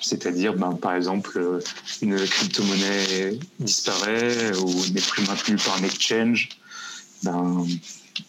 c'est-à-dire, 0.00 0.54
ben, 0.54 0.72
par 0.72 0.94
exemple, 0.94 1.60
une 2.02 2.16
crypto-monnaie 2.16 3.38
disparaît 3.60 4.56
ou 4.56 4.72
n'est 4.92 5.00
plus 5.00 5.26
maintenue 5.26 5.56
par 5.56 5.76
un 5.76 5.84
exchange. 5.84 6.48
Ben, 7.22 7.64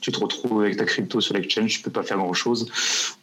tu 0.02 0.12
te 0.12 0.20
retrouves 0.20 0.62
avec 0.62 0.78
ta 0.78 0.86
crypto 0.86 1.22
sur 1.22 1.34
l'exchange, 1.34 1.72
tu 1.72 1.82
peux 1.82 1.92
pas 1.92 2.04
faire 2.04 2.18
grand 2.18 2.34
chose. 2.34 2.72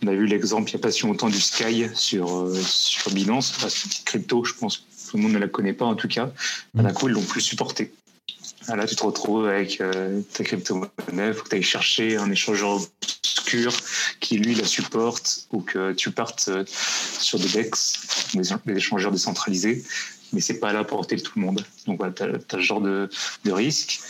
On 0.02 0.08
a 0.08 0.12
vu 0.12 0.26
l'exemple 0.26 0.70
il 0.70 0.74
n'y 0.74 0.80
a 0.80 0.82
pas 0.82 0.90
si 0.90 1.02
longtemps 1.02 1.28
du 1.28 1.40
Sky 1.40 1.86
sur, 1.94 2.36
euh, 2.36 2.54
sur 2.54 3.12
Binance, 3.12 3.54
cette 3.68 3.90
petite 3.90 4.04
crypto, 4.04 4.44
je 4.44 4.54
pense 4.54 4.78
que 4.78 4.82
tout 5.10 5.16
le 5.16 5.22
monde 5.22 5.32
ne 5.32 5.38
la 5.38 5.48
connaît 5.48 5.72
pas 5.72 5.84
en 5.84 5.94
tout 5.94 6.08
cas. 6.08 6.30
D'un 6.74 6.90
mm. 6.90 6.92
coup, 6.94 7.08
ils 7.08 7.12
l'ont 7.12 7.22
plus 7.22 7.40
supporté. 7.40 7.92
Là, 8.68 8.86
tu 8.86 8.96
te 8.96 9.04
retrouves 9.04 9.46
avec 9.46 9.80
euh, 9.80 10.20
ta 10.32 10.42
crypto-monnaie, 10.44 11.28
il 11.28 11.34
faut 11.34 11.44
que 11.44 11.48
tu 11.50 11.56
ailles 11.56 11.62
chercher 11.62 12.16
un 12.16 12.30
échangeur 12.30 12.70
obscur 12.70 13.72
qui, 14.20 14.38
lui, 14.38 14.54
la 14.54 14.64
supporte 14.64 15.46
ou 15.52 15.60
que 15.60 15.92
tu 15.92 16.10
partes 16.10 16.48
euh, 16.48 16.64
sur 16.66 17.38
des 17.38 17.48
DEX, 17.48 18.32
des, 18.34 18.76
échangeurs 18.76 19.12
décentralisés 19.12 19.82
mais 20.32 20.40
c'est 20.40 20.58
pas 20.58 20.70
à 20.70 20.72
la 20.72 20.82
portée 20.82 21.14
de 21.14 21.22
tout 21.22 21.38
le 21.38 21.46
monde. 21.46 21.64
Donc 21.86 21.98
voilà, 21.98 22.12
tu 22.12 22.24
as, 22.24 22.40
ce 22.50 22.60
genre 22.60 22.80
de, 22.80 23.08
de 23.44 23.52
risque. 23.52 24.00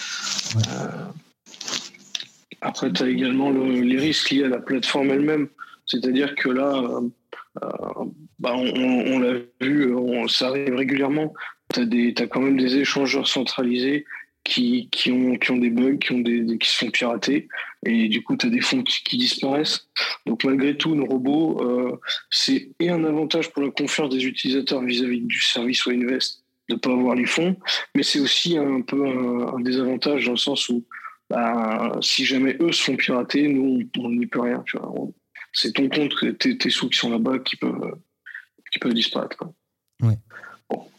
Après, 2.62 2.90
tu 2.90 3.03
as 3.03 3.09
également 3.09 3.51
les 3.51 3.99
risques 3.99 4.31
liés 4.31 4.45
à 4.45 4.49
la 4.49 4.59
plateforme 4.59 5.11
elle-même. 5.11 5.49
C'est-à-dire 5.85 6.35
que 6.35 6.49
là, 6.49 6.75
euh, 6.75 7.01
euh, 7.62 8.05
bah, 8.38 8.55
on, 8.55 9.19
l'a 9.21 9.38
vu, 9.61 9.95
ça 10.29 10.49
arrive 10.49 10.75
régulièrement. 10.75 11.33
Tu 11.73 12.14
as, 12.19 12.27
quand 12.27 12.40
même 12.40 12.59
des 12.59 12.77
échangeurs 12.77 13.29
centralisés 13.29 14.05
qui, 14.47 14.89
qui, 14.91 15.11
ont, 15.11 15.37
qui 15.37 15.51
ont 15.51 15.57
des 15.57 15.71
bugs, 15.71 15.99
qui, 15.99 16.13
ont 16.13 16.21
des, 16.21 16.57
qui 16.59 16.69
se 16.69 16.79
font 16.79 16.91
pirater. 16.91 17.49
Et 17.85 18.09
du 18.09 18.23
coup, 18.23 18.37
tu 18.37 18.47
as 18.47 18.51
des 18.51 18.61
fonds 18.61 18.83
qui, 18.83 19.19
disparaissent. 19.19 19.89
Donc, 20.25 20.45
malgré 20.45 20.77
tout, 20.77 20.95
nos 20.95 21.07
robots, 21.07 21.61
euh, 21.63 22.01
c'est 22.31 22.71
et 22.79 22.91
un 22.91 23.05
avantage 23.05 23.51
pour 23.51 23.63
la 23.63 23.71
confiance 23.71 24.11
des 24.11 24.25
utilisateurs 24.25 24.83
vis-à-vis 24.83 25.21
du 25.21 25.41
service 25.41 25.85
ou 25.87 25.91
Invest 25.91 26.45
de 26.69 26.75
ne 26.75 26.81
pas 26.81 26.91
avoir 26.91 27.15
les 27.15 27.27
fonds, 27.27 27.57
mais 27.95 28.03
c'est 28.03 28.19
aussi 28.19 28.59
un 28.59 28.81
peu 28.81 29.07
un, 29.07 29.55
un 29.55 29.61
désavantage 29.61 30.25
dans 30.25 30.33
le 30.33 30.37
sens 30.37 30.69
où 30.69 30.85
bah, 31.31 31.97
si 32.01 32.25
jamais 32.25 32.57
eux 32.61 32.73
se 32.73 32.83
font 32.83 32.97
pirater, 32.97 33.47
nous, 33.49 33.88
on 33.99 34.11
n'y 34.11 34.27
peut 34.27 34.40
rien. 34.40 34.65
C'est 35.53 35.73
ton 35.73 35.88
compte, 35.88 36.13
tes, 36.38 36.59
tes 36.59 36.71
sous 36.71 36.88
qui 36.88 36.99
sont 36.99 37.11
là-bas 37.11 37.38
qui 37.40 37.57
peuvent, 37.57 37.99
qui 38.73 38.79
peuvent 38.79 38.94
disparaître. 38.94 39.37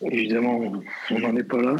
évidemment, 0.09 0.81
on 1.11 1.19
n'en 1.19 1.35
est 1.35 1.43
pas 1.43 1.61
là. 1.61 1.75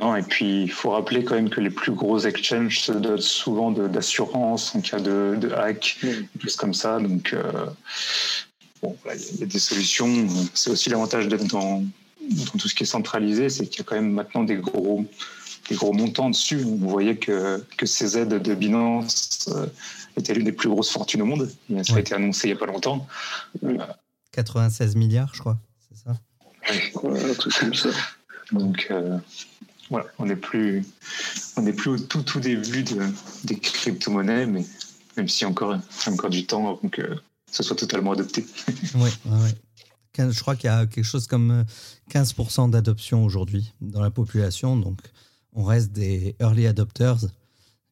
Non, 0.00 0.14
et 0.14 0.22
puis, 0.22 0.64
il 0.64 0.70
faut 0.70 0.90
rappeler 0.90 1.24
quand 1.24 1.36
même 1.36 1.48
que 1.48 1.60
les 1.60 1.70
plus 1.70 1.92
gros 1.92 2.18
exchanges 2.18 2.80
se 2.80 2.92
dotent 2.92 3.22
souvent 3.22 3.70
d'assurance 3.70 4.74
en 4.74 4.82
cas 4.82 5.00
de, 5.00 5.36
de 5.40 5.50
hack, 5.52 5.98
des 6.02 6.40
choses 6.42 6.56
comme 6.56 6.74
ça. 6.74 6.98
Donc, 6.98 7.32
euh, 7.32 7.66
bon, 8.82 8.94
il 9.06 9.40
y 9.40 9.42
a 9.42 9.46
des 9.46 9.58
solutions. 9.58 10.28
C'est 10.52 10.70
aussi 10.70 10.90
l'avantage 10.90 11.28
d'être 11.28 11.46
dans, 11.46 11.82
dans 12.30 12.58
tout 12.58 12.68
ce 12.68 12.74
qui 12.74 12.82
est 12.82 12.86
centralisé, 12.86 13.48
c'est 13.48 13.66
qu'il 13.66 13.78
y 13.78 13.80
a 13.80 13.84
quand 13.84 13.94
même 13.94 14.12
maintenant 14.12 14.44
des 14.44 14.56
gros 14.56 15.06
des 15.70 15.76
gros 15.76 15.92
montants 15.92 16.30
dessus. 16.30 16.56
Vous 16.56 16.76
voyez 16.76 17.16
que, 17.16 17.64
que 17.76 17.86
ces 17.86 18.18
aides 18.18 18.42
de 18.42 18.54
Binance 18.54 19.48
euh, 19.54 19.66
étaient 20.16 20.34
l'une 20.34 20.44
des 20.44 20.52
plus 20.52 20.68
grosses 20.68 20.90
fortunes 20.90 21.22
au 21.22 21.26
monde. 21.26 21.50
Ça 21.84 21.94
a 21.94 22.00
été 22.00 22.14
annoncé 22.14 22.48
il 22.48 22.52
n'y 22.52 22.56
a 22.56 22.60
pas 22.60 22.66
longtemps. 22.66 23.06
96 24.32 24.96
milliards, 24.96 25.34
je 25.34 25.40
crois, 25.40 25.58
c'est 25.88 26.04
ça? 26.04 26.20
Ouais, 27.02 27.30
un 27.30 27.34
truc 27.34 27.54
comme 27.58 27.74
ça. 27.74 27.90
Donc, 28.52 28.88
euh, 28.90 29.18
voilà, 29.90 30.06
on 30.18 30.26
n'est 30.26 30.36
plus, 30.36 30.84
on 31.56 31.62
n'est 31.62 31.72
plus 31.72 31.90
au 31.90 31.98
tout 31.98 32.22
tout 32.22 32.40
début 32.40 32.84
de, 32.84 33.02
des 33.44 33.58
crypto-monnaies, 33.58 34.46
mais 34.46 34.64
même 35.16 35.28
si 35.28 35.44
encore, 35.44 35.76
encore 36.06 36.30
du 36.30 36.46
temps 36.46 36.68
avant 36.70 36.88
que 36.88 37.02
ce 37.50 37.62
soit 37.62 37.76
totalement 37.76 38.12
adopté. 38.12 38.46
oui, 38.94 39.10
je 40.16 40.40
crois 40.40 40.54
qu'il 40.54 40.66
y 40.66 40.72
a 40.72 40.86
quelque 40.86 41.04
chose 41.04 41.26
comme 41.26 41.64
15% 42.10 42.66
euh, 42.66 42.70
d'adoption 42.70 43.24
aujourd'hui 43.24 43.72
dans 43.80 44.00
la 44.00 44.10
population, 44.10 44.76
donc 44.76 45.00
on 45.52 45.64
reste 45.64 45.92
des 45.92 46.36
early 46.40 46.66
adopters, 46.66 47.26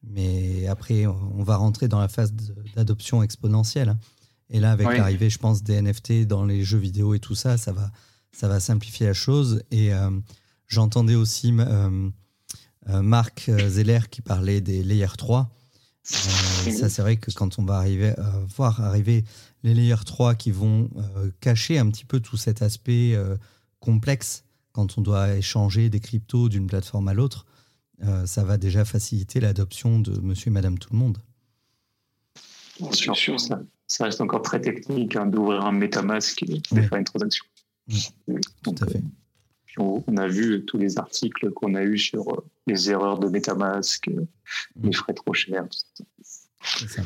mais 0.03 0.67
après 0.67 1.05
on 1.05 1.43
va 1.43 1.57
rentrer 1.57 1.87
dans 1.89 1.99
la 1.99 2.07
phase 2.07 2.33
d'adoption 2.75 3.21
exponentielle. 3.23 3.95
Et 4.51 4.59
là, 4.59 4.71
avec 4.71 4.87
l'arrivée, 4.87 5.29
je 5.29 5.37
pense, 5.37 5.61
des 5.61 5.79
NFT 5.79 6.25
dans 6.25 6.43
les 6.43 6.63
jeux 6.63 6.79
vidéo 6.79 7.13
et 7.13 7.19
tout 7.19 7.35
ça, 7.35 7.57
ça 7.57 7.71
va, 7.71 7.91
ça 8.31 8.47
va 8.47 8.59
simplifier 8.59 9.05
la 9.05 9.13
chose. 9.13 9.61
Et 9.69 9.93
euh, 9.93 10.09
j'entendais 10.69 11.15
aussi 11.15 11.53
euh, 11.59 12.09
Marc 12.87 13.51
Zeller 13.67 13.99
qui 14.09 14.21
parlait 14.21 14.61
des 14.61 14.81
Layer 14.83 15.17
3. 15.17 15.49
ça, 16.03 16.89
c'est 16.89 17.01
vrai 17.01 17.17
que 17.17 17.31
quand 17.31 17.59
on 17.59 17.65
va 17.65 17.75
arriver 17.75 18.17
à 18.17 18.31
voir 18.55 18.81
arriver 18.81 19.25
les 19.63 19.73
Layer 19.73 19.95
3 20.05 20.35
qui 20.35 20.51
vont 20.51 20.89
euh, 20.97 21.29
cacher 21.41 21.77
un 21.77 21.89
petit 21.89 22.05
peu 22.05 22.19
tout 22.19 22.37
cet 22.37 22.61
aspect 22.61 23.13
euh, 23.13 23.35
complexe 23.79 24.43
quand 24.71 24.97
on 24.97 25.01
doit 25.01 25.35
échanger 25.35 25.89
des 25.89 25.99
cryptos 25.99 26.49
d'une 26.49 26.67
plateforme 26.67 27.07
à 27.07 27.13
l'autre, 27.13 27.45
euh, 28.03 28.25
ça 28.25 28.43
va 28.43 28.57
déjà 28.57 28.85
faciliter 28.85 29.39
l'adoption 29.39 29.99
de 29.99 30.19
monsieur 30.21 30.49
et 30.49 30.53
madame 30.53 30.77
tout 30.77 30.93
le 30.93 30.99
monde. 30.99 31.17
Bien 32.79 33.13
sûr, 33.13 33.39
ça, 33.39 33.61
ça, 33.87 34.05
reste 34.05 34.21
encore 34.21 34.41
très 34.41 34.61
technique 34.61 35.15
hein, 35.17 35.25
d'ouvrir 35.25 35.65
un 35.65 35.73
MetaMask 35.73 36.43
et 36.43 36.61
de 36.71 36.81
faire 36.81 36.97
une 36.97 37.03
transaction. 37.03 37.45
Tout 38.63 38.75
à 38.79 38.85
fait. 38.85 39.03
On, 39.77 40.17
a 40.17 40.27
vu 40.27 40.65
tous 40.65 40.77
les 40.77 40.97
articles 40.97 41.51
qu'on 41.51 41.75
a 41.75 41.83
eus 41.83 41.97
sur 41.97 42.43
les 42.67 42.89
erreurs 42.89 43.19
de 43.19 43.29
MetaMask, 43.29 44.09
les 44.81 44.93
frais 44.93 45.13
trop 45.13 45.33
chers. 45.33 45.67
C'est 46.61 46.89
ça. 46.89 47.03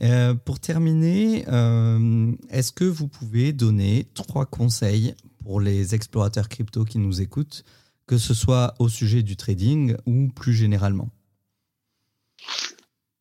Euh, 0.00 0.34
pour 0.34 0.60
terminer, 0.60 1.44
euh, 1.48 2.32
est-ce 2.50 2.72
que 2.72 2.84
vous 2.84 3.08
pouvez 3.08 3.52
donner 3.52 4.06
trois 4.14 4.46
conseils 4.46 5.14
pour 5.42 5.60
les 5.60 5.94
explorateurs 5.94 6.48
crypto 6.48 6.84
qui 6.84 6.98
nous 6.98 7.20
écoutent, 7.20 7.64
que 8.06 8.16
ce 8.16 8.32
soit 8.32 8.74
au 8.78 8.88
sujet 8.88 9.22
du 9.22 9.36
trading 9.36 9.96
ou 10.06 10.28
plus 10.28 10.54
généralement? 10.54 11.10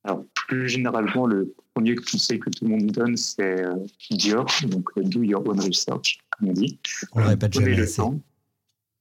Alors, 0.03 0.23
plus 0.47 0.69
généralement, 0.69 1.25
le 1.25 1.53
premier 1.77 1.95
conseil 1.95 2.39
que 2.39 2.49
tout 2.49 2.65
le 2.65 2.71
monde 2.71 2.87
donne, 2.87 3.15
c'est 3.15 3.63
euh, 3.63 3.75
DIOR, 4.09 4.47
donc 4.67 4.89
Do 4.97 5.21
Your 5.21 5.47
Own 5.47 5.59
Research, 5.59 6.19
comme 6.31 6.49
on 6.49 6.53
dit. 6.53 6.79
On 7.13 7.19
le 7.19 7.27
répète 7.27 7.53
jamais 7.53 7.79
assez. 7.79 8.01
On 8.01 8.19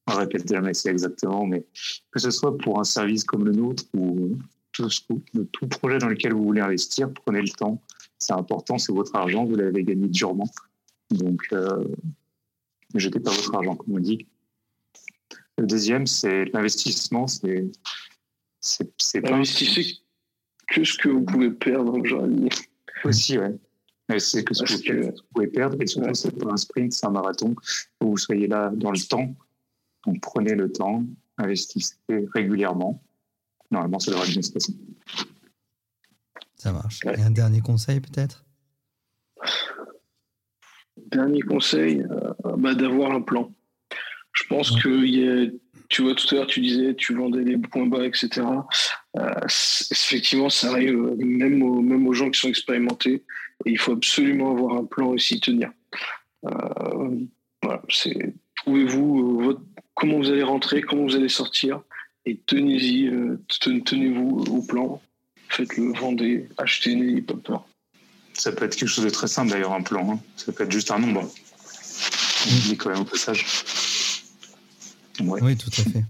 le 0.08 0.16
répète 0.18 0.46
jamais 0.46 0.70
assez 0.70 0.90
exactement, 0.90 1.46
mais 1.46 1.64
que 2.10 2.18
ce 2.18 2.30
soit 2.30 2.56
pour 2.58 2.78
un 2.78 2.84
service 2.84 3.24
comme 3.24 3.46
le 3.46 3.52
nôtre 3.52 3.84
ou 3.94 4.36
tout, 4.72 5.68
projet 5.70 5.96
dans 5.96 6.08
lequel 6.08 6.34
vous 6.34 6.44
voulez 6.44 6.60
investir, 6.60 7.10
prenez 7.24 7.40
le 7.40 7.48
temps. 7.48 7.80
C'est 8.18 8.34
important, 8.34 8.76
c'est 8.76 8.92
votre 8.92 9.16
argent, 9.16 9.46
vous 9.46 9.56
l'avez 9.56 9.82
gagné 9.82 10.08
durement. 10.08 10.48
Donc, 11.10 11.40
euh, 11.52 11.82
ne 12.92 12.98
jetez 12.98 13.20
pas 13.20 13.30
votre 13.30 13.54
argent, 13.54 13.74
comme 13.74 13.94
on 13.94 14.00
dit. 14.00 14.26
Le 15.56 15.66
deuxième, 15.66 16.06
c'est 16.06 16.44
l'investissement. 16.52 17.26
C'est, 17.26 17.70
c'est, 18.60 19.26
Investissez 19.26 20.02
que 20.68 20.84
ce 20.84 20.98
que 20.98 21.08
vous 21.08 21.22
pouvez 21.22 21.50
perdre, 21.50 21.98
j'aurais 22.04 22.28
dit. 22.28 22.48
Aussi, 23.04 23.38
ouais. 23.38 23.56
C'est 24.18 24.44
que 24.44 24.54
ce 24.54 24.62
que, 24.62 25.06
vous 25.06 25.12
pouvez 25.34 25.48
perdre. 25.48 25.80
Et 25.80 25.86
surtout, 25.86 26.14
c'est 26.14 26.36
pas 26.38 26.52
un 26.52 26.56
sprint, 26.56 26.92
c'est 26.92 27.06
un 27.06 27.10
marathon. 27.10 27.54
Vous 28.00 28.16
soyez 28.16 28.46
là 28.46 28.70
dans 28.72 28.92
le 28.92 28.98
temps. 28.98 29.34
Donc, 30.06 30.20
prenez 30.20 30.54
le 30.54 30.70
temps, 30.70 31.04
investissez 31.38 31.96
régulièrement 32.32 33.02
normalement, 33.70 33.98
ça 33.98 34.10
devrait 34.10 34.28
bien 34.28 34.42
se 34.42 34.52
passer. 34.52 34.74
Ça 36.56 36.72
marche. 36.72 37.00
Et 37.04 37.20
un 37.20 37.30
dernier 37.30 37.60
conseil, 37.60 38.00
peut-être? 38.00 38.44
Dernier 40.96 41.42
conseil, 41.42 42.02
euh, 42.10 42.32
bah, 42.56 42.74
d'avoir 42.74 43.12
un 43.12 43.20
plan. 43.20 43.52
Je 44.32 44.44
pense 44.48 44.70
que 44.82 44.88
y 44.88 45.28
a, 45.28 45.50
tu 45.88 46.02
vois, 46.02 46.14
tout 46.14 46.26
à 46.32 46.38
l'heure, 46.38 46.46
tu 46.46 46.60
disais, 46.60 46.94
tu 46.94 47.14
vendais 47.14 47.44
des 47.44 47.58
points 47.58 47.86
bas, 47.86 48.04
etc. 48.04 48.42
Euh, 49.16 49.40
effectivement, 49.90 50.50
ça 50.50 50.70
arrive 50.70 50.96
euh, 50.96 51.16
même 51.18 51.62
aux, 51.62 51.80
même 51.80 52.06
aux 52.06 52.12
gens 52.12 52.30
qui 52.30 52.40
sont 52.40 52.48
expérimentés. 52.48 53.22
Et 53.64 53.70
il 53.70 53.78
faut 53.78 53.92
absolument 53.92 54.52
avoir 54.52 54.76
un 54.76 54.84
plan 54.84 55.08
aussi 55.08 55.40
tenir. 55.40 55.70
voilà, 56.42 57.82
c'est 57.88 58.34
trouvez-vous 58.56 59.56
comment 59.94 60.18
vous 60.18 60.30
allez 60.30 60.42
rentrer, 60.42 60.82
comment 60.82 61.04
vous 61.04 61.16
allez 61.16 61.28
sortir 61.28 61.80
et 62.26 62.40
tenez-y, 62.44 63.06
euh, 63.06 63.40
tenez-vous 63.48 64.44
au 64.50 64.62
plan, 64.62 65.00
faites-le, 65.48 65.92
vendez, 65.92 66.48
achetez, 66.58 66.96
n'ayez 66.96 67.22
pas 67.22 67.34
peur. 67.34 67.66
Ça 68.34 68.52
peut 68.52 68.64
être 68.64 68.76
quelque 68.76 68.88
chose 68.88 69.04
de 69.04 69.10
très 69.10 69.28
simple 69.28 69.52
d'ailleurs, 69.52 69.72
un 69.72 69.82
plan. 69.82 70.12
Hein. 70.12 70.20
Ça 70.36 70.52
peut 70.52 70.64
être 70.64 70.72
juste 70.72 70.90
un 70.90 70.98
nombre. 70.98 71.22
On 71.22 72.68
dit 72.68 72.76
quand 72.76 72.90
même 72.90 73.00
au 73.00 73.04
passage. 73.04 73.46
Oui, 75.20 75.56
tout 75.56 75.70
à 75.70 75.82
fait. 75.82 76.04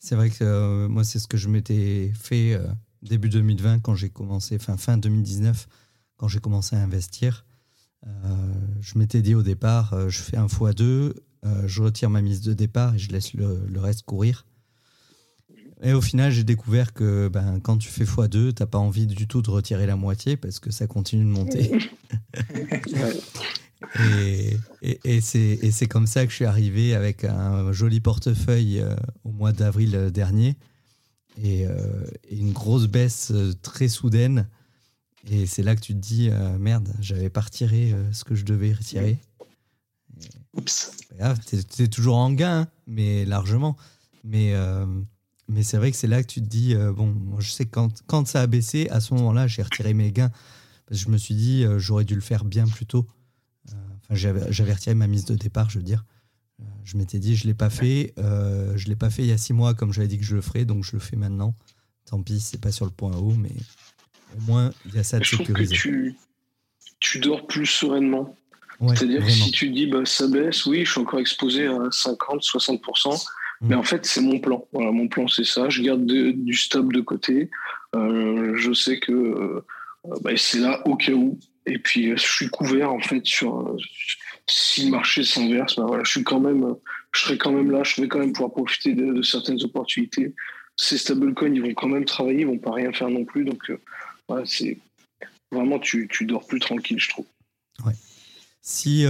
C'est 0.00 0.16
vrai 0.16 0.30
que 0.30 0.42
euh, 0.42 0.88
moi, 0.88 1.04
c'est 1.04 1.18
ce 1.18 1.28
que 1.28 1.36
je 1.36 1.48
m'étais 1.48 2.10
fait 2.14 2.54
euh, 2.54 2.66
début 3.02 3.28
2020 3.28 3.80
quand 3.80 3.94
j'ai 3.94 4.08
commencé, 4.08 4.56
enfin 4.56 4.76
fin 4.76 4.96
2019, 4.96 5.68
quand 6.16 6.26
j'ai 6.26 6.40
commencé 6.40 6.74
à 6.74 6.80
investir. 6.80 7.44
je 8.80 8.98
m'étais 8.98 9.22
dit 9.22 9.34
au 9.34 9.42
départ, 9.42 10.08
je 10.08 10.20
fais 10.20 10.36
un 10.38 10.46
x2, 10.46 11.12
je 11.66 11.82
retire 11.82 12.10
ma 12.10 12.22
mise 12.22 12.40
de 12.40 12.54
départ 12.54 12.94
et 12.94 12.98
je 12.98 13.10
laisse 13.10 13.34
le 13.34 13.78
reste 13.78 14.02
courir. 14.02 14.46
Et 15.82 15.92
au 15.92 16.00
final, 16.00 16.30
j'ai 16.30 16.44
découvert 16.44 16.92
que 16.92 17.28
ben, 17.28 17.58
quand 17.60 17.78
tu 17.78 17.88
fais 17.88 18.04
x2, 18.04 18.54
tu 18.54 18.62
n'as 18.62 18.66
pas 18.66 18.78
envie 18.78 19.06
du 19.06 19.26
tout 19.26 19.40
de 19.40 19.50
retirer 19.50 19.86
la 19.86 19.96
moitié 19.96 20.36
parce 20.36 20.60
que 20.60 20.70
ça 20.70 20.86
continue 20.86 21.24
de 21.24 21.30
monter. 21.30 21.72
et, 23.98 24.58
et, 24.82 25.20
c'est 25.20 25.88
comme 25.88 26.06
ça 26.06 26.24
que 26.24 26.30
je 26.30 26.36
suis 26.36 26.44
arrivé 26.44 26.94
avec 26.94 27.24
un 27.24 27.72
joli 27.72 28.00
portefeuille 28.00 28.80
euh, 28.80 28.94
au 29.24 29.30
mois 29.30 29.52
d'avril 29.52 29.94
euh, 29.94 30.10
dernier 30.10 30.56
et, 31.42 31.66
euh, 31.66 32.04
une 32.30 32.52
grosse 32.52 32.86
baisse 32.86 33.32
très 33.62 33.88
soudaine. 33.88 34.48
Et 35.30 35.46
c'est 35.46 35.62
là 35.62 35.76
que 35.76 35.80
tu 35.80 35.94
te 35.94 35.98
dis, 35.98 36.30
merde, 36.58 36.88
j'avais 37.00 37.28
pas 37.28 37.42
retiré 37.42 37.94
ce 38.10 38.24
que 38.24 38.34
je 38.34 38.46
devais 38.46 38.72
retirer. 38.72 39.18
Oups. 40.54 40.92
Tu 41.46 41.82
es, 41.82 41.88
toujours 41.88 42.16
en 42.16 42.32
gain, 42.32 42.60
hein, 42.60 42.68
mais 42.86 43.26
largement. 43.26 43.76
Mais 44.24 44.54
mais 45.50 45.64
c'est 45.64 45.76
vrai 45.76 45.90
que 45.90 45.96
c'est 45.96 46.06
là 46.06 46.22
que 46.22 46.28
tu 46.28 46.40
te 46.40 46.46
dis, 46.46 46.74
euh, 46.74 46.92
bon, 46.92 47.14
je 47.40 47.50
sais 47.50 47.66
quand, 47.66 48.02
quand 48.06 48.26
ça 48.26 48.40
a 48.42 48.46
baissé, 48.46 48.88
à 48.90 49.00
ce 49.00 49.12
moment-là, 49.14 49.46
j'ai 49.48 49.62
retiré 49.62 49.94
mes 49.94 50.12
gains. 50.12 50.30
Parce 50.86 51.00
que 51.00 51.06
je 51.06 51.10
me 51.10 51.18
suis 51.18 51.34
dit, 51.34 51.64
euh, 51.64 51.78
j'aurais 51.78 52.04
dû 52.04 52.14
le 52.14 52.20
faire 52.20 52.44
bien 52.44 52.66
plus 52.66 52.86
tôt. 52.86 53.06
Euh, 54.10 54.50
retiré 54.60 54.94
ma 54.94 55.06
mise 55.06 55.24
de 55.24 55.34
départ, 55.34 55.70
je 55.70 55.78
veux 55.78 55.84
dire. 55.84 56.04
je 56.84 56.96
m'étais 56.96 57.18
dit, 57.18 57.36
je 57.36 57.44
ne 57.44 57.48
l'ai 57.48 57.54
pas 57.54 57.70
fait. 57.70 58.14
je 58.16 58.88
l'ai 58.88 58.96
pas 58.96 59.10
fait 59.10 59.22
il 59.22 59.28
y 59.28 59.32
a 59.32 59.38
six 59.38 59.52
mois, 59.52 59.74
comme 59.74 59.92
j'avais 59.92 60.08
dit 60.08 60.18
que 60.18 60.24
je 60.24 60.34
le 60.34 60.42
ferais, 60.42 60.64
donc 60.64 60.84
je 60.84 60.92
le 60.92 60.98
fais 60.98 61.16
maintenant. 61.16 61.54
Tant 62.06 62.22
pis, 62.22 62.40
c'est 62.40 62.60
pas 62.60 62.72
sur 62.72 62.84
le 62.84 62.90
point 62.90 63.16
haut, 63.16 63.34
mais 63.36 63.52
au 64.36 64.40
moins, 64.42 64.72
il 64.86 64.94
y 64.94 64.98
a 64.98 65.04
ça 65.04 65.18
de 65.18 65.24
sécurisé. 65.24 65.74
Tu, 65.74 66.16
tu, 66.98 67.20
dors 67.20 67.46
plus 67.46 67.66
sereinement. 67.66 68.34
C'est-à-dire 68.80 69.24
que 69.24 69.30
si 69.30 69.50
tu 69.50 69.70
dis, 69.70 69.86
bah, 69.86 70.04
ça 70.06 70.26
baisse, 70.26 70.64
oui, 70.66 70.84
je 70.84 70.90
suis 70.90 71.00
encore 71.00 71.20
exposé 71.20 71.66
à 71.66 71.90
50, 71.90 72.42
60%. 72.42 73.22
Mais 73.62 73.74
en 73.74 73.82
fait, 73.82 74.06
c'est 74.06 74.22
mon 74.22 74.40
plan. 74.40 74.66
Voilà, 74.72 74.90
mon 74.90 75.06
plan, 75.06 75.28
c'est 75.28 75.44
ça. 75.44 75.68
Je 75.68 75.82
garde 75.82 76.06
du 76.06 76.54
stop 76.54 76.92
de 76.92 77.00
côté. 77.00 77.50
Euh, 77.94 78.56
je 78.56 78.72
sais 78.72 78.98
que 78.98 79.12
euh, 79.12 79.64
bah, 80.22 80.30
c'est 80.36 80.60
là 80.60 80.80
au 80.86 80.96
cas 80.96 81.12
où. 81.12 81.38
Et 81.70 81.78
puis, 81.78 82.10
je 82.16 82.22
suis 82.22 82.48
couvert 82.48 82.92
en 82.92 83.00
fait 83.00 83.24
sur 83.24 83.76
si 84.46 84.86
le 84.86 84.90
marché 84.90 85.22
s'inverse. 85.22 85.76
Bah, 85.76 85.84
voilà, 85.86 86.04
je 86.04 86.10
suis 86.10 86.24
quand 86.24 86.40
même, 86.40 86.74
je 87.12 87.20
serai 87.20 87.38
quand 87.38 87.52
même 87.52 87.70
là. 87.70 87.82
Je 87.84 88.00
vais 88.00 88.08
quand 88.08 88.18
même 88.18 88.32
pouvoir 88.32 88.52
profiter 88.52 88.94
de, 88.94 89.22
certaines 89.22 89.62
opportunités. 89.62 90.34
Ces 90.76 90.98
stablecoins, 90.98 91.54
ils 91.54 91.62
vont 91.62 91.74
quand 91.74 91.88
même 91.88 92.04
travailler, 92.04 92.40
ils 92.40 92.46
vont 92.46 92.58
pas 92.58 92.72
rien 92.72 92.92
faire 92.92 93.08
non 93.08 93.24
plus. 93.24 93.44
Donc, 93.44 93.70
euh, 93.70 93.80
voilà, 94.28 94.44
c'est 94.46 94.78
vraiment 95.52 95.78
tu, 95.78 96.08
tu 96.10 96.26
dors 96.26 96.46
plus 96.46 96.60
tranquille, 96.60 96.98
je 96.98 97.08
trouve. 97.10 97.26
Ouais. 97.84 97.92
Si, 98.62 99.06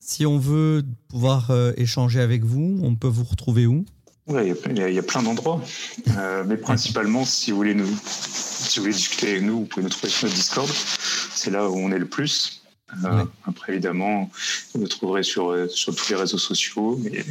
si 0.00 0.26
on 0.26 0.38
veut 0.38 0.82
pouvoir 1.08 1.50
euh, 1.50 1.72
échanger 1.76 2.20
avec 2.20 2.42
vous, 2.42 2.80
on 2.82 2.96
peut 2.96 3.08
vous 3.08 3.24
retrouver 3.24 3.66
où? 3.66 3.84
Il 4.30 4.94
y, 4.94 4.98
a 4.98 5.02
plein 5.02 5.22
d'endroits. 5.22 5.60
Euh, 6.16 6.44
mais 6.46 6.56
principalement, 6.56 7.24
si 7.24 7.50
vous, 7.50 7.58
voulez 7.58 7.74
nous, 7.74 7.88
si 8.04 8.78
vous 8.78 8.84
voulez 8.84 8.94
discuter 8.94 9.30
avec 9.30 9.42
nous, 9.42 9.60
vous 9.60 9.66
pouvez 9.66 9.82
nous 9.82 9.90
trouver 9.90 10.10
sur 10.10 10.26
notre 10.26 10.36
Discord. 10.36 10.68
C'est 11.34 11.50
là 11.50 11.68
où 11.68 11.76
on 11.76 11.90
est 11.92 11.98
le 11.98 12.06
plus. 12.06 12.62
Euh, 13.04 13.24
après, 13.44 13.72
évidemment, 13.72 14.30
vous 14.74 14.80
nous 14.80 14.88
trouverez 14.88 15.22
sur, 15.22 15.54
sur 15.70 15.94
tous 15.94 16.10
les 16.10 16.16
réseaux 16.16 16.38
sociaux. 16.38 17.00
Et 17.12 17.24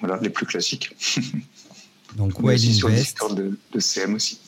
voilà, 0.00 0.18
les 0.20 0.30
plus 0.30 0.46
classiques. 0.46 0.94
Donc, 2.16 2.40
Wild 2.40 2.60
Invest. 2.60 2.78
Sur 2.78 2.88
le 2.88 2.94
Discord 2.94 3.58
de 3.72 3.80
CM 3.80 4.14
aussi. 4.14 4.38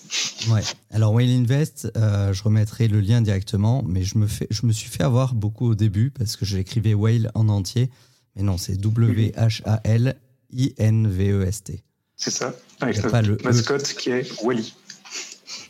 Ouais. 0.49 0.63
Alors 0.91 1.13
Whale 1.13 1.31
Invest, 1.31 1.91
euh, 1.97 2.33
je 2.33 2.43
remettrai 2.43 2.89
le 2.89 3.01
lien 3.01 3.21
directement, 3.21 3.85
mais 3.87 4.03
je 4.03 4.19
me, 4.19 4.27
fais, 4.27 4.47
je 4.51 4.67
me 4.67 4.73
suis 4.73 4.89
fait 4.89 5.03
avoir 5.03 5.35
beaucoup 5.35 5.67
au 5.67 5.75
début 5.75 6.11
parce 6.11 6.37
que 6.37 6.45
j'écrivais 6.45 6.95
Whale 6.95 7.31
en 7.35 7.49
entier. 7.49 7.91
Mais 8.37 8.43
non, 8.43 8.59
c'est 8.59 8.77
W-H-A-L 8.77 10.17
W-A-L-I-N-V-E-S-T. 10.53 11.83
C'est 12.17 12.31
ça, 12.31 12.55
avec 12.81 13.03
notre 13.03 13.21
le 13.23 13.39
mascotte 13.43 13.95
qui 13.95 14.11
est 14.11 14.43
Wally. 14.43 14.75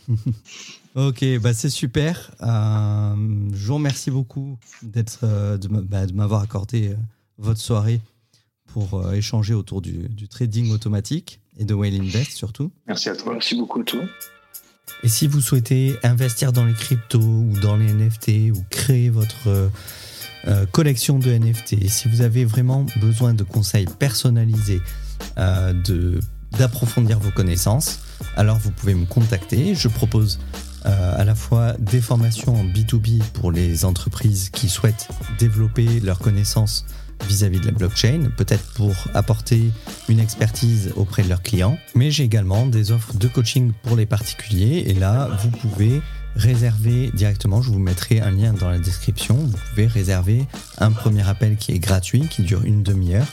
ok, 0.96 1.38
bah 1.40 1.54
c'est 1.54 1.70
super. 1.70 2.32
Euh, 2.42 3.14
je 3.52 3.66
vous 3.66 3.74
remercie 3.74 4.10
beaucoup 4.10 4.58
d'être, 4.82 5.20
euh, 5.22 5.56
bah, 5.58 6.06
de 6.06 6.12
m'avoir 6.12 6.42
accordé 6.42 6.88
euh, 6.88 6.96
votre 7.38 7.60
soirée 7.60 8.00
pour 8.66 9.12
échanger 9.12 9.54
autour 9.54 9.80
du, 9.80 10.08
du, 10.08 10.28
trading 10.28 10.70
automatique 10.72 11.40
et 11.58 11.64
de 11.64 11.74
Whale 11.74 11.94
Invest 11.94 12.32
surtout. 12.32 12.70
Merci 12.86 13.08
à 13.08 13.16
toi. 13.16 13.32
Merci 13.32 13.56
beaucoup 13.56 13.80
à 13.80 13.84
toi. 13.84 14.02
Et 15.02 15.08
si 15.08 15.26
vous 15.26 15.40
souhaitez 15.40 15.96
investir 16.02 16.52
dans 16.52 16.64
les 16.64 16.74
cryptos 16.74 17.18
ou 17.18 17.52
dans 17.62 17.76
les 17.76 17.92
NFT 17.92 18.56
ou 18.56 18.64
créer 18.70 19.08
votre 19.08 19.70
euh, 20.48 20.66
collection 20.66 21.18
de 21.18 21.30
NFT, 21.30 21.88
si 21.88 22.08
vous 22.08 22.22
avez 22.22 22.44
vraiment 22.44 22.86
besoin 23.00 23.34
de 23.34 23.44
conseils 23.44 23.86
personnalisés, 23.98 24.80
euh, 25.38 25.72
de 25.72 26.20
d'approfondir 26.58 27.20
vos 27.20 27.30
connaissances, 27.30 28.00
alors 28.36 28.58
vous 28.58 28.72
pouvez 28.72 28.94
me 28.94 29.06
contacter. 29.06 29.76
Je 29.76 29.86
propose 29.86 30.40
euh, 30.84 31.14
à 31.16 31.24
la 31.24 31.36
fois 31.36 31.74
des 31.78 32.00
formations 32.00 32.54
en 32.54 32.64
B2B 32.64 33.22
pour 33.34 33.52
les 33.52 33.84
entreprises 33.84 34.50
qui 34.50 34.68
souhaitent 34.68 35.08
développer 35.38 36.00
leurs 36.00 36.18
connaissances 36.18 36.86
vis-à-vis 37.28 37.60
de 37.60 37.66
la 37.66 37.72
blockchain, 37.72 38.30
peut-être 38.36 38.72
pour 38.72 38.94
apporter 39.14 39.70
une 40.08 40.20
expertise 40.20 40.92
auprès 40.96 41.22
de 41.22 41.28
leurs 41.28 41.42
clients, 41.42 41.78
mais 41.94 42.10
j'ai 42.10 42.24
également 42.24 42.66
des 42.66 42.92
offres 42.92 43.14
de 43.14 43.28
coaching 43.28 43.72
pour 43.82 43.96
les 43.96 44.06
particuliers 44.06 44.84
et 44.86 44.94
là, 44.94 45.28
vous 45.42 45.50
pouvez 45.50 46.00
réserver 46.36 47.10
directement, 47.14 47.62
je 47.62 47.70
vous 47.70 47.78
mettrai 47.78 48.20
un 48.20 48.30
lien 48.30 48.52
dans 48.52 48.70
la 48.70 48.78
description, 48.78 49.36
vous 49.36 49.58
pouvez 49.70 49.86
réserver 49.86 50.46
un 50.78 50.92
premier 50.92 51.28
appel 51.28 51.56
qui 51.56 51.72
est 51.72 51.78
gratuit, 51.78 52.28
qui 52.28 52.42
dure 52.42 52.64
une 52.64 52.82
demi-heure, 52.82 53.26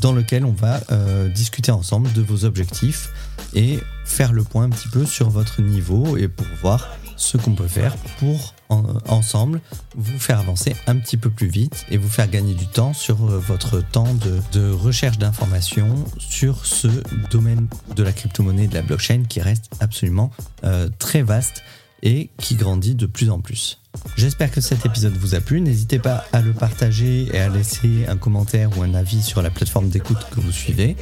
dans 0.00 0.12
lequel 0.12 0.44
on 0.44 0.52
va 0.52 0.80
euh, 0.90 1.28
discuter 1.28 1.72
ensemble 1.72 2.12
de 2.12 2.22
vos 2.22 2.44
objectifs 2.44 3.10
et 3.54 3.80
faire 4.04 4.32
le 4.32 4.44
point 4.44 4.64
un 4.64 4.70
petit 4.70 4.88
peu 4.88 5.04
sur 5.06 5.30
votre 5.30 5.62
niveau 5.62 6.16
et 6.16 6.28
pour 6.28 6.46
voir 6.60 6.88
ce 7.16 7.36
qu'on 7.36 7.54
peut 7.54 7.68
faire 7.68 7.96
pour 8.20 8.54
ensemble 8.68 9.60
vous 9.96 10.18
faire 10.18 10.38
avancer 10.38 10.76
un 10.86 10.96
petit 10.96 11.16
peu 11.16 11.30
plus 11.30 11.48
vite 11.48 11.86
et 11.90 11.96
vous 11.96 12.08
faire 12.08 12.28
gagner 12.28 12.54
du 12.54 12.66
temps 12.66 12.92
sur 12.92 13.16
euh, 13.24 13.38
votre 13.38 13.80
temps 13.80 14.14
de, 14.52 14.70
recherche 14.70 15.18
d'informations 15.18 16.04
sur 16.18 16.66
ce 16.66 16.88
domaine 17.30 17.66
de 17.96 18.02
la 18.02 18.12
crypto-monnaie 18.12 18.64
et 18.64 18.68
de 18.68 18.74
la 18.74 18.82
blockchain 18.82 19.22
qui 19.28 19.40
reste 19.40 19.70
absolument 19.80 20.30
euh, 20.64 20.88
très 20.98 21.22
vaste 21.22 21.62
et 22.02 22.30
qui 22.38 22.54
grandit 22.54 22.94
de 22.94 23.06
plus 23.06 23.30
en 23.30 23.40
plus. 23.40 23.80
J'espère 24.16 24.50
que 24.50 24.60
cet 24.60 24.86
épisode 24.86 25.16
vous 25.16 25.34
a 25.34 25.40
plu. 25.40 25.60
N'hésitez 25.60 25.98
pas 25.98 26.24
à 26.32 26.40
le 26.40 26.52
partager 26.52 27.28
et 27.32 27.38
à 27.38 27.48
laisser 27.48 28.06
un 28.06 28.16
commentaire 28.16 28.76
ou 28.78 28.82
un 28.82 28.94
avis 28.94 29.22
sur 29.22 29.42
la 29.42 29.50
plateforme 29.50 29.88
d'écoute 29.88 30.18
que 30.30 30.40
vous 30.40 30.52
suivez. 30.52 30.96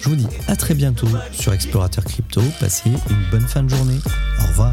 Je 0.00 0.08
vous 0.08 0.16
dis 0.16 0.28
à 0.48 0.56
très 0.56 0.74
bientôt 0.74 1.08
sur 1.32 1.52
Explorateur 1.52 2.04
Crypto. 2.04 2.42
Passez 2.60 2.90
une 2.90 3.30
bonne 3.30 3.46
fin 3.46 3.62
de 3.62 3.68
journée. 3.68 3.98
Au 4.40 4.46
revoir. 4.48 4.72